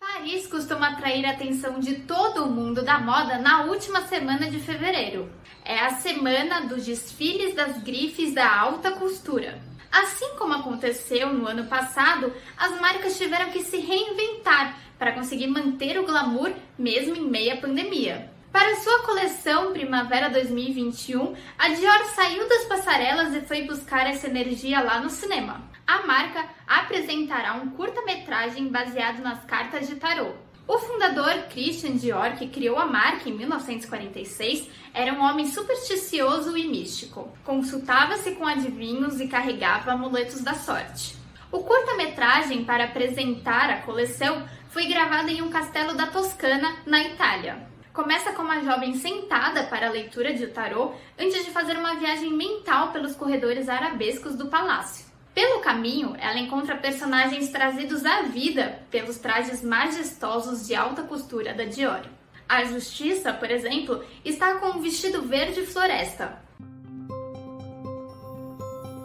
[0.00, 4.58] Paris costuma atrair a atenção de todo o mundo da moda na última semana de
[4.58, 5.28] fevereiro.
[5.64, 9.58] É a semana dos desfiles das grifes da alta costura.
[9.90, 15.98] Assim como aconteceu no ano passado, as marcas tiveram que se reinventar para conseguir manter
[15.98, 18.30] o glamour mesmo em meia pandemia.
[18.52, 24.80] Para sua coleção Primavera 2021, a Dior saiu das passarelas e foi buscar essa energia
[24.80, 25.62] lá no cinema.
[25.86, 30.34] A marca apresentará um curta-metragem baseado nas cartas de tarô.
[30.68, 36.68] O fundador Christian Dior, que criou a marca em 1946, era um homem supersticioso e
[36.68, 37.32] místico.
[37.42, 41.16] Consultava-se com adivinhos e carregava amuletos da sorte.
[41.50, 47.66] O curta-metragem para apresentar a coleção foi gravado em um castelo da Toscana, na Itália.
[47.90, 52.34] Começa com uma jovem sentada para a leitura de tarô antes de fazer uma viagem
[52.34, 55.07] mental pelos corredores arabescos do palácio.
[55.38, 61.62] Pelo caminho, ela encontra personagens trazidos à vida pelos trajes majestosos de alta costura da
[61.62, 62.02] Dior.
[62.48, 66.42] A Justiça, por exemplo, está com um vestido verde floresta,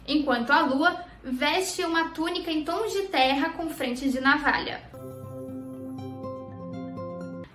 [0.08, 4.82] enquanto a Lua veste uma túnica em tons de terra com frente de navalha.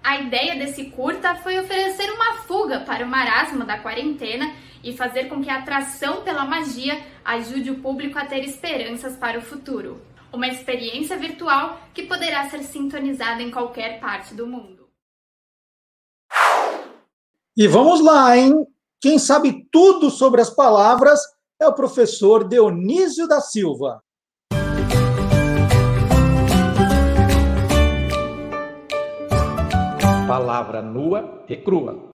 [0.03, 5.29] A ideia desse curta foi oferecer uma fuga para o marasmo da quarentena e fazer
[5.29, 10.01] com que a atração pela magia ajude o público a ter esperanças para o futuro.
[10.33, 14.89] Uma experiência virtual que poderá ser sintonizada em qualquer parte do mundo.
[17.57, 18.67] E vamos lá, hein?
[19.01, 21.21] Quem sabe tudo sobre as palavras
[21.61, 24.03] é o professor Dionísio da Silva.
[30.39, 32.11] Palavra nua e crua.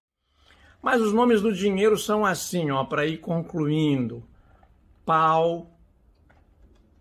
[0.81, 4.25] Mas os nomes do dinheiro são assim, ó, para ir concluindo:
[5.05, 5.71] pau,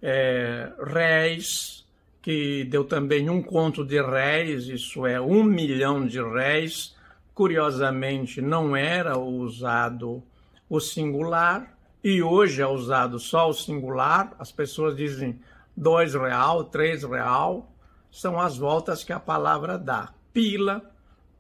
[0.02, 1.86] é, réis,
[2.22, 6.94] que deu também um conto de réis, isso é um milhão de réis.
[7.34, 10.22] Curiosamente, não era usado
[10.70, 11.74] o singular
[12.04, 14.36] e hoje é usado só o singular.
[14.38, 15.40] As pessoas dizem
[15.76, 17.72] dois real, três real,
[18.12, 20.14] são as voltas que a palavra dá.
[20.34, 20.93] Pila,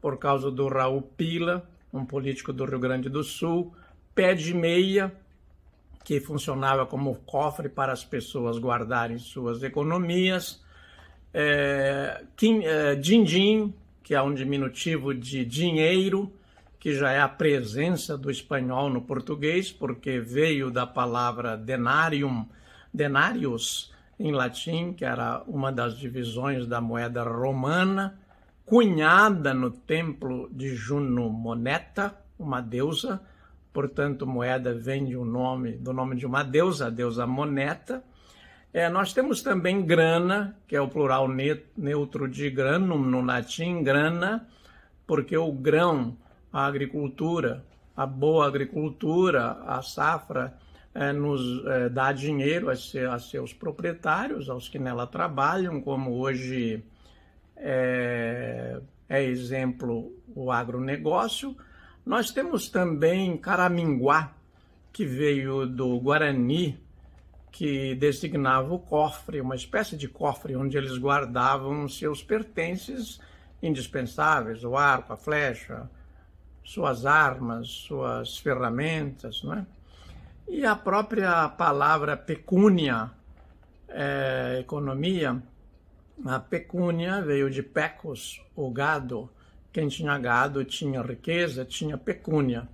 [0.03, 3.73] por causa do Raul Pila, um político do Rio Grande do Sul,
[4.13, 5.13] pé de meia,
[6.03, 10.61] que funcionava como cofre para as pessoas guardarem suas economias,
[11.33, 12.21] é,
[12.65, 13.73] é, din-din,
[14.03, 16.29] que é um diminutivo de dinheiro,
[16.81, 22.45] que já é a presença do espanhol no português, porque veio da palavra denarium,
[22.93, 23.89] denarius,
[24.19, 28.19] em latim, que era uma das divisões da moeda romana,
[28.65, 33.21] cunhada no templo de Juno Moneta, uma deusa,
[33.71, 38.03] portanto, moeda vem de um nome, do nome de uma deusa, a deusa moneta.
[38.73, 41.27] É, nós temos também grana, que é o plural
[41.77, 44.47] neutro de granum, no latim, grana,
[45.05, 46.17] porque o grão,
[46.51, 47.63] a agricultura,
[47.95, 50.57] a boa agricultura, a safra,
[50.95, 56.17] é, nos é, dá dinheiro a, ser, a, seus proprietários, aos que nela trabalham, como
[56.19, 56.83] hoje
[57.65, 61.55] é, é exemplo o agronegócio.
[62.05, 64.33] Nós temos também caraminguá,
[64.91, 66.77] que veio do Guarani,
[67.51, 73.19] que designava o cofre, uma espécie de cofre onde eles guardavam seus pertences
[73.61, 75.89] indispensáveis, o arco, a flecha,
[76.63, 79.65] suas armas, suas ferramentas, não é?
[80.47, 83.09] E a própria palavra pecúnia,
[83.87, 85.41] é, economia,
[86.25, 89.29] a pecúnia veio de pecos, o gado.
[89.71, 92.67] Quem tinha gado tinha riqueza, tinha pecúnia.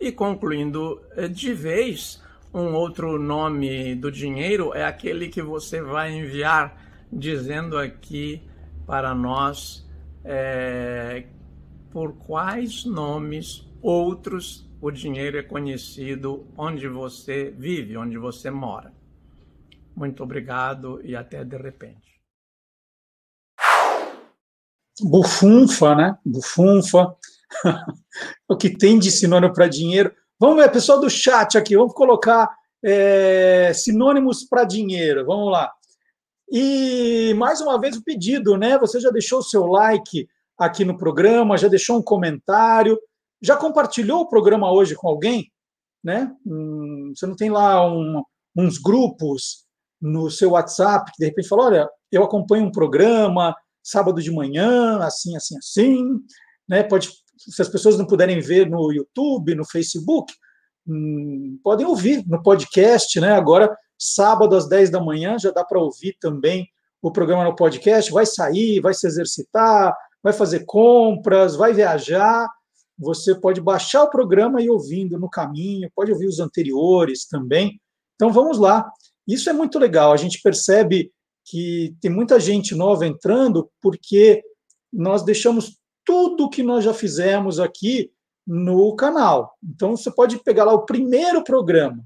[0.00, 6.12] E concluindo é, de vez, um outro nome do dinheiro é aquele que você vai
[6.12, 6.80] enviar,
[7.12, 8.42] dizendo aqui
[8.86, 9.86] para nós
[10.24, 11.24] é,
[11.90, 18.92] por quais nomes outros o dinheiro é conhecido onde você vive, onde você mora.
[19.94, 22.09] Muito obrigado e até de repente.
[25.02, 26.16] Bufunfa, né?
[26.24, 27.14] Bufunfa.
[28.48, 30.12] o que tem de sinônimo para dinheiro.
[30.38, 32.50] Vamos ver, pessoal do chat aqui, vamos colocar
[32.82, 35.24] é, sinônimos para dinheiro.
[35.26, 35.70] Vamos lá.
[36.50, 38.78] E mais uma vez o pedido, né?
[38.78, 40.28] Você já deixou o seu like
[40.58, 42.98] aqui no programa, já deixou um comentário.
[43.40, 45.50] Já compartilhou o programa hoje com alguém?
[46.02, 46.34] Né?
[46.46, 48.22] Hum, você não tem lá um,
[48.56, 49.64] uns grupos
[50.00, 54.98] no seu WhatsApp que de repente fala: olha, eu acompanho um programa sábado de manhã,
[54.98, 56.04] assim, assim, assim.
[56.68, 56.82] Né?
[56.82, 60.32] Pode, se as pessoas não puderem ver no YouTube, no Facebook,
[60.86, 63.32] hum, podem ouvir no podcast, né?
[63.32, 66.68] Agora, sábado às 10 da manhã, já dá para ouvir também
[67.02, 68.10] o programa no podcast.
[68.12, 72.48] Vai sair, vai se exercitar, vai fazer compras, vai viajar
[73.00, 77.80] você pode baixar o programa e ouvindo no caminho, pode ouvir os anteriores também.
[78.14, 78.86] Então vamos lá.
[79.26, 80.12] Isso é muito legal.
[80.12, 81.10] A gente percebe
[81.44, 84.42] que tem muita gente nova entrando porque
[84.92, 88.10] nós deixamos tudo que nós já fizemos aqui
[88.46, 89.56] no canal.
[89.62, 92.04] Então você pode pegar lá o primeiro programa,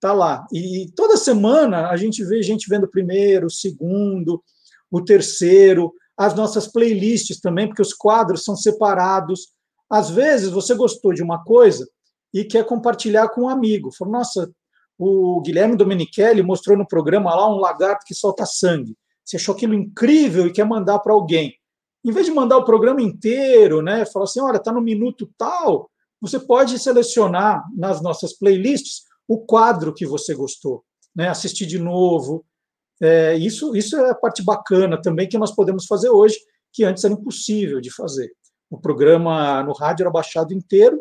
[0.00, 0.46] tá lá.
[0.52, 4.42] E toda semana a gente vê gente vendo o primeiro, o segundo,
[4.90, 9.48] o terceiro, as nossas playlists também, porque os quadros são separados.
[9.90, 11.88] Às vezes você gostou de uma coisa
[12.32, 13.92] e quer compartilhar com um amigo.
[13.92, 14.50] Falou, nossa,
[14.98, 18.96] o Guilherme Domenichelli mostrou no programa lá um lagarto que solta sangue.
[19.24, 21.54] Você achou aquilo incrível e quer mandar para alguém.
[22.04, 25.90] Em vez de mandar o programa inteiro, né, falar assim, olha, está no minuto tal,
[26.20, 30.84] você pode selecionar nas nossas playlists o quadro que você gostou,
[31.16, 32.44] né, assistir de novo.
[33.00, 36.36] É, isso, isso é a parte bacana também que nós podemos fazer hoje,
[36.72, 38.30] que antes era impossível de fazer
[38.74, 41.00] o programa no rádio era baixado inteiro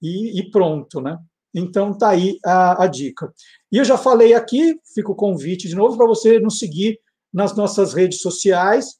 [0.00, 1.18] e, e pronto, né?
[1.54, 3.32] Então tá aí a, a, dica.
[3.70, 6.98] E eu já falei aqui, fica o convite de novo para você nos seguir
[7.32, 8.96] nas nossas redes sociais.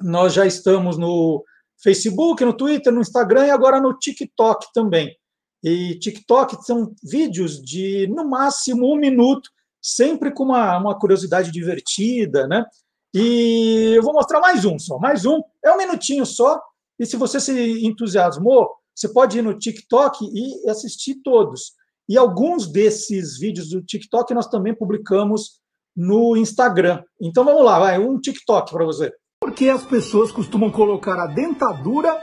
[0.00, 1.44] Nós já estamos no
[1.82, 5.16] Facebook, no Twitter, no Instagram e agora no TikTok também.
[5.62, 9.50] E TikTok são vídeos de no máximo um minuto,
[9.82, 12.64] sempre com uma, uma curiosidade divertida, né?
[13.12, 16.60] E eu vou mostrar mais um só, mais um, é um minutinho só,
[16.98, 21.72] e se você se entusiasmou, você pode ir no TikTok e assistir todos.
[22.08, 25.60] E alguns desses vídeos do TikTok nós também publicamos
[25.94, 27.02] no Instagram.
[27.20, 29.12] Então vamos lá, vai, um TikTok para você.
[29.40, 32.18] Por que as pessoas costumam colocar a dentadura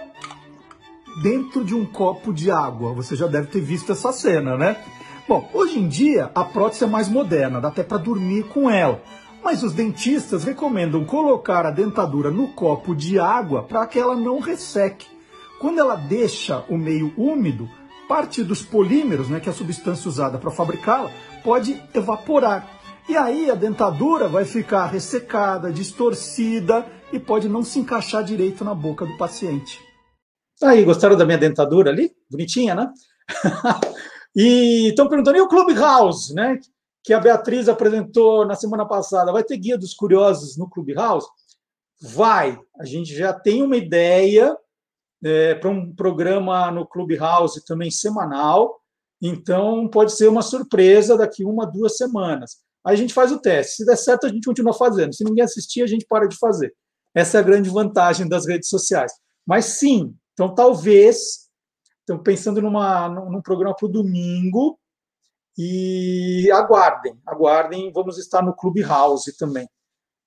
[1.21, 2.93] dentro de um copo de água?
[2.93, 4.83] Você já deve ter visto essa cena, né?
[5.27, 9.01] Bom, hoje em dia a prótese é mais moderna, dá até para dormir com ela
[9.43, 14.39] mas os dentistas recomendam colocar a dentadura no copo de água para que ela não
[14.39, 15.12] resseque.
[15.63, 17.69] Quando ela deixa o meio úmido,
[18.05, 21.09] parte dos polímeros, né, que é a substância usada para fabricá-la,
[21.41, 22.69] pode evaporar.
[23.07, 28.75] E aí a dentadura vai ficar ressecada, distorcida e pode não se encaixar direito na
[28.75, 29.79] boca do paciente.
[30.61, 32.11] Aí, gostaram da minha dentadura ali?
[32.29, 32.91] Bonitinha, né?
[34.35, 36.59] e estão perguntando, e o Clubhouse, né?
[37.01, 41.25] que a Beatriz apresentou na semana passada, vai ter guia dos curiosos no Clubhouse?
[42.01, 42.59] Vai.
[42.77, 44.57] A gente já tem uma ideia
[45.23, 48.79] é, para um programa no Clubhouse também semanal.
[49.21, 52.57] Então, pode ser uma surpresa daqui uma, duas semanas.
[52.85, 53.77] Aí a gente faz o teste.
[53.77, 55.13] Se der certo, a gente continua fazendo.
[55.13, 56.73] Se ninguém assistir, a gente para de fazer.
[57.15, 59.13] Essa é a grande vantagem das redes sociais.
[59.45, 61.49] Mas sim, então talvez
[62.03, 64.77] Então, pensando numa, num programa para o domingo.
[65.57, 69.69] E aguardem, aguardem, vamos estar no Clubhouse também.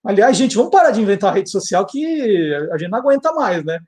[0.04, 3.80] Aliás, gente, vamos parar de inventar rede social que a gente não aguenta mais, né?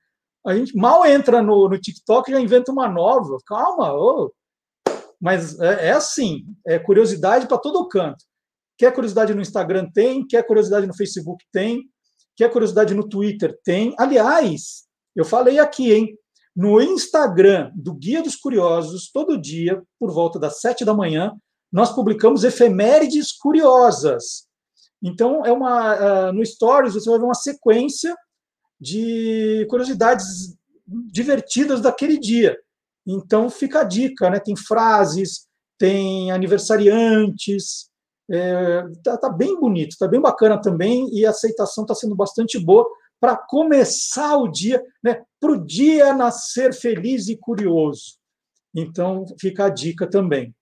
[0.46, 3.36] A gente mal entra no, no TikTok e já inventa uma nova.
[3.46, 4.32] Calma, oh.
[5.20, 8.24] mas é, é assim, é curiosidade para todo canto.
[8.76, 11.82] Quer curiosidade no Instagram tem, quer curiosidade no Facebook tem,
[12.36, 13.94] quer curiosidade no Twitter tem.
[13.98, 14.84] Aliás,
[15.16, 16.16] eu falei aqui, hein?
[16.54, 21.32] No Instagram do Guia dos Curiosos, todo dia, por volta das sete da manhã,
[21.72, 24.46] nós publicamos efemérides curiosas.
[25.02, 28.16] Então, é uma, uh, no Stories você vai ver uma sequência
[28.80, 30.56] de curiosidades
[30.86, 32.56] divertidas daquele dia.
[33.06, 34.38] Então, fica a dica, né?
[34.38, 35.46] Tem frases,
[35.78, 37.88] tem aniversariantes,
[38.30, 42.58] é, tá, tá, bem bonito, tá bem bacana também, e a aceitação está sendo bastante
[42.58, 42.86] boa
[43.20, 45.22] para começar o dia, né?
[45.40, 48.18] Para o dia nascer feliz e curioso.
[48.74, 50.54] Então, fica a dica também.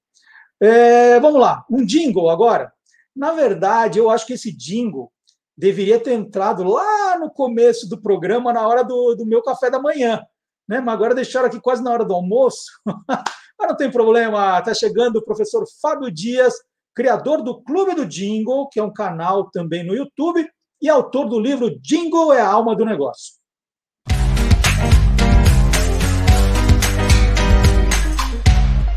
[0.61, 2.73] É, vamos lá, um jingle agora.
[3.15, 5.11] Na verdade, eu acho que esse jingle
[5.57, 9.81] deveria ter entrado lá no começo do programa, na hora do, do meu café da
[9.81, 10.23] manhã.
[10.69, 10.81] Né?
[10.81, 12.65] Mas agora deixaram aqui quase na hora do almoço.
[13.59, 16.53] Mas não tem problema, está chegando o professor Fábio Dias,
[16.95, 20.47] criador do Clube do Jingle, que é um canal também no YouTube,
[20.83, 23.35] e autor do livro Jingle é a alma do negócio.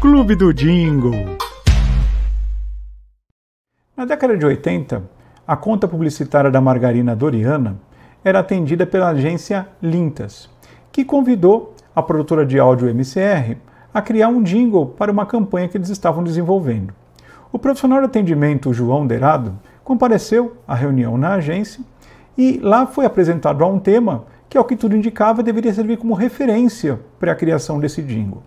[0.02, 1.38] Clube do Jingle.
[3.96, 5.19] Na década de 80,
[5.50, 7.76] a conta publicitária da margarina Doriana
[8.24, 10.48] era atendida pela agência Lintas,
[10.92, 13.58] que convidou a produtora de áudio MCR
[13.92, 16.94] a criar um jingle para uma campanha que eles estavam desenvolvendo.
[17.52, 21.84] O profissional de atendimento João Derado compareceu à reunião na agência
[22.38, 26.14] e lá foi apresentado a um tema que, ao que tudo indicava, deveria servir como
[26.14, 28.44] referência para a criação desse jingle.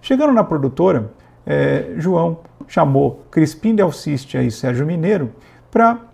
[0.00, 1.10] Chegando na produtora,
[1.44, 2.38] eh, João
[2.68, 5.32] chamou Crispim Del Cistia e Sérgio Mineiro
[5.68, 6.07] para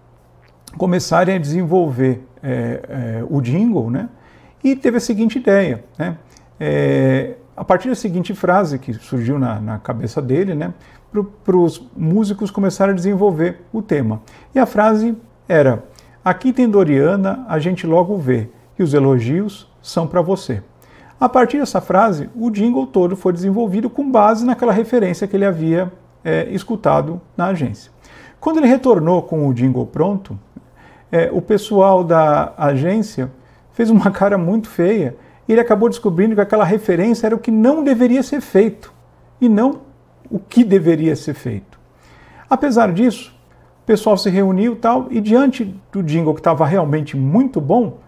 [0.77, 2.81] começarem a desenvolver é,
[3.21, 4.09] é, o jingle, né?
[4.63, 6.17] E teve a seguinte ideia, né?
[6.59, 10.73] É, a partir da seguinte frase que surgiu na, na cabeça dele, né?
[11.45, 14.21] Para os músicos começarem a desenvolver o tema.
[14.55, 15.17] E a frase
[15.49, 15.85] era:
[16.25, 18.49] Aqui tem Doriana, a gente logo vê,
[18.79, 20.63] e os elogios são para você.
[21.21, 25.45] A partir dessa frase, o jingle todo foi desenvolvido com base naquela referência que ele
[25.45, 25.93] havia
[26.25, 27.93] é, escutado na agência.
[28.41, 30.39] Quando ele retornou com o jingle pronto,
[31.11, 33.31] é, o pessoal da agência
[33.73, 35.17] fez uma cara muito feia
[35.47, 38.93] e ele acabou descobrindo que aquela referência era o que não deveria ser feito
[39.41, 39.81] e não
[40.31, 41.79] o que deveria ser feito.
[42.49, 43.35] Apesar disso,
[43.83, 47.99] o pessoal se reuniu tal e diante do jingle que estava realmente muito bom,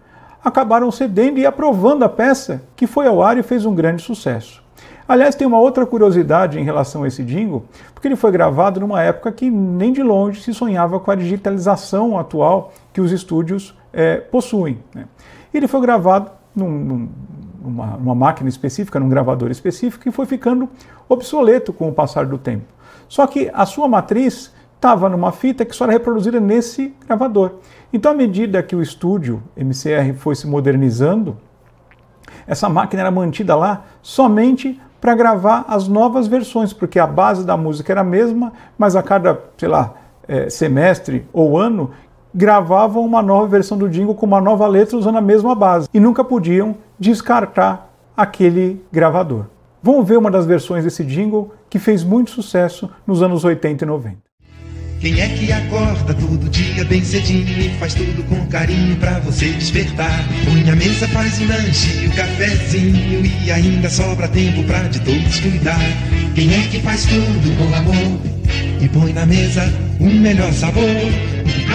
[0.43, 4.63] acabaram cedendo e aprovando a peça, que foi ao ar e fez um grande sucesso.
[5.07, 7.63] Aliás, tem uma outra curiosidade em relação a esse jingle,
[7.93, 12.17] porque ele foi gravado numa época que nem de longe se sonhava com a digitalização
[12.17, 14.79] atual que os estúdios é, possuem.
[14.95, 15.05] Né?
[15.53, 17.09] Ele foi gravado num, num,
[17.61, 20.67] numa, numa máquina específica, num gravador específico, e foi ficando
[21.07, 22.65] obsoleto com o passar do tempo.
[23.07, 27.57] Só que a sua matriz estava numa fita que só era reproduzida nesse gravador.
[27.93, 31.37] Então, à medida que o estúdio MCR foi se modernizando,
[32.47, 37.55] essa máquina era mantida lá somente para gravar as novas versões, porque a base da
[37.55, 39.93] música era a mesma, mas a cada, sei lá,
[40.27, 41.91] é, semestre ou ano,
[42.33, 45.99] gravavam uma nova versão do jingle com uma nova letra usando a mesma base e
[45.99, 49.45] nunca podiam descartar aquele gravador.
[49.81, 53.87] Vamos ver uma das versões desse jingle que fez muito sucesso nos anos 80 e
[53.87, 54.26] 90.
[54.99, 59.45] Quem é que acorda todo dia bem cedinho e faz tudo com carinho pra você
[59.49, 60.27] despertar?
[60.43, 65.39] Põe a mesa, faz o lanche o cafezinho e ainda sobra tempo pra de todos
[65.39, 65.79] cuidar.
[66.33, 68.19] Quem é que faz tudo com amor
[68.81, 70.83] e põe na mesa o melhor sabor?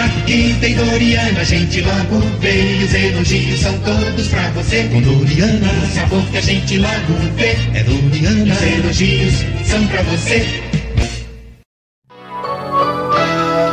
[0.03, 4.83] Aqui tem Doriana, a gente logo vê os elogios são todos pra você.
[4.91, 10.01] Com Doriana, o sabor que a gente logo vê é Doriana, os elogios são pra
[10.01, 10.72] você.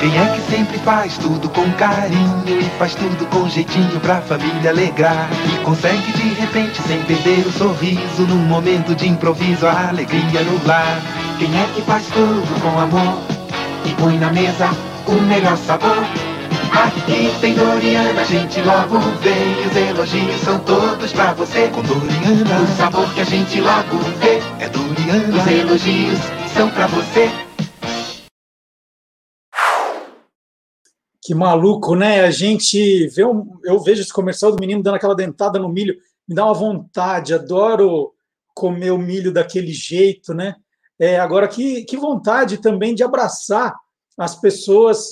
[0.01, 4.71] Quem é que sempre faz tudo com carinho e faz tudo com jeitinho pra família
[4.71, 5.29] alegrar?
[5.45, 10.67] E consegue de repente, sem perder o sorriso, num momento de improviso, a alegria no
[10.67, 11.03] lar?
[11.39, 13.19] Quem é que faz tudo com amor
[13.85, 14.71] e põe na mesa
[15.07, 16.03] o melhor sabor?
[16.73, 21.69] Aqui tem Doriana, a gente logo vê os elogios são todos pra você.
[21.75, 26.19] Com Doriana, o sabor que a gente logo vê é Doriana, os elogios
[26.55, 27.50] são pra você.
[31.23, 32.21] Que maluco, né?
[32.25, 35.95] A gente vê um, eu vejo esse comercial do menino dando aquela dentada no milho,
[36.27, 38.15] me dá uma vontade, adoro
[38.55, 40.57] comer o milho daquele jeito, né?
[40.99, 43.75] É, agora, que, que vontade também de abraçar
[44.19, 45.09] as pessoas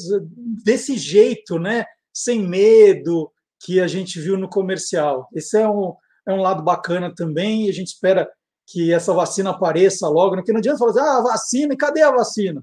[0.63, 1.85] desse jeito, né?
[2.13, 3.31] Sem medo,
[3.61, 5.29] que a gente viu no comercial.
[5.33, 5.95] Esse é um,
[6.27, 8.31] é um lado bacana também, e a gente espera
[8.67, 10.43] que essa vacina apareça logo, né?
[10.45, 12.63] que não adianta falar assim, ah, vacina, e cadê a vacina?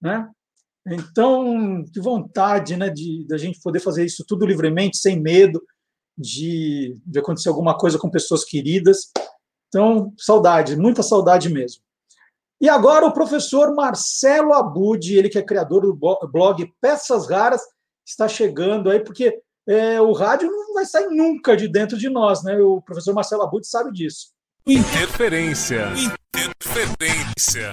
[0.00, 0.28] Né?
[0.94, 5.62] Então, que vontade né, de, de a gente poder fazer isso tudo livremente, sem medo
[6.16, 9.10] de, de acontecer alguma coisa com pessoas queridas.
[9.68, 11.82] Então, saudade, muita saudade mesmo.
[12.60, 17.62] E agora o professor Marcelo Abud, ele que é criador do blog Peças Raras,
[18.06, 22.42] está chegando aí, porque é, o rádio não vai sair nunca de dentro de nós,
[22.42, 22.58] né?
[22.58, 24.32] O professor Marcelo Abud sabe disso.
[24.66, 25.86] Interferência.
[26.36, 27.72] Interferência.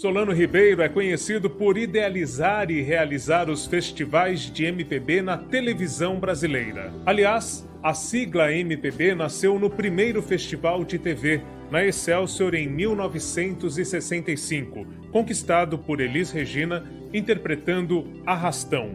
[0.00, 6.92] Solano Ribeiro é conhecido por idealizar e realizar os festivais de MPB na televisão brasileira.
[7.04, 15.76] Aliás, a sigla MPB nasceu no primeiro festival de TV, na Excelsior em 1965, conquistado
[15.76, 18.92] por Elis Regina, interpretando Arrastão.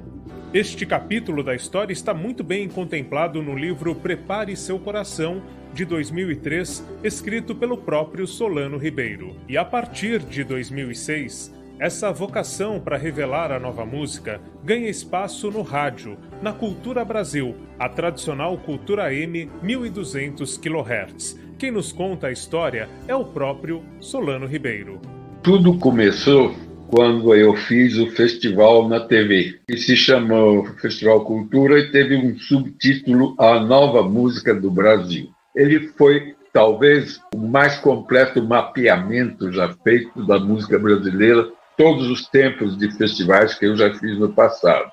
[0.54, 5.44] Este capítulo da história está muito bem contemplado no livro Prepare Seu Coração,
[5.74, 9.36] de 2003, escrito pelo próprio Solano Ribeiro.
[9.50, 15.64] E a partir de 2006, essa vocação para revelar a nova música ganha espaço no
[15.64, 21.40] rádio, na Cultura Brasil, a tradicional Cultura M 1200 kHz.
[21.58, 25.02] Quem nos conta a história é o próprio Solano Ribeiro.
[25.42, 26.56] Tudo começou
[26.88, 32.38] quando eu fiz o festival na TV, que se chamou Festival Cultura e teve um
[32.38, 35.33] subtítulo A Nova Música do Brasil.
[35.56, 42.78] Ele foi talvez o mais completo mapeamento já feito da música brasileira, todos os tempos
[42.78, 44.92] de festivais que eu já fiz no passado.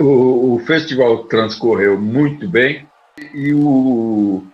[0.00, 2.86] O, o festival transcorreu muito bem
[3.34, 4.44] e o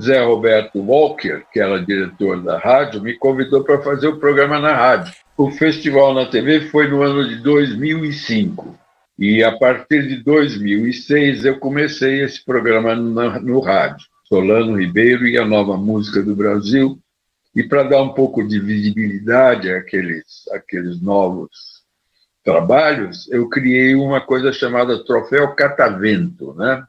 [0.00, 4.74] Zé Roberto Walker, que era diretor da rádio, me convidou para fazer o programa na
[4.74, 5.12] rádio.
[5.36, 8.76] O festival na TV foi no ano de 2005.
[9.18, 14.06] E a partir de 2006 eu comecei esse programa no, no rádio.
[14.28, 16.98] Solano Ribeiro e a Nova Música do Brasil.
[17.56, 21.82] E para dar um pouco de visibilidade àqueles, àqueles novos
[22.44, 26.52] trabalhos, eu criei uma coisa chamada Troféu Catavento.
[26.52, 26.84] Né?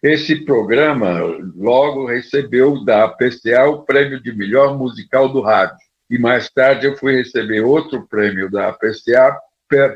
[0.00, 1.20] Esse programa
[1.56, 5.76] logo recebeu da PCA o prêmio de melhor musical do rádio.
[6.08, 9.36] E mais tarde eu fui receber outro prêmio da PCA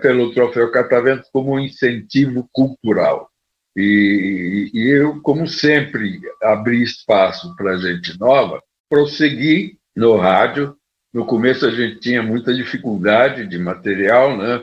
[0.02, 3.29] pelo Troféu Catavento como um incentivo cultural.
[3.76, 10.76] E, e eu, como sempre, abri espaço para gente nova, prossegui no rádio.
[11.12, 14.60] No começo a gente tinha muita dificuldade de material, né?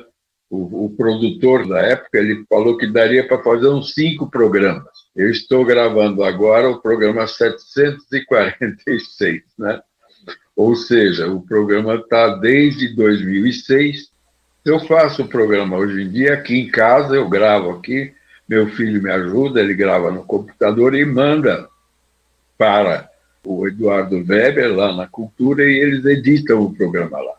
[0.50, 4.88] O, o produtor da época ele falou que daria para fazer uns cinco programas.
[5.16, 9.82] Eu estou gravando agora o programa 746, né?
[10.56, 14.10] Ou seja, o programa está desde 2006.
[14.66, 18.14] Eu faço o programa hoje em dia aqui em casa, eu gravo aqui,
[18.48, 21.68] meu filho me ajuda, ele grava no computador e manda
[22.58, 23.10] para
[23.46, 27.34] o Eduardo Weber lá na Cultura e eles editam o programa lá.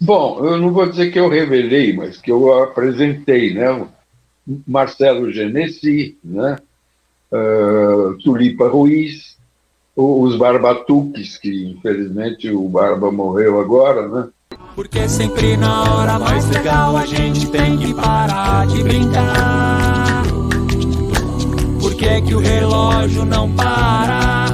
[0.00, 3.86] Bom, eu não vou dizer que eu revelei, mas que eu apresentei, né?
[4.66, 6.58] Marcelo Genesi, né?
[7.32, 9.36] Uh, Tulipa Ruiz,
[9.96, 14.28] os Barbatuques, que infelizmente o Barba morreu agora, né?
[14.74, 20.13] Porque sempre na hora mais legal a gente tem que parar de brincar
[22.04, 24.44] que é que o relógio não para?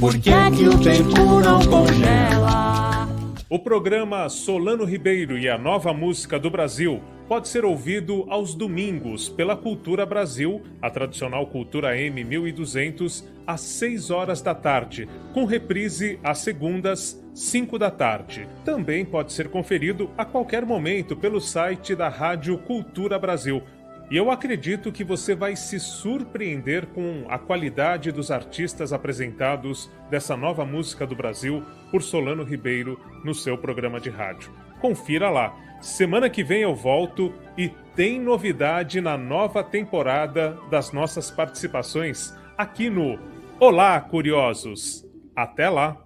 [0.00, 3.06] Por que é que o tempo não congela?
[3.50, 9.28] O programa Solano Ribeiro e a Nova Música do Brasil pode ser ouvido aos domingos
[9.28, 16.18] pela Cultura Brasil, a tradicional Cultura M 1200, às 6 horas da tarde, com reprise
[16.24, 18.48] às segundas, 5 da tarde.
[18.64, 23.62] Também pode ser conferido a qualquer momento pelo site da Rádio Cultura Brasil
[24.10, 30.36] e eu acredito que você vai se surpreender com a qualidade dos artistas apresentados dessa
[30.36, 34.52] nova música do Brasil por Solano Ribeiro no seu programa de rádio.
[34.80, 35.56] Confira lá.
[35.80, 42.90] Semana que vem eu volto e tem novidade na nova temporada das nossas participações aqui
[42.90, 43.16] no
[43.60, 45.06] Olá, Curiosos.
[45.36, 46.04] Até lá!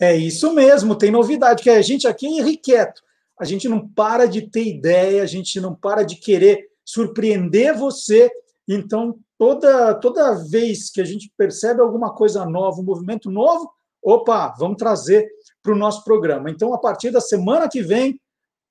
[0.00, 3.07] É isso mesmo, tem novidade, que a gente aqui é irrequieto
[3.40, 8.30] a gente não para de ter ideia, a gente não para de querer surpreender você.
[8.66, 13.70] Então, toda, toda vez que a gente percebe alguma coisa nova, um movimento novo,
[14.02, 15.28] opa, vamos trazer
[15.62, 16.50] para o nosso programa.
[16.50, 18.20] Então, a partir da semana que vem,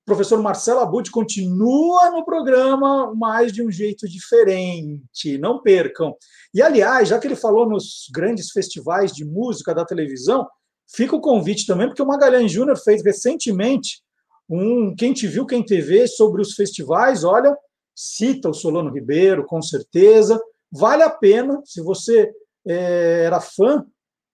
[0.05, 5.37] professor Marcelo Abud continua no programa, mas de um jeito diferente.
[5.37, 6.15] Não percam.
[6.53, 10.47] E, aliás, já que ele falou nos grandes festivais de música da televisão,
[10.89, 14.01] fica o convite também, porque o Magalhães Júnior fez recentemente
[14.49, 17.23] um Quem Te Viu, Quem Te Vê sobre os festivais.
[17.23, 17.55] Olha,
[17.95, 20.41] cita o Solano Ribeiro, com certeza.
[20.71, 22.31] Vale a pena, se você
[22.67, 23.85] é, era fã,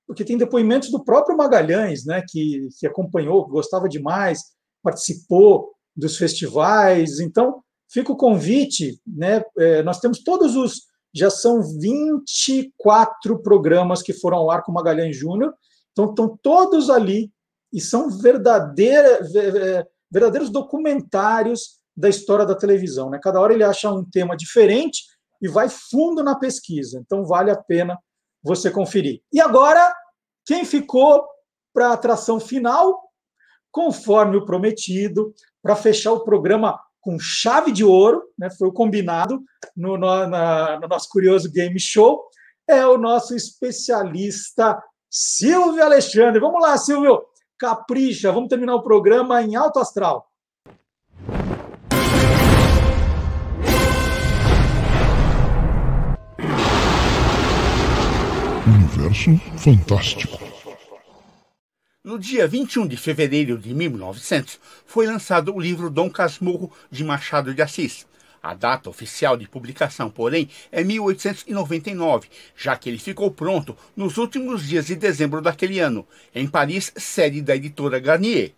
[0.06, 4.41] porque tem depoimentos do próprio Magalhães, né, que, que acompanhou, gostava demais,
[4.81, 7.19] participou dos festivais.
[7.19, 9.44] Então, fica o convite, né?
[9.57, 10.91] É, nós temos todos os.
[11.15, 15.53] Já são 24 programas que foram ao ar com Magalhães Júnior,
[15.91, 17.31] então estão todos ali
[17.72, 19.19] e são verdadeira,
[20.14, 23.10] verdadeiros documentários da história da televisão.
[23.10, 23.19] Né?
[23.22, 25.02] Cada hora ele acha um tema diferente
[25.41, 26.99] e vai fundo na pesquisa.
[26.99, 27.98] Então vale a pena
[28.41, 29.22] você conferir.
[29.31, 29.94] E agora,
[30.45, 31.26] quem ficou
[31.73, 33.02] para a atração final?
[33.72, 39.41] Conforme o prometido, para fechar o programa com chave de ouro, né, foi o combinado
[39.76, 42.23] no, no, na, no nosso curioso game show,
[42.68, 46.40] é o nosso especialista Silvio Alexandre.
[46.40, 47.26] Vamos lá, Silvio,
[47.57, 50.30] capricha, vamos terminar o programa em alto astral.
[58.65, 60.39] Universo Fantástico.
[62.03, 67.53] No dia 21 de fevereiro de 1900, foi lançado o livro Dom Casmurro de Machado
[67.53, 68.05] de Assis.
[68.44, 74.68] A data oficial de publicação, porém, é 1899, já que ele ficou pronto nos últimos
[74.68, 76.06] dias de dezembro daquele ano,
[76.36, 78.52] em Paris, sede da editora Garnier.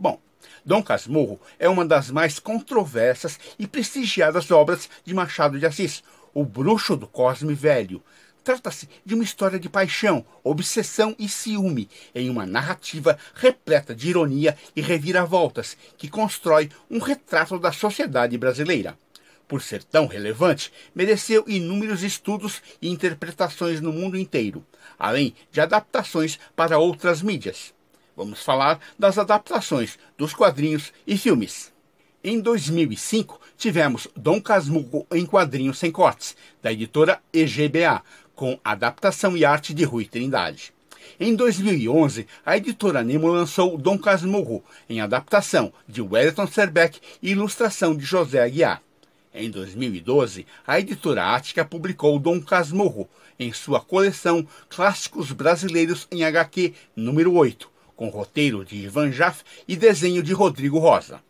[0.00, 0.18] Bom,
[0.64, 6.02] Dom Casmurro é uma das mais controversas e prestigiadas obras de Machado de Assis,
[6.32, 8.02] o Bruxo do Cosme Velho,
[8.46, 14.56] Trata-se de uma história de paixão, obsessão e ciúme, em uma narrativa repleta de ironia
[14.76, 18.96] e reviravoltas, que constrói um retrato da sociedade brasileira.
[19.48, 24.64] Por ser tão relevante, mereceu inúmeros estudos e interpretações no mundo inteiro,
[24.98, 27.72] além de adaptações para outras mídias.
[28.16, 31.72] Vamos falar das adaptações dos quadrinhos e filmes.
[32.24, 38.02] Em 2005, tivemos Dom Casmurro em quadrinhos sem cortes, da editora EGBA,
[38.34, 40.74] com adaptação e arte de Rui Trindade.
[41.20, 47.96] Em 2011, a editora Nemo lançou Dom Casmurro, em adaptação de Wellington Serbeck e ilustração
[47.96, 48.82] de José Aguiar.
[49.38, 53.06] Em 2012, a editora Ática publicou Dom Casmurro,
[53.38, 59.76] em sua coleção Clássicos Brasileiros em HQ número 8, com roteiro de Ivan Jaff e
[59.76, 61.20] desenho de Rodrigo Rosa.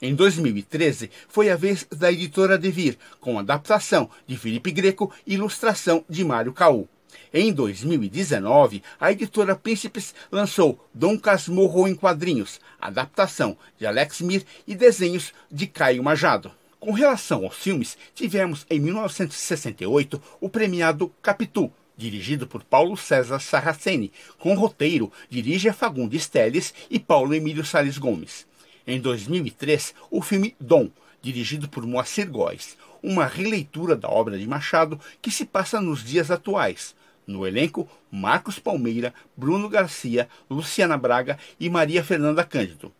[0.00, 6.04] Em 2013, foi a vez da editora Devir, com adaptação de Felipe Greco e ilustração
[6.08, 6.88] de Mário Caú.
[7.34, 14.76] Em 2019, a editora Príncipes lançou Dom Casmurro em quadrinhos, adaptação de Alex Mir e
[14.76, 16.52] desenhos de Caio Majado.
[16.86, 24.12] Com relação aos filmes, tivemos em 1968 o premiado Capitu, dirigido por Paulo César Sarraceni,
[24.38, 28.46] com roteiro de Fagundes Teles e Paulo Emílio Salles Gomes.
[28.86, 30.88] Em 2003, o filme Dom,
[31.20, 36.30] dirigido por Moacir Góes, uma releitura da obra de Machado que se passa nos dias
[36.30, 36.94] atuais.
[37.26, 42.92] No elenco, Marcos Palmeira, Bruno Garcia, Luciana Braga e Maria Fernanda Cândido.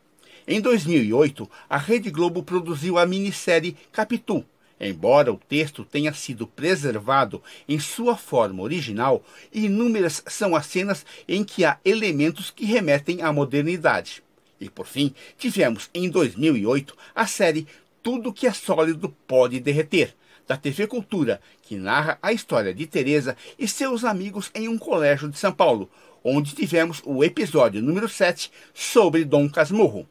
[0.48, 4.44] Em 2008, a Rede Globo produziu a minissérie Capitu.
[4.78, 11.42] Embora o texto tenha sido preservado em sua forma original, inúmeras são as cenas em
[11.42, 14.22] que há elementos que remetem à modernidade.
[14.60, 17.66] E por fim, tivemos em 2008 a série
[18.00, 20.14] Tudo que é sólido pode derreter,
[20.46, 25.28] da TV Cultura, que narra a história de Teresa e seus amigos em um colégio
[25.28, 25.90] de São Paulo,
[26.22, 30.06] onde tivemos o episódio número 7 sobre Dom Casmurro.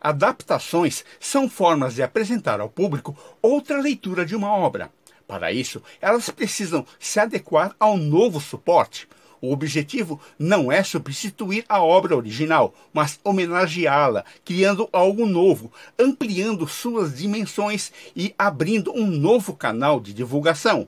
[0.00, 4.90] Adaptações são formas de apresentar ao público outra leitura de uma obra.
[5.26, 9.06] Para isso, elas precisam se adequar ao novo suporte,
[9.42, 17.16] o objetivo não é substituir a obra original, mas homenageá-la, criando algo novo, ampliando suas
[17.16, 20.86] dimensões e abrindo um novo canal de divulgação.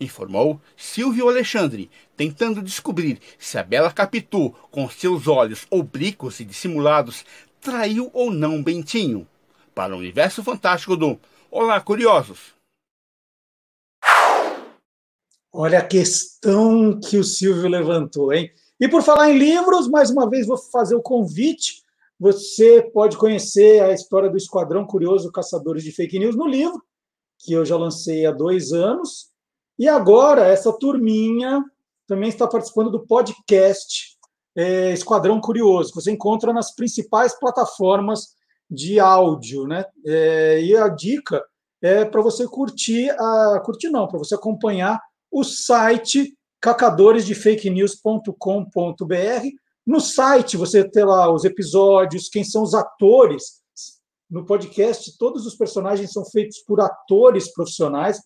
[0.00, 7.26] Informou Silvio Alexandre, tentando descobrir se a bela Capitu, com seus olhos oblíquos e dissimulados,
[7.62, 9.26] traiu ou não Bentinho.
[9.74, 11.18] Para o universo fantástico do
[11.50, 12.52] Olá, curiosos!
[15.52, 18.50] Olha a questão que o Silvio levantou, hein?
[18.80, 21.82] E por falar em livros, mais uma vez vou fazer o convite.
[22.18, 26.82] Você pode conhecer a história do Esquadrão Curioso Caçadores de Fake News no livro,
[27.38, 29.30] que eu já lancei há dois anos.
[29.78, 31.62] E agora, essa turminha
[32.06, 34.11] também está participando do podcast
[34.56, 38.34] é, Esquadrão Curioso, que você encontra nas principais plataformas
[38.70, 39.84] de áudio, né?
[40.06, 41.42] É, e a dica
[41.80, 45.00] é para você curtir, a, curtir não, para você acompanhar
[45.30, 49.46] o site cacadoresdefakenews.com.br.
[49.84, 53.60] No site você tem lá os episódios, quem são os atores.
[54.30, 58.22] No podcast, todos os personagens são feitos por atores profissionais,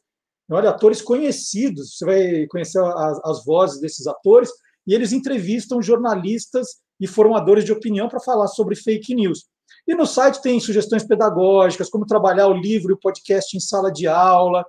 [0.51, 1.97] olha, atores conhecidos.
[1.97, 4.51] Você vai conhecer as, as vozes desses atores
[4.87, 6.67] e eles entrevistam jornalistas
[7.01, 9.47] e formadores de opinião para falar sobre fake news.
[9.87, 13.91] E no site tem sugestões pedagógicas, como trabalhar o livro e o podcast em sala
[13.91, 14.65] de aula,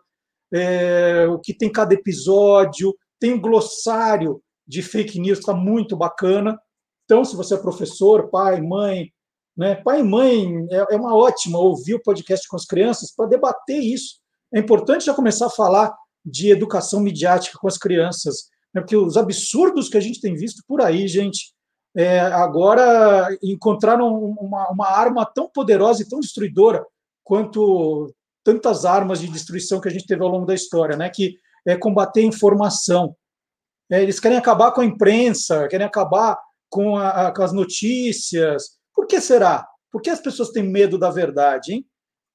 [0.54, 6.58] é, o que tem cada episódio, tem um glossário de fake news, está muito bacana.
[7.06, 9.12] Então, se você é professor, pai, mãe,
[9.58, 13.28] né, pai e mãe, é, é uma ótima ouvir o podcast com as crianças para
[13.28, 14.20] debater isso.
[14.54, 19.18] É importante já começar a falar de educação midiática com as crianças, né, porque os
[19.18, 21.54] absurdos que a gente tem visto por aí, gente,
[21.96, 26.86] é, agora encontraram uma, uma arma tão poderosa e tão destruidora
[27.24, 28.14] quanto
[28.44, 31.10] tantas armas de destruição que a gente teve ao longo da história, né?
[31.10, 31.36] Que
[31.66, 33.14] é combater a informação.
[33.92, 36.40] É, eles querem acabar com a imprensa, querem acabar
[36.70, 38.78] com, a, com, as notícias.
[38.94, 39.68] Por que será?
[39.92, 41.86] Por que as pessoas têm medo da verdade, hein?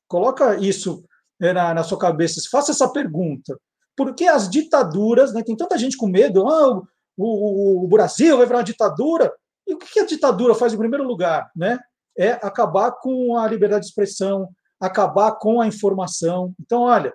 [0.09, 1.03] Coloca isso
[1.41, 3.59] é, na, na sua cabeça, faça essa pergunta.
[3.97, 6.83] Por que as ditaduras, né, tem tanta gente com medo, ah,
[7.17, 9.33] o, o, o Brasil vai virar uma ditadura,
[9.67, 11.51] e o que a ditadura faz em primeiro lugar?
[11.55, 11.79] Né?
[12.17, 14.49] É acabar com a liberdade de expressão,
[14.81, 16.55] acabar com a informação.
[16.61, 17.15] Então, olha,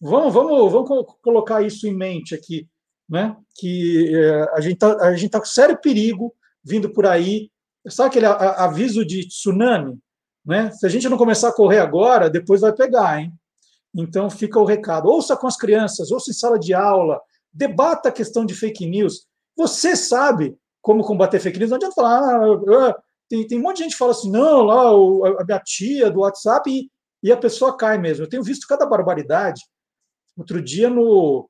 [0.00, 2.68] vamos, vamos, vamos colocar isso em mente aqui,
[3.08, 3.36] né?
[3.56, 4.96] que é, a gente está
[5.30, 7.50] tá com sério perigo vindo por aí.
[7.88, 9.98] Sabe aquele aviso de tsunami?
[10.44, 10.70] Né?
[10.72, 13.32] Se a gente não começar a correr agora, depois vai pegar, hein?
[13.94, 15.08] Então fica o recado.
[15.08, 17.20] Ouça com as crianças, ouça em sala de aula,
[17.52, 19.26] debata a questão de fake news.
[19.56, 23.78] Você sabe como combater fake news, não adianta falar, ah, ah, tem, tem um monte
[23.78, 26.90] de gente que fala assim, não, lá o, a minha tia do WhatsApp e,
[27.22, 28.24] e, a pessoa cai mesmo.
[28.24, 29.60] Eu tenho visto cada barbaridade.
[30.36, 31.48] Outro dia no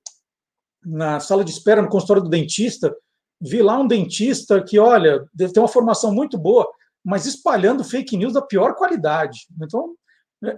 [0.84, 2.94] na sala de espera no consultório do dentista,
[3.40, 6.66] vi lá um dentista que, olha, deve ter uma formação muito boa,
[7.04, 9.40] mas espalhando fake news da pior qualidade.
[9.60, 9.94] Então,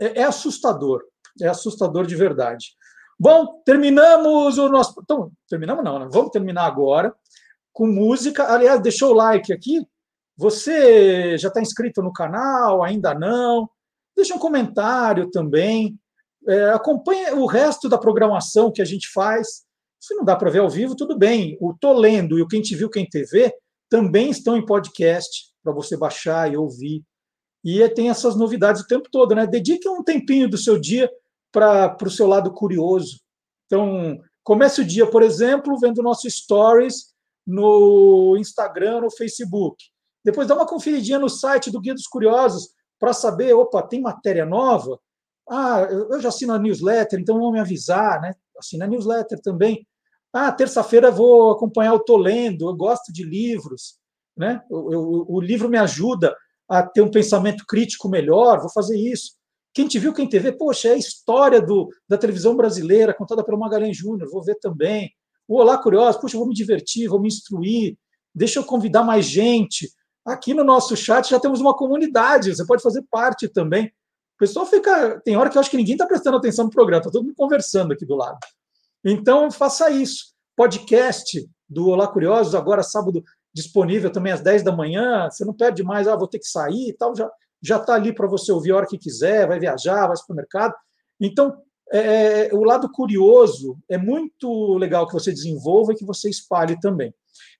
[0.01, 1.03] é, é assustador,
[1.41, 2.75] é assustador de verdade.
[3.19, 4.95] Bom, terminamos o nosso.
[5.03, 6.09] Então, terminamos não, né?
[6.11, 7.15] Vamos terminar agora
[7.73, 8.53] com música.
[8.53, 9.87] Aliás, deixou o like aqui?
[10.37, 12.83] Você já está inscrito no canal?
[12.83, 13.69] Ainda não?
[14.17, 15.99] Deixa um comentário também.
[16.49, 19.63] É, acompanhe o resto da programação que a gente faz.
[20.01, 21.57] Se não dá para ver ao vivo, tudo bem.
[21.61, 23.55] O Tô Lendo e o Quem Te Viu, Quem TV
[23.89, 27.05] também estão em podcast para você baixar e ouvir.
[27.65, 29.47] E tem essas novidades o tempo todo, né?
[29.47, 31.09] Dedique um tempinho do seu dia
[31.53, 33.21] para o seu lado curioso.
[33.67, 37.13] Então, comece o dia, por exemplo, vendo nosso stories
[37.47, 39.77] no Instagram, no Facebook.
[40.25, 44.47] Depois dá uma conferidinha no site do Guia dos Curiosos para saber, opa, tem matéria
[44.47, 44.99] nova?
[45.49, 48.33] Ah, eu já assino a newsletter, então vão me avisar, né?
[48.57, 49.87] Assina a newsletter também.
[50.33, 53.99] Ah, terça-feira vou acompanhar o Tô Lendo, eu gosto de livros,
[54.37, 54.63] né?
[54.71, 56.35] Eu, eu, o livro me ajuda
[56.69, 59.33] a ter um pensamento crítico melhor, vou fazer isso.
[59.75, 63.43] Quem te viu, quem te vê, poxa, é a história do, da televisão brasileira contada
[63.43, 65.11] pelo Magalhães Júnior, vou ver também
[65.49, 67.97] o Olá Curioso, puxa, vou me divertir, vou me instruir,
[68.35, 69.91] deixa eu convidar mais gente.
[70.25, 73.87] Aqui no nosso chat já temos uma comunidade, você pode fazer parte também.
[73.87, 75.21] O pessoal fica.
[75.25, 77.35] Tem hora que eu acho que ninguém está prestando atenção no programa, está todo mundo
[77.37, 78.39] conversando aqui do lado.
[79.05, 80.33] Então, faça isso.
[80.57, 83.23] Podcast do Olá Curiosos, agora sábado,
[83.53, 85.29] disponível também às 10 da manhã.
[85.29, 87.15] Você não perde mais, ah, vou ter que sair e tal.
[87.17, 87.29] Já
[87.63, 90.37] já está ali para você ouvir a hora que quiser, vai viajar, vai para o
[90.37, 90.75] mercado.
[91.21, 91.57] Então,
[91.93, 96.81] é, é, o lado curioso é muito legal que você desenvolva e que você espalhe
[96.81, 97.15] também.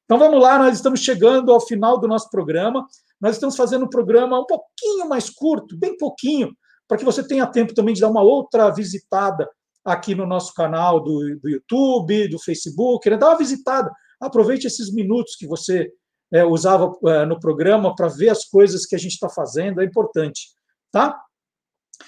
[0.05, 2.87] Então vamos lá, nós estamos chegando ao final do nosso programa.
[3.21, 6.51] Nós estamos fazendo um programa um pouquinho mais curto, bem pouquinho,
[6.89, 9.49] para que você tenha tempo também de dar uma outra visitada
[9.85, 13.17] aqui no nosso canal do, do YouTube, do Facebook, né?
[13.17, 13.91] dá uma visitada.
[14.21, 15.91] Aproveite esses minutos que você
[16.33, 19.85] é, usava é, no programa para ver as coisas que a gente está fazendo, é
[19.85, 20.49] importante,
[20.91, 21.21] tá?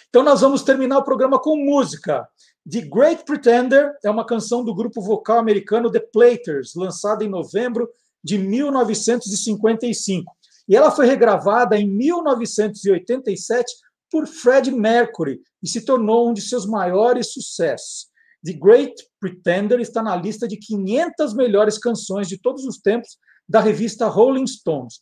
[0.09, 2.27] Então, nós vamos terminar o programa com música.
[2.69, 7.89] The Great Pretender é uma canção do grupo vocal americano The Platers, lançada em novembro
[8.23, 10.33] de 1955.
[10.67, 13.71] E ela foi regravada em 1987
[14.11, 18.07] por Fred Mercury e se tornou um de seus maiores sucessos.
[18.45, 23.19] The Great Pretender está na lista de 500 melhores canções de todos os tempos
[23.49, 25.01] da revista Rolling Stones.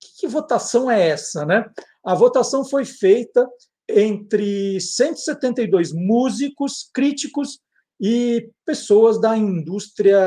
[0.00, 1.64] Que, que votação é essa, né?
[2.04, 3.48] A votação foi feita
[3.88, 7.58] entre 172 músicos, críticos
[8.00, 10.18] e pessoas da indústria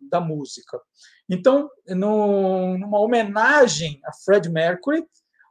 [0.00, 0.80] da música.
[1.28, 5.04] Então, no, numa homenagem a Fred Mercury,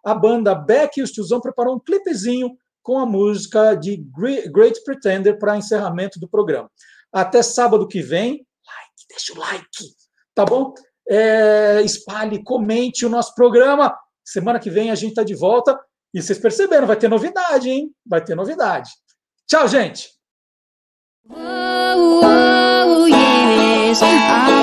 [0.04, 3.98] a banda Beck e o Tiozão preparou um clipezinho com a música de
[4.52, 6.72] Great Pretender para encerramento do programa.
[7.12, 9.68] Até sábado que vem, like, deixa o like,
[10.34, 10.74] tá bom?
[11.10, 13.98] é, espalhe, comente o nosso programa.
[14.26, 15.80] Semana que vem a gente está de volta.
[16.14, 17.92] E vocês perceberam, vai ter novidade, hein?
[18.06, 18.90] Vai ter novidade.
[19.48, 20.10] Tchau, gente!
[21.30, 24.02] Oh, oh, yes.
[24.02, 24.57] ah.